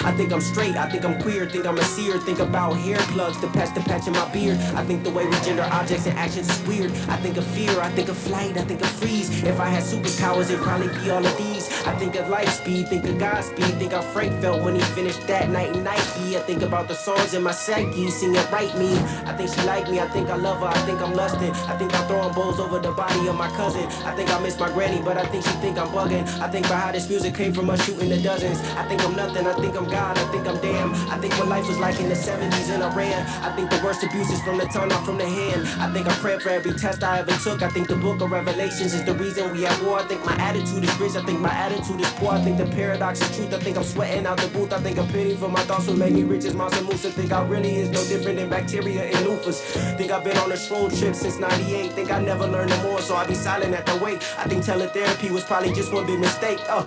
I 0.04 0.10
think 0.12 0.32
I'm 0.32 0.40
straight, 0.40 0.76
I 0.76 0.88
think 0.88 1.04
I'm 1.04 1.20
queer, 1.22 1.48
think 1.48 1.64
I'm 1.64 1.78
a 1.78 1.84
seer, 1.84 2.18
think 2.18 2.40
about 2.40 2.72
hair 2.72 2.98
plugs 3.14 3.40
to 3.40 3.46
patch 3.48 3.72
the 3.74 3.80
patch 3.80 4.08
in 4.08 4.14
my 4.14 4.28
beard. 4.32 4.58
I 4.74 4.84
think 4.84 5.04
the 5.04 5.10
way 5.10 5.26
we 5.26 5.32
gender 5.40 5.68
objects 5.70 6.06
and 6.06 6.18
actions 6.18 6.50
is 6.50 6.66
weird. 6.66 6.90
I 7.08 7.16
think 7.18 7.36
of 7.36 7.46
fear, 7.46 7.78
I 7.80 7.88
think 7.90 8.08
of 8.08 8.18
flight, 8.18 8.56
I 8.56 8.62
think 8.62 8.80
of 8.80 8.88
freeze. 8.88 9.42
If 9.44 9.60
I 9.60 9.68
had 9.68 9.84
superpowers, 9.84 10.50
it'd 10.50 10.60
probably 10.60 10.88
be 10.88 11.10
all 11.10 11.24
of 11.24 11.36
these. 11.38 11.70
I 11.86 11.94
think 11.96 12.16
of 12.16 12.28
light 12.28 12.48
speed, 12.48 12.88
think 12.88 13.04
of 13.04 13.18
Godspeed, 13.18 13.78
think 13.78 13.92
how 13.92 14.00
Frank 14.00 14.40
felt 14.40 14.62
when 14.64 14.74
he 14.74 14.80
finished 14.80 15.24
that 15.28 15.50
night 15.50 15.74
in 15.76 15.84
Nike. 15.84 16.36
I 16.36 16.40
think 16.40 16.62
about 16.62 16.88
the 16.88 16.94
songs 16.94 17.34
in 17.34 17.42
my 17.44 17.52
psyche, 17.52 18.10
sing 18.10 18.34
it 18.34 18.50
right 18.50 18.76
me. 18.76 18.92
I 19.24 19.34
think 19.36 19.50
she 19.54 19.62
like 19.62 19.88
me, 19.88 20.00
I 20.00 20.08
think 20.08 20.30
I 20.30 20.36
love 20.36 20.58
her, 20.58 20.66
I 20.66 20.78
think 20.86 21.00
I'm 21.00 21.14
lusting. 21.14 21.52
I 21.70 21.76
think 21.78 21.94
I'm 21.94 22.08
throwing 22.08 22.34
bowls 22.34 22.58
over 22.58 22.80
the 22.80 22.90
body 22.90 23.28
of 23.28 23.36
my 23.36 23.48
cousin. 23.50 23.84
I 24.04 24.14
think 24.16 24.30
I 24.34 24.40
miss 24.40 24.58
my 24.58 24.70
granny, 24.72 25.00
but 25.00 25.16
I 25.16 25.26
think 25.26 25.44
she 25.44 25.52
think 25.62 25.78
I'm 25.78 25.88
bugging. 25.88 26.26
I 26.40 26.48
think 26.48 26.66
about 26.66 26.82
how 26.82 26.92
this 26.92 27.08
music 27.08 27.34
came 27.34 27.52
from 27.52 27.70
us 27.70 27.84
shooting 27.84 28.08
the 28.08 28.20
dozens. 28.20 28.58
I 28.76 28.84
think 28.88 29.04
I'm 29.04 29.14
nothing, 29.14 29.46
I 29.46 29.52
think 29.54 29.76
I'm 29.76 29.91
God, 29.92 30.16
I 30.16 30.24
think 30.32 30.46
I'm 30.46 30.58
damn. 30.62 30.94
I 31.12 31.18
think 31.18 31.34
what 31.38 31.48
life 31.48 31.68
was 31.68 31.78
like 31.78 32.00
in 32.00 32.08
the 32.08 32.14
70s 32.14 32.74
in 32.74 32.80
Iran. 32.80 33.26
I 33.44 33.54
think 33.54 33.68
the 33.68 33.78
worst 33.84 34.02
abuse 34.02 34.30
is 34.30 34.40
from 34.40 34.56
the 34.56 34.64
tongue, 34.64 34.88
not 34.88 35.04
from 35.04 35.18
the 35.18 35.26
hand. 35.26 35.68
I 35.78 35.92
think 35.92 36.06
I 36.08 36.14
pray 36.14 36.38
for 36.38 36.48
every 36.48 36.72
test 36.72 37.02
I 37.04 37.18
ever 37.18 37.32
took. 37.44 37.62
I 37.62 37.68
think 37.68 37.88
the 37.88 37.96
book 37.96 38.22
of 38.22 38.30
Revelations 38.30 38.94
is 38.94 39.04
the 39.04 39.12
reason 39.12 39.52
we 39.52 39.66
at 39.66 39.82
war. 39.82 39.98
I 39.98 40.04
think 40.04 40.24
my 40.24 40.34
attitude 40.36 40.84
is 40.84 40.98
rich, 40.98 41.14
I 41.14 41.22
think 41.24 41.40
my 41.40 41.50
attitude 41.50 42.00
is 42.00 42.10
poor. 42.12 42.32
I 42.32 42.40
think 42.40 42.56
the 42.56 42.64
paradox 42.64 43.20
is 43.20 43.36
truth. 43.36 43.52
I 43.52 43.58
think 43.58 43.76
I'm 43.76 43.84
sweating 43.84 44.24
out 44.24 44.38
the 44.38 44.48
booth. 44.48 44.72
I 44.72 44.80
think 44.80 44.96
a 44.96 45.04
penny 45.04 45.36
for 45.36 45.50
my 45.50 45.60
thoughts 45.64 45.86
will 45.86 45.96
make 45.98 46.14
me 46.14 46.22
rich 46.22 46.46
as 46.46 46.54
Monster 46.54 46.82
Moose. 46.84 47.04
I 47.04 47.10
think 47.10 47.30
I 47.30 47.46
really 47.46 47.76
is 47.76 47.90
no 47.90 48.02
different 48.04 48.38
than 48.38 48.48
bacteria 48.48 49.04
and 49.04 49.26
loofahs. 49.26 49.60
Think 49.98 50.10
I've 50.10 50.24
been 50.24 50.38
on 50.38 50.50
a 50.52 50.54
shroom 50.54 50.88
trip 50.98 51.14
since 51.14 51.38
98. 51.38 51.92
Think 51.92 52.10
I 52.10 52.18
never 52.18 52.46
learned 52.46 52.70
no 52.70 52.82
more, 52.84 53.00
so 53.02 53.14
I 53.14 53.26
be 53.26 53.34
silent 53.34 53.74
at 53.74 53.84
the 53.84 53.96
wait. 54.02 54.16
I 54.38 54.44
think 54.48 54.64
teletherapy 54.64 55.30
was 55.30 55.44
probably 55.44 55.74
just 55.74 55.92
one 55.92 56.06
big 56.06 56.18
mistake. 56.18 56.60
Uh. 56.66 56.86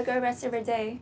Have 0.00 0.08
a 0.08 0.12
good 0.12 0.22
rest 0.22 0.44
of 0.44 0.54
your 0.54 0.64
day. 0.64 0.98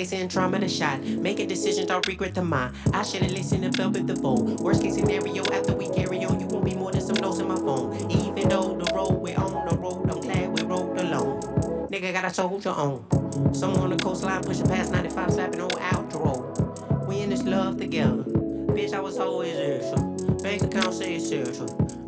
Chasing, 0.00 0.28
trauma 0.28 0.58
to 0.58 0.68
shot. 0.68 1.02
Making 1.02 1.48
decisions, 1.48 1.86
don't 1.86 2.06
regret 2.06 2.34
the 2.34 2.42
mind. 2.42 2.74
I 2.94 3.02
should've 3.02 3.32
listened 3.32 3.64
to 3.64 3.70
Velvet 3.70 4.06
the 4.06 4.16
Fold. 4.16 4.58
Worst 4.60 4.82
case 4.82 4.94
scenario, 4.94 5.44
after 5.52 5.74
we 5.74 5.90
carry 5.90 6.24
on, 6.24 6.40
you 6.40 6.46
won't 6.46 6.64
be 6.64 6.74
more 6.74 6.90
than 6.90 7.02
some 7.02 7.16
notes 7.16 7.38
in 7.38 7.46
my 7.46 7.56
phone. 7.56 8.10
Even 8.10 8.48
though 8.48 8.78
the 8.78 8.90
road 8.94 9.20
we 9.20 9.34
on, 9.34 9.68
the 9.68 9.76
road 9.76 10.10
I'm 10.10 10.20
glad 10.20 10.58
we 10.58 10.62
rode 10.62 10.98
alone. 10.98 11.42
Nigga 11.90 12.14
got 12.14 12.24
a 12.24 12.32
soldier 12.32 12.70
on. 12.70 13.04
Someone 13.52 13.80
on 13.80 13.90
the 13.90 13.96
coastline 13.96 14.42
pushing 14.42 14.66
past 14.68 14.90
95, 14.90 15.32
slapping 15.32 15.60
on 15.60 15.68
outro. 15.68 17.06
We 17.06 17.20
in 17.20 17.28
this 17.28 17.42
love 17.42 17.76
together. 17.76 18.24
Bitch, 18.72 18.94
I 18.94 19.00
was 19.00 19.18
always 19.18 19.54
extra. 19.54 20.02
Bank 20.42 20.62
account 20.62 20.94
say 20.94 21.16
it's 21.16 21.30
extra. 21.30 21.66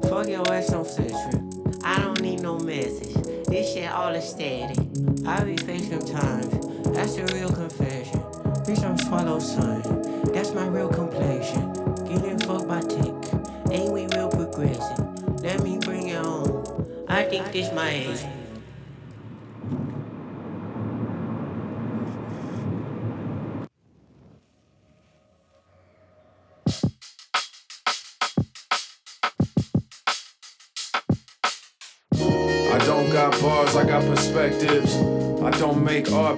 Fuck 0.08 0.28
your 0.28 0.50
ass 0.50 0.72
on 0.72 0.86
century. 0.86 1.42
I 1.84 2.00
don't 2.00 2.22
need 2.22 2.40
no 2.40 2.58
message. 2.58 3.12
This 3.48 3.74
shit 3.74 3.92
all 3.92 4.14
is 4.14 4.26
steady. 4.26 4.80
I 5.26 5.44
be 5.44 5.58
facing 5.58 6.06
times. 6.06 6.71
That's 6.90 7.14
the 7.16 7.30
real 7.34 7.50
confession. 7.50 8.20
Bitch, 8.64 8.82
I'm 8.84 8.98
swallow 8.98 9.38
son. 9.38 9.82
That's 10.32 10.52
my 10.52 10.66
real 10.66 10.88
complexion. 10.88 11.72
Getting 12.04 12.38
fucked 12.40 12.68
by 12.68 12.80
tick. 12.80 13.14
Ain't 13.70 13.92
we 13.92 14.06
real 14.08 14.28
progressive? 14.28 15.42
Let 15.42 15.62
me 15.62 15.78
bring 15.78 16.08
it 16.08 16.16
on. 16.16 17.06
I 17.08 17.24
think 17.24 17.52
this 17.52 17.72
my 17.72 17.90
age. 17.90 18.41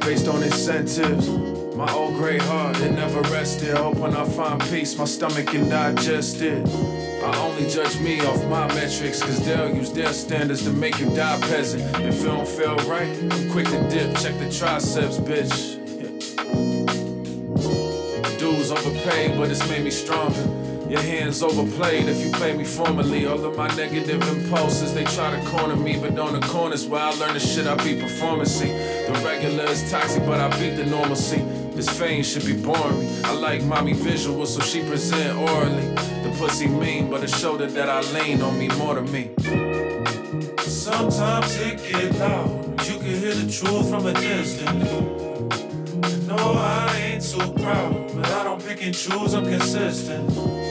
Based 0.05 0.29
on 0.29 0.43
incentives. 0.43 1.29
My 1.75 1.91
old 1.93 2.15
gray 2.15 2.39
heart, 2.39 2.79
it 2.81 2.93
never 2.93 3.23
rested. 3.23 3.75
When 3.99 4.15
I 4.15 4.25
find 4.29 4.61
peace, 4.61 4.97
my 4.99 5.07
stomach 5.07 5.47
can 5.47 5.69
digest 5.69 6.43
it. 6.43 6.67
I 7.25 7.37
only 7.39 7.69
judge 7.69 7.99
me 8.01 8.21
off 8.21 8.45
my 8.45 8.67
metrics, 8.69 9.23
cause 9.23 9.45
they'll 9.47 9.75
use 9.75 9.93
their 9.93 10.13
standards 10.13 10.63
to 10.65 10.71
make 10.71 11.01
you 11.01 11.07
die 11.17 11.41
peasant. 11.41 11.83
If 12.05 12.21
it 12.21 12.25
don't 12.25 12.47
feel 12.47 12.77
right, 12.89 13.09
I'm 13.33 13.51
quick 13.51 13.67
to 13.69 13.89
dip. 13.89 14.15
Check 14.19 14.39
the 14.39 14.51
triceps, 14.51 15.17
bitch. 15.17 15.81
Dues 18.39 18.71
overpaid, 18.71 19.39
but 19.39 19.51
it's 19.51 19.67
made 19.71 19.85
me 19.85 19.91
stronger. 19.91 20.64
Your 20.95 21.03
hands 21.03 21.43
overplayed 21.43 22.09
if 22.09 22.25
you 22.25 22.31
play 22.31 22.57
me 22.57 22.63
formally. 22.63 23.27
All 23.27 23.45
of 23.45 23.57
my 23.57 23.67
negative 23.75 24.23
impulses, 24.29 24.95
they 24.95 25.03
try 25.03 25.37
to 25.37 25.45
corner 25.49 25.75
me, 25.75 25.99
but 25.99 26.17
on 26.21 26.39
the 26.39 26.47
corners 26.47 26.87
where 26.87 27.03
I 27.03 27.13
learn 27.15 27.35
the 27.35 27.41
shit, 27.41 27.67
I 27.67 27.75
be 27.83 28.01
performancy. 28.01 28.69
The 28.69 29.21
regular 29.25 29.65
is 29.65 29.91
toxic, 29.91 30.25
but 30.25 30.39
I 30.39 30.57
beat 30.61 30.77
the 30.77 30.87
normalcy. 30.87 31.41
This 31.75 31.89
fame 31.89 32.23
should 32.23 32.47
be 32.47 32.53
boring 32.53 33.01
me. 33.01 33.23
I 33.25 33.33
like 33.33 33.65
mommy 33.65 33.95
visuals, 33.95 34.47
so 34.55 34.61
she 34.61 34.85
present 34.85 35.37
orally. 35.37 35.95
The 36.23 36.33
pussy 36.39 36.69
mean, 36.69 37.11
but 37.11 37.29
showed 37.29 37.59
her 37.59 37.67
that 37.67 37.89
I 37.89 38.01
lean 38.13 38.41
on 38.41 38.57
me 38.57 38.69
more 38.79 38.95
than 38.95 39.11
me. 39.11 39.33
Sometimes 40.59 41.59
it 41.59 41.83
get 41.91 42.15
loud. 42.21 42.87
You 42.87 42.99
can 43.01 43.19
hear 43.19 43.35
the 43.35 43.51
truth 43.51 43.91
from 43.91 44.07
a 44.07 44.13
distance. 44.13 44.85
No, 46.29 46.37
I 46.37 47.15
ain't 47.15 47.25
too 47.25 47.53
proud, 47.61 48.15
but 48.15 48.27
I 48.27 48.45
don't 48.45 48.65
pick 48.65 48.81
and 48.85 48.95
choose, 48.95 49.35
I'm 49.35 49.45
consistent. 49.45 50.64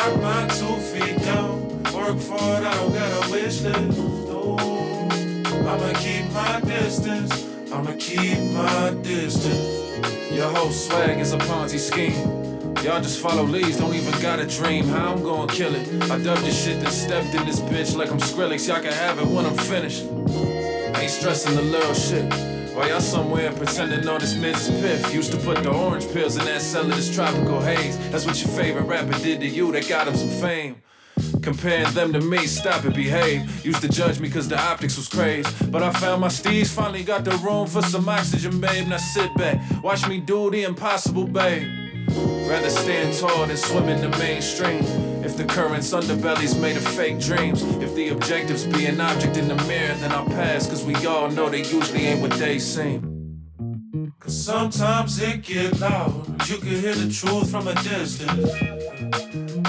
Got 0.00 0.22
my 0.22 0.46
two 0.54 0.76
feet 0.80 1.18
down, 1.18 1.60
work 1.92 2.18
for 2.18 2.36
it, 2.36 2.64
I 2.64 2.72
don't 2.72 2.94
got 2.94 3.28
a 3.28 3.30
wish 3.30 3.60
list. 3.60 3.98
No, 3.98 4.56
I'ma 5.68 5.92
keep 5.98 6.32
my 6.32 6.58
distance, 6.60 7.46
I'ma 7.70 7.92
keep 7.98 8.38
my 8.50 8.94
distance. 9.02 10.32
Your 10.32 10.48
whole 10.48 10.70
swag 10.70 11.20
is 11.20 11.34
a 11.34 11.38
Ponzi 11.38 11.78
scheme. 11.78 12.74
Y'all 12.82 13.02
just 13.02 13.20
follow 13.20 13.42
leads, 13.42 13.76
don't 13.76 13.94
even 13.94 14.18
got 14.22 14.38
a 14.38 14.46
dream. 14.46 14.88
How 14.88 15.12
I'm 15.12 15.22
gonna 15.22 15.52
kill 15.52 15.74
it? 15.74 15.86
I 16.10 16.16
dubbed 16.16 16.46
this 16.46 16.64
shit, 16.64 16.80
then 16.80 16.90
stepped 16.90 17.34
in 17.34 17.44
this 17.44 17.60
bitch 17.60 17.94
like 17.94 18.10
I'm 18.10 18.20
Skrillex. 18.20 18.68
Y'all 18.68 18.80
can 18.80 18.94
have 18.94 19.18
it 19.18 19.26
when 19.26 19.44
I'm 19.44 19.54
finished. 19.54 20.06
I 20.96 21.02
ain't 21.02 21.10
stressing 21.10 21.54
the 21.56 21.62
little 21.62 21.92
shit. 21.92 22.49
While 22.80 22.88
y'all 22.88 23.00
somewhere 23.02 23.52
pretending 23.52 24.08
all 24.08 24.18
this 24.18 24.34
mids 24.36 24.66
is 24.66 24.80
piff. 24.80 25.12
Used 25.12 25.32
to 25.32 25.36
put 25.36 25.62
the 25.62 25.70
orange 25.70 26.10
pills 26.14 26.38
in 26.38 26.46
that 26.46 26.62
cellar, 26.62 26.88
this 26.94 27.14
tropical 27.14 27.60
haze. 27.60 27.98
That's 28.08 28.24
what 28.24 28.40
your 28.40 28.48
favorite 28.52 28.84
rapper 28.84 29.18
did 29.18 29.40
to 29.40 29.46
you, 29.46 29.70
that 29.72 29.86
got 29.86 30.08
him 30.08 30.14
some 30.14 30.30
fame. 30.30 30.76
Comparing 31.42 31.92
them 31.92 32.14
to 32.14 32.22
me, 32.22 32.46
stop 32.46 32.86
it, 32.86 32.94
behave. 32.94 33.66
Used 33.66 33.82
to 33.82 33.88
judge 33.90 34.18
me 34.18 34.30
cause 34.30 34.48
the 34.48 34.58
optics 34.58 34.96
was 34.96 35.08
crazy. 35.08 35.46
But 35.66 35.82
I 35.82 35.92
found 35.92 36.22
my 36.22 36.28
steez, 36.28 36.74
finally 36.74 37.04
got 37.04 37.22
the 37.22 37.32
room 37.46 37.66
for 37.66 37.82
some 37.82 38.08
oxygen, 38.08 38.62
babe. 38.62 38.88
Now 38.88 38.96
sit 38.96 39.34
back, 39.34 39.60
watch 39.82 40.08
me 40.08 40.18
do 40.18 40.50
the 40.50 40.62
impossible, 40.62 41.26
babe. 41.26 41.68
Rather 42.48 42.70
stand 42.70 43.14
tall 43.18 43.46
than 43.46 43.58
swim 43.58 43.90
in 43.90 44.00
the 44.00 44.08
mainstream. 44.16 45.09
If 45.22 45.36
the 45.36 45.44
current's 45.44 45.92
underbelly's 45.92 46.56
made 46.56 46.76
of 46.76 46.86
fake 46.86 47.20
dreams. 47.20 47.62
If 47.82 47.94
the 47.94 48.08
objectives 48.08 48.64
be 48.64 48.86
an 48.86 49.00
object 49.00 49.36
in 49.36 49.48
the 49.48 49.56
mirror, 49.66 49.94
then 49.94 50.12
I'll 50.12 50.24
pass. 50.24 50.66
Cause 50.66 50.82
we 50.84 50.94
all 51.06 51.30
know 51.30 51.50
they 51.50 51.62
usually 51.62 52.06
ain't 52.06 52.20
what 52.20 52.32
they 52.32 52.58
seem. 52.58 53.42
Cause 54.18 54.44
sometimes 54.44 55.20
it 55.20 55.42
get 55.42 55.78
loud. 55.78 56.48
You 56.48 56.56
can 56.56 56.68
hear 56.68 56.94
the 56.94 57.12
truth 57.12 57.50
from 57.50 57.68
a 57.68 57.74
distance. 57.82 58.50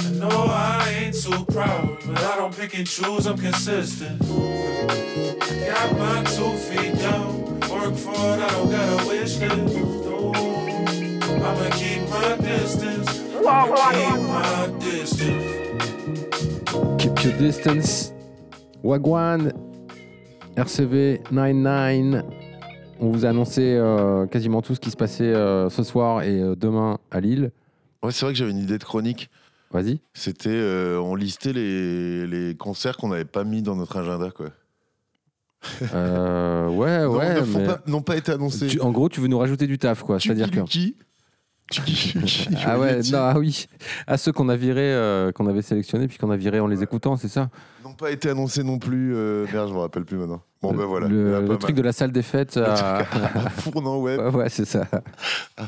And 0.05 0.19
no, 0.19 0.29
I 0.29 0.87
ain't 0.89 1.21
too 1.21 1.45
proud. 1.45 1.97
But 2.05 2.19
I 2.19 2.37
don't 2.37 2.55
pick 2.55 2.77
and 2.77 2.87
choose, 2.87 3.27
I'm 3.27 3.37
consistent. 3.37 4.19
Got 4.21 5.97
my 5.97 6.23
two 6.23 6.53
feet 6.57 6.95
down. 6.97 7.59
Work 7.69 7.95
for 7.95 8.11
it, 8.11 8.39
I 8.39 8.49
don't 8.51 8.71
got 8.71 9.03
a 9.03 9.07
wish 9.07 9.37
list. 9.37 10.10
I'ma 11.43 11.69
keep 11.71 12.01
my 12.09 12.37
distance. 12.37 13.21
I'ma 13.39 13.75
keep 13.91 14.21
my 14.27 14.67
distance. 14.79 15.45
Keep 16.97 17.23
your 17.23 17.33
distance. 17.37 18.13
Wagwan, 18.83 19.51
RCV 20.55 21.21
99. 21.31 22.23
On 22.99 23.09
vous 23.11 23.25
a 23.25 23.29
annoncé 23.29 23.61
euh, 23.75 24.27
quasiment 24.27 24.61
tout 24.61 24.75
ce 24.75 24.79
qui 24.79 24.91
se 24.91 24.97
passait 24.97 25.23
euh, 25.23 25.69
ce 25.69 25.81
soir 25.83 26.21
et 26.21 26.39
euh, 26.39 26.55
demain 26.55 26.99
à 27.09 27.19
Lille. 27.19 27.51
Ouais, 28.03 28.11
c'est 28.11 28.25
vrai 28.25 28.33
que 28.33 28.37
j'avais 28.39 28.51
une 28.51 28.59
idée 28.59 28.77
de 28.77 28.83
chronique. 28.83 29.29
Vas-y. 29.71 29.99
C'était, 30.13 30.49
euh, 30.51 30.99
on 30.99 31.15
listait 31.15 31.53
les, 31.53 32.27
les 32.27 32.55
concerts 32.55 32.97
qu'on 32.97 33.07
n'avait 33.09 33.25
pas 33.25 33.43
mis 33.43 33.61
dans 33.61 33.75
notre 33.75 33.97
agenda, 33.97 34.29
quoi. 34.31 34.47
Euh, 35.93 36.67
ouais, 36.69 37.03
Non, 37.05 37.17
ouais. 37.17 37.41
mais- 37.47 37.65
pas- 37.65 37.81
n'ont 37.87 38.01
pas 38.01 38.17
été 38.17 38.31
annoncés. 38.31 38.67
Tu- 38.67 38.81
en 38.81 38.91
gros, 38.91 39.09
tu 39.09 39.19
veux 39.21 39.27
nous 39.27 39.37
rajouter 39.39 39.65
du 39.67 39.77
taf, 39.79 40.03
quoi. 40.03 40.19
C'est-à-dire 40.19 40.51
que. 40.51 40.59
qui? 40.61 40.95
Ah 42.65 42.79
ouais, 42.79 42.99
non, 43.11 43.17
ah 43.19 43.35
oui. 43.37 43.67
À 44.07 44.17
ceux 44.17 44.31
qu'on 44.31 44.49
a 44.49 44.55
virés, 44.55 44.93
euh, 44.93 45.31
qu'on 45.31 45.47
avait 45.47 45.61
sélectionnés, 45.61 46.07
puis 46.07 46.17
qu'on 46.17 46.31
a 46.31 46.37
virés 46.37 46.59
en 46.59 46.67
les 46.67 46.83
écoutant, 46.83 47.15
c'est 47.17 47.27
ça 47.27 47.49
N'ont 47.83 47.93
pas 47.93 48.11
été 48.11 48.29
annoncés 48.29 48.63
non 48.63 48.77
plus. 48.79 49.15
Euh, 49.15 49.45
merde, 49.51 49.69
je 49.69 49.73
me 49.73 49.79
rappelle 49.79 50.05
plus 50.05 50.17
maintenant. 50.17 50.41
Bon, 50.61 50.73
ben 50.73 50.85
voilà. 50.85 51.07
Le, 51.07 51.41
le 51.41 51.57
truc 51.57 51.71
mal. 51.71 51.77
de 51.77 51.81
la 51.81 51.91
salle 51.91 52.11
des 52.11 52.21
fêtes. 52.21 52.55
Le 52.55 52.63
à- 52.69 52.97
à 52.99 53.97
Web. 53.97 54.19
ouais, 54.19 54.29
ouais, 54.35 54.49
c'est 54.49 54.65
ça. 54.65 54.87
À 55.57 55.63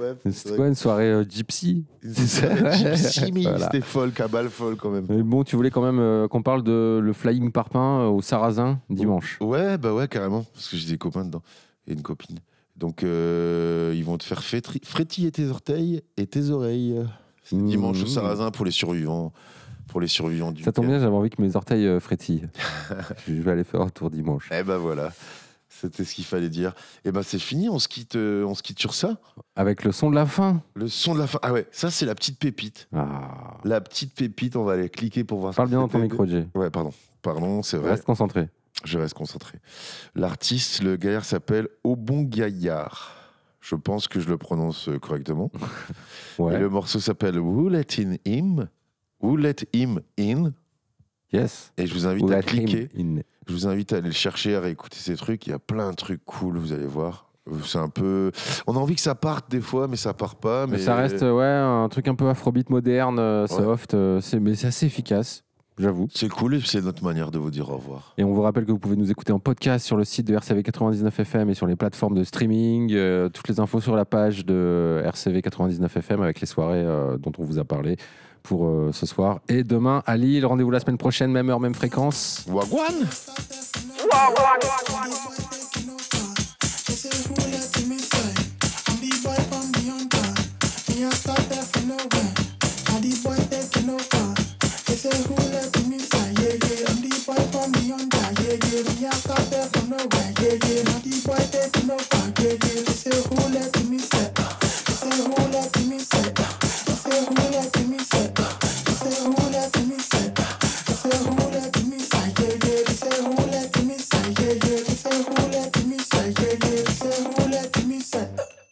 Web. 0.00 0.16
C'était 0.30 0.56
quoi 0.56 0.66
une 0.68 0.74
soirée 0.74 1.10
euh, 1.10 1.24
gypsy 1.28 1.84
C'est 2.02 2.26
ça 2.26 2.72
Gypsy, 2.72 3.30
mais 3.32 3.42
Voilà. 3.42 3.66
c'était 3.66 3.82
folk, 3.82 4.18
à 4.18 4.28
balle 4.28 4.48
folle 4.48 4.76
quand 4.76 4.88
même. 4.90 5.04
Mais 5.10 5.22
bon, 5.22 5.44
tu 5.44 5.56
voulais 5.56 5.70
quand 5.70 5.82
même 5.82 5.98
euh, 6.00 6.26
qu'on 6.28 6.42
parle 6.42 6.62
de 6.62 6.98
le 7.02 7.12
Flying 7.12 7.52
Parpin 7.52 8.00
euh, 8.00 8.08
au 8.08 8.22
Sarrasin 8.22 8.78
dimanche. 8.88 9.36
Ouais, 9.42 9.76
bah 9.76 9.92
ouais, 9.92 10.08
carrément. 10.08 10.46
Parce 10.54 10.68
que 10.68 10.76
j'ai 10.78 10.90
des 10.92 10.98
copains 10.98 11.24
dedans 11.26 11.42
et 11.86 11.92
une 11.92 12.02
copine. 12.02 12.38
Donc, 12.80 13.04
euh, 13.04 13.92
ils 13.94 14.04
vont 14.04 14.16
te 14.16 14.24
faire 14.24 14.42
frétiller 14.42 15.30
tes 15.30 15.48
orteils 15.48 16.02
et 16.16 16.26
tes 16.26 16.48
oreilles. 16.50 16.96
C'est 17.44 17.54
Mmh. 17.56 17.66
dimanche 17.66 18.02
au 18.02 18.06
Sarrasin 18.06 18.50
pour 18.50 18.64
les 18.64 18.70
survivants. 18.70 19.32
Pour 19.86 20.00
les 20.00 20.06
survivants 20.06 20.50
du 20.52 20.62
Ça 20.62 20.72
tombe 20.72 20.86
bien, 20.86 20.98
j'avais 20.98 21.14
envie 21.14 21.30
que 21.30 21.42
mes 21.42 21.56
orteils 21.56 21.86
euh, 21.86 22.00
frétillent. 22.00 22.48
Je 23.28 23.34
vais 23.34 23.50
aller 23.50 23.64
faire 23.64 23.80
un 23.82 23.88
tour 23.88 24.08
dimanche. 24.08 24.48
Eh 24.52 24.62
ben 24.62 24.76
voilà. 24.78 25.12
C'était 25.68 26.04
ce 26.04 26.14
qu'il 26.14 26.24
fallait 26.24 26.48
dire. 26.48 26.74
Et 27.04 27.10
ben 27.12 27.22
c'est 27.22 27.38
fini, 27.38 27.68
on 27.68 27.78
se 27.78 27.88
quitte, 27.88 28.14
euh, 28.16 28.44
on 28.44 28.54
se 28.54 28.62
quitte 28.62 28.78
sur 28.78 28.94
ça. 28.94 29.18
Avec 29.56 29.82
le 29.84 29.92
son 29.92 30.08
de 30.10 30.14
la 30.14 30.26
fin. 30.26 30.62
Le 30.74 30.88
son 30.88 31.14
de 31.14 31.18
la 31.18 31.26
fin. 31.26 31.38
Ah 31.42 31.52
ouais, 31.52 31.66
ça 31.72 31.90
c'est 31.90 32.06
la 32.06 32.14
petite 32.14 32.38
pépite. 32.38 32.88
Ah. 32.94 33.58
La 33.64 33.80
petite 33.80 34.14
pépite, 34.14 34.56
on 34.56 34.64
va 34.64 34.74
aller 34.74 34.88
cliquer 34.88 35.24
pour 35.24 35.40
voir. 35.40 35.54
Parle 35.54 35.68
bien 35.70 35.80
dans 35.80 35.88
ton 35.88 35.98
micro, 35.98 36.24
Jay. 36.24 36.46
Ouais, 36.54 36.70
pardon. 36.70 36.92
Pardon, 37.22 37.62
c'est 37.62 37.76
vrai. 37.76 37.90
Reste 37.90 38.04
concentré. 38.04 38.48
Je 38.84 38.98
reste 38.98 39.14
concentré. 39.14 39.58
L'artiste, 40.14 40.82
le 40.82 40.96
gaillard 40.96 41.24
s'appelle 41.24 41.68
Aubon 41.84 42.22
Gaillard. 42.22 43.16
Je 43.60 43.74
pense 43.74 44.08
que 44.08 44.20
je 44.20 44.28
le 44.28 44.38
prononce 44.38 44.88
euh, 44.88 44.98
correctement. 44.98 45.50
Ouais. 46.38 46.54
Et 46.54 46.58
le 46.58 46.70
morceau 46.70 47.00
s'appelle 47.00 47.38
Who 47.38 47.68
Let 47.68 47.86
In 47.98 48.14
Him? 48.24 48.68
Who 49.20 49.36
Let 49.36 49.56
Him 49.74 50.00
In? 50.18 50.52
Yes. 51.32 51.70
Et 51.76 51.86
je 51.86 51.92
vous 51.92 52.06
invite 52.06 52.22
Who 52.24 52.32
à 52.32 52.40
cliquer. 52.42 52.88
Je 53.46 53.52
vous 53.52 53.66
invite 53.66 53.92
à 53.92 53.96
aller 53.98 54.06
le 54.08 54.14
chercher, 54.14 54.56
à 54.56 54.60
réécouter 54.60 54.96
ces 54.98 55.16
trucs. 55.16 55.46
Il 55.46 55.50
y 55.50 55.52
a 55.52 55.58
plein 55.58 55.90
de 55.90 55.96
trucs 55.96 56.24
cool, 56.24 56.56
vous 56.56 56.72
allez 56.72 56.86
voir. 56.86 57.26
C'est 57.64 57.78
un 57.78 57.88
peu. 57.90 58.30
On 58.66 58.74
a 58.74 58.78
envie 58.78 58.94
que 58.94 59.00
ça 59.02 59.14
parte 59.14 59.50
des 59.50 59.60
fois, 59.60 59.86
mais 59.88 59.96
ça 59.96 60.14
part 60.14 60.36
pas. 60.36 60.66
Mais, 60.66 60.78
Mais 60.78 60.82
ça 60.82 60.94
reste 60.94 61.20
ouais, 61.20 61.44
un 61.44 61.88
truc 61.90 62.08
un 62.08 62.14
peu 62.14 62.28
afrobeat 62.28 62.70
moderne, 62.70 63.18
euh, 63.18 63.46
soft. 63.46 63.92
euh, 63.94 64.20
c'est- 64.22 64.40
mais 64.40 64.54
c'est 64.54 64.68
assez 64.68 64.86
efficace, 64.86 65.42
j'avoue. 65.80 66.08
C'est 66.12 66.28
cool 66.28 66.54
et 66.54 66.60
c'est 66.64 66.82
notre 66.82 67.02
manière 67.04 67.30
de 67.30 67.38
vous 67.38 67.50
dire 67.50 67.68
au 67.70 67.76
revoir. 67.76 68.14
Et 68.18 68.24
on 68.24 68.32
vous 68.32 68.42
rappelle 68.42 68.64
que 68.64 68.72
vous 68.72 68.78
pouvez 68.78 68.96
nous 68.96 69.10
écouter 69.10 69.32
en 69.32 69.38
podcast 69.38 69.84
sur 69.84 69.96
le 69.96 70.04
site 70.04 70.26
de 70.26 70.34
RCV 70.34 70.62
99 70.62 71.20
FM 71.20 71.50
et 71.50 71.54
sur 71.54 71.66
les 71.66 71.76
plateformes 71.76 72.14
de 72.14 72.24
streaming. 72.24 72.92
euh, 72.92 73.28
toutes 73.28 73.48
les 73.48 73.60
infos 73.60 73.80
sur 73.80 73.96
la 73.96 74.04
page 74.04 74.44
de 74.44 75.02
RCV 75.04 75.42
99 75.42 75.96
FM 75.96 76.22
avec 76.22 76.40
les 76.40 76.46
soirées 76.46 76.84
euh, 76.84 77.16
dont 77.18 77.32
on 77.38 77.44
vous 77.44 77.58
a 77.58 77.64
parlé 77.64 77.96
pour 78.42 78.66
euh, 78.66 78.90
ce 78.92 79.06
soir. 79.06 79.40
Et 79.48 79.64
demain 79.64 80.02
à 80.06 80.16
Lille, 80.16 80.46
rendez-vous 80.46 80.70
la 80.70 80.80
semaine 80.80 80.98
prochaine, 80.98 81.30
même 81.30 81.50
heure, 81.50 81.60
même 81.60 81.74
fréquence. 81.74 82.44
Wagwan 82.48 83.06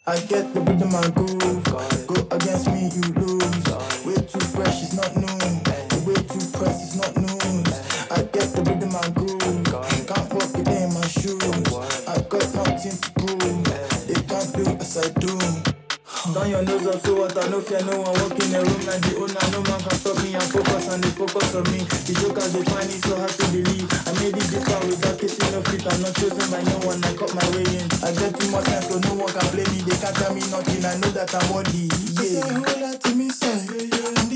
I 0.09 0.17
get 0.21 0.51
the 0.55 0.61
rhythm 0.61 0.89
groove. 0.89 1.13
Go 1.13 1.28
your 16.59 16.79
nose 16.79 16.87
up 16.87 17.01
so 17.05 17.15
what 17.15 17.37
I 17.37 17.47
know 17.47 17.61
fear 17.61 17.79
no 17.85 18.01
one 18.03 18.13
walk 18.19 18.35
in 18.35 18.51
the 18.51 18.59
room 18.59 18.81
like 18.83 19.01
the 19.07 19.13
owner 19.15 19.45
no 19.55 19.59
man 19.63 19.79
can 19.79 19.95
stop 19.95 20.17
me 20.23 20.35
and 20.35 20.49
focus 20.51 20.85
and 20.91 21.03
they 21.03 21.13
focus 21.15 21.55
on 21.55 21.63
me 21.71 21.79
the 21.87 22.13
jokers 22.19 22.51
they 22.51 22.63
find 22.67 22.89
it 22.91 23.01
so 23.05 23.15
hard 23.15 23.31
to 23.31 23.45
believe 23.55 23.87
I 23.87 24.11
made 24.19 24.35
it 24.35 24.47
this 24.51 24.63
far 24.67 24.81
without 24.83 25.15
kissing 25.19 25.51
no 25.55 25.61
feet 25.71 25.87
I'm 25.87 26.01
not 26.03 26.13
chosen 26.19 26.47
by 26.51 26.61
no 26.67 26.77
one 26.83 26.99
I 27.03 27.11
cut 27.15 27.31
my 27.31 27.47
way 27.55 27.63
in 27.63 27.87
I 28.03 28.11
get 28.11 28.35
too 28.35 28.49
much 28.51 28.67
time 28.67 28.83
so 28.83 28.99
no 28.99 29.13
one 29.23 29.31
can 29.31 29.47
blame 29.55 29.71
me 29.71 29.79
they 29.87 29.97
can't 30.03 30.15
tell 30.19 30.33
me 30.35 30.43
nothing 30.51 30.83
I 30.83 30.93
know 30.99 31.11
that 31.15 31.31
I'm 31.31 31.47
worthy 31.53 31.87
yeah. 31.87 32.27
Say, 32.27 32.43
hold 32.43 33.01
to 33.01 33.11
me, 33.15 33.29
say. 33.29 33.47
Yeah, 33.63 33.95
yeah. 33.95 34.28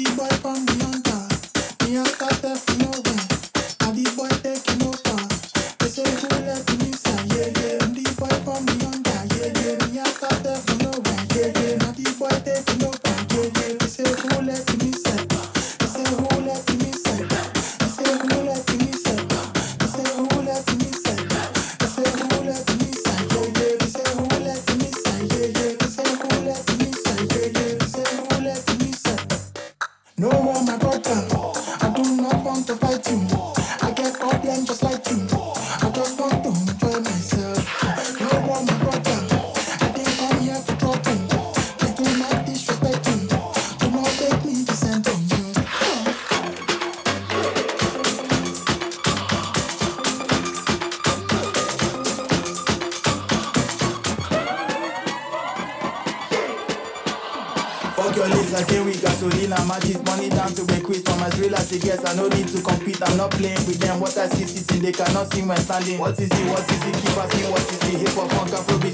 keep 65.34 65.46
my 65.46 65.56
standing. 65.56 66.00
What 66.00 66.20
is 66.20 66.30
it? 66.30 66.50
What 66.50 66.70
is 66.70 66.86
it? 66.86 66.94
Keep 67.02 67.18
asking. 67.18 67.52
What 67.52 67.62
is 67.62 67.94
it? 67.94 68.00
Hip 68.02 68.10
hop, 68.16 68.30
punk, 68.30 68.52
afrobeat. 68.52 68.93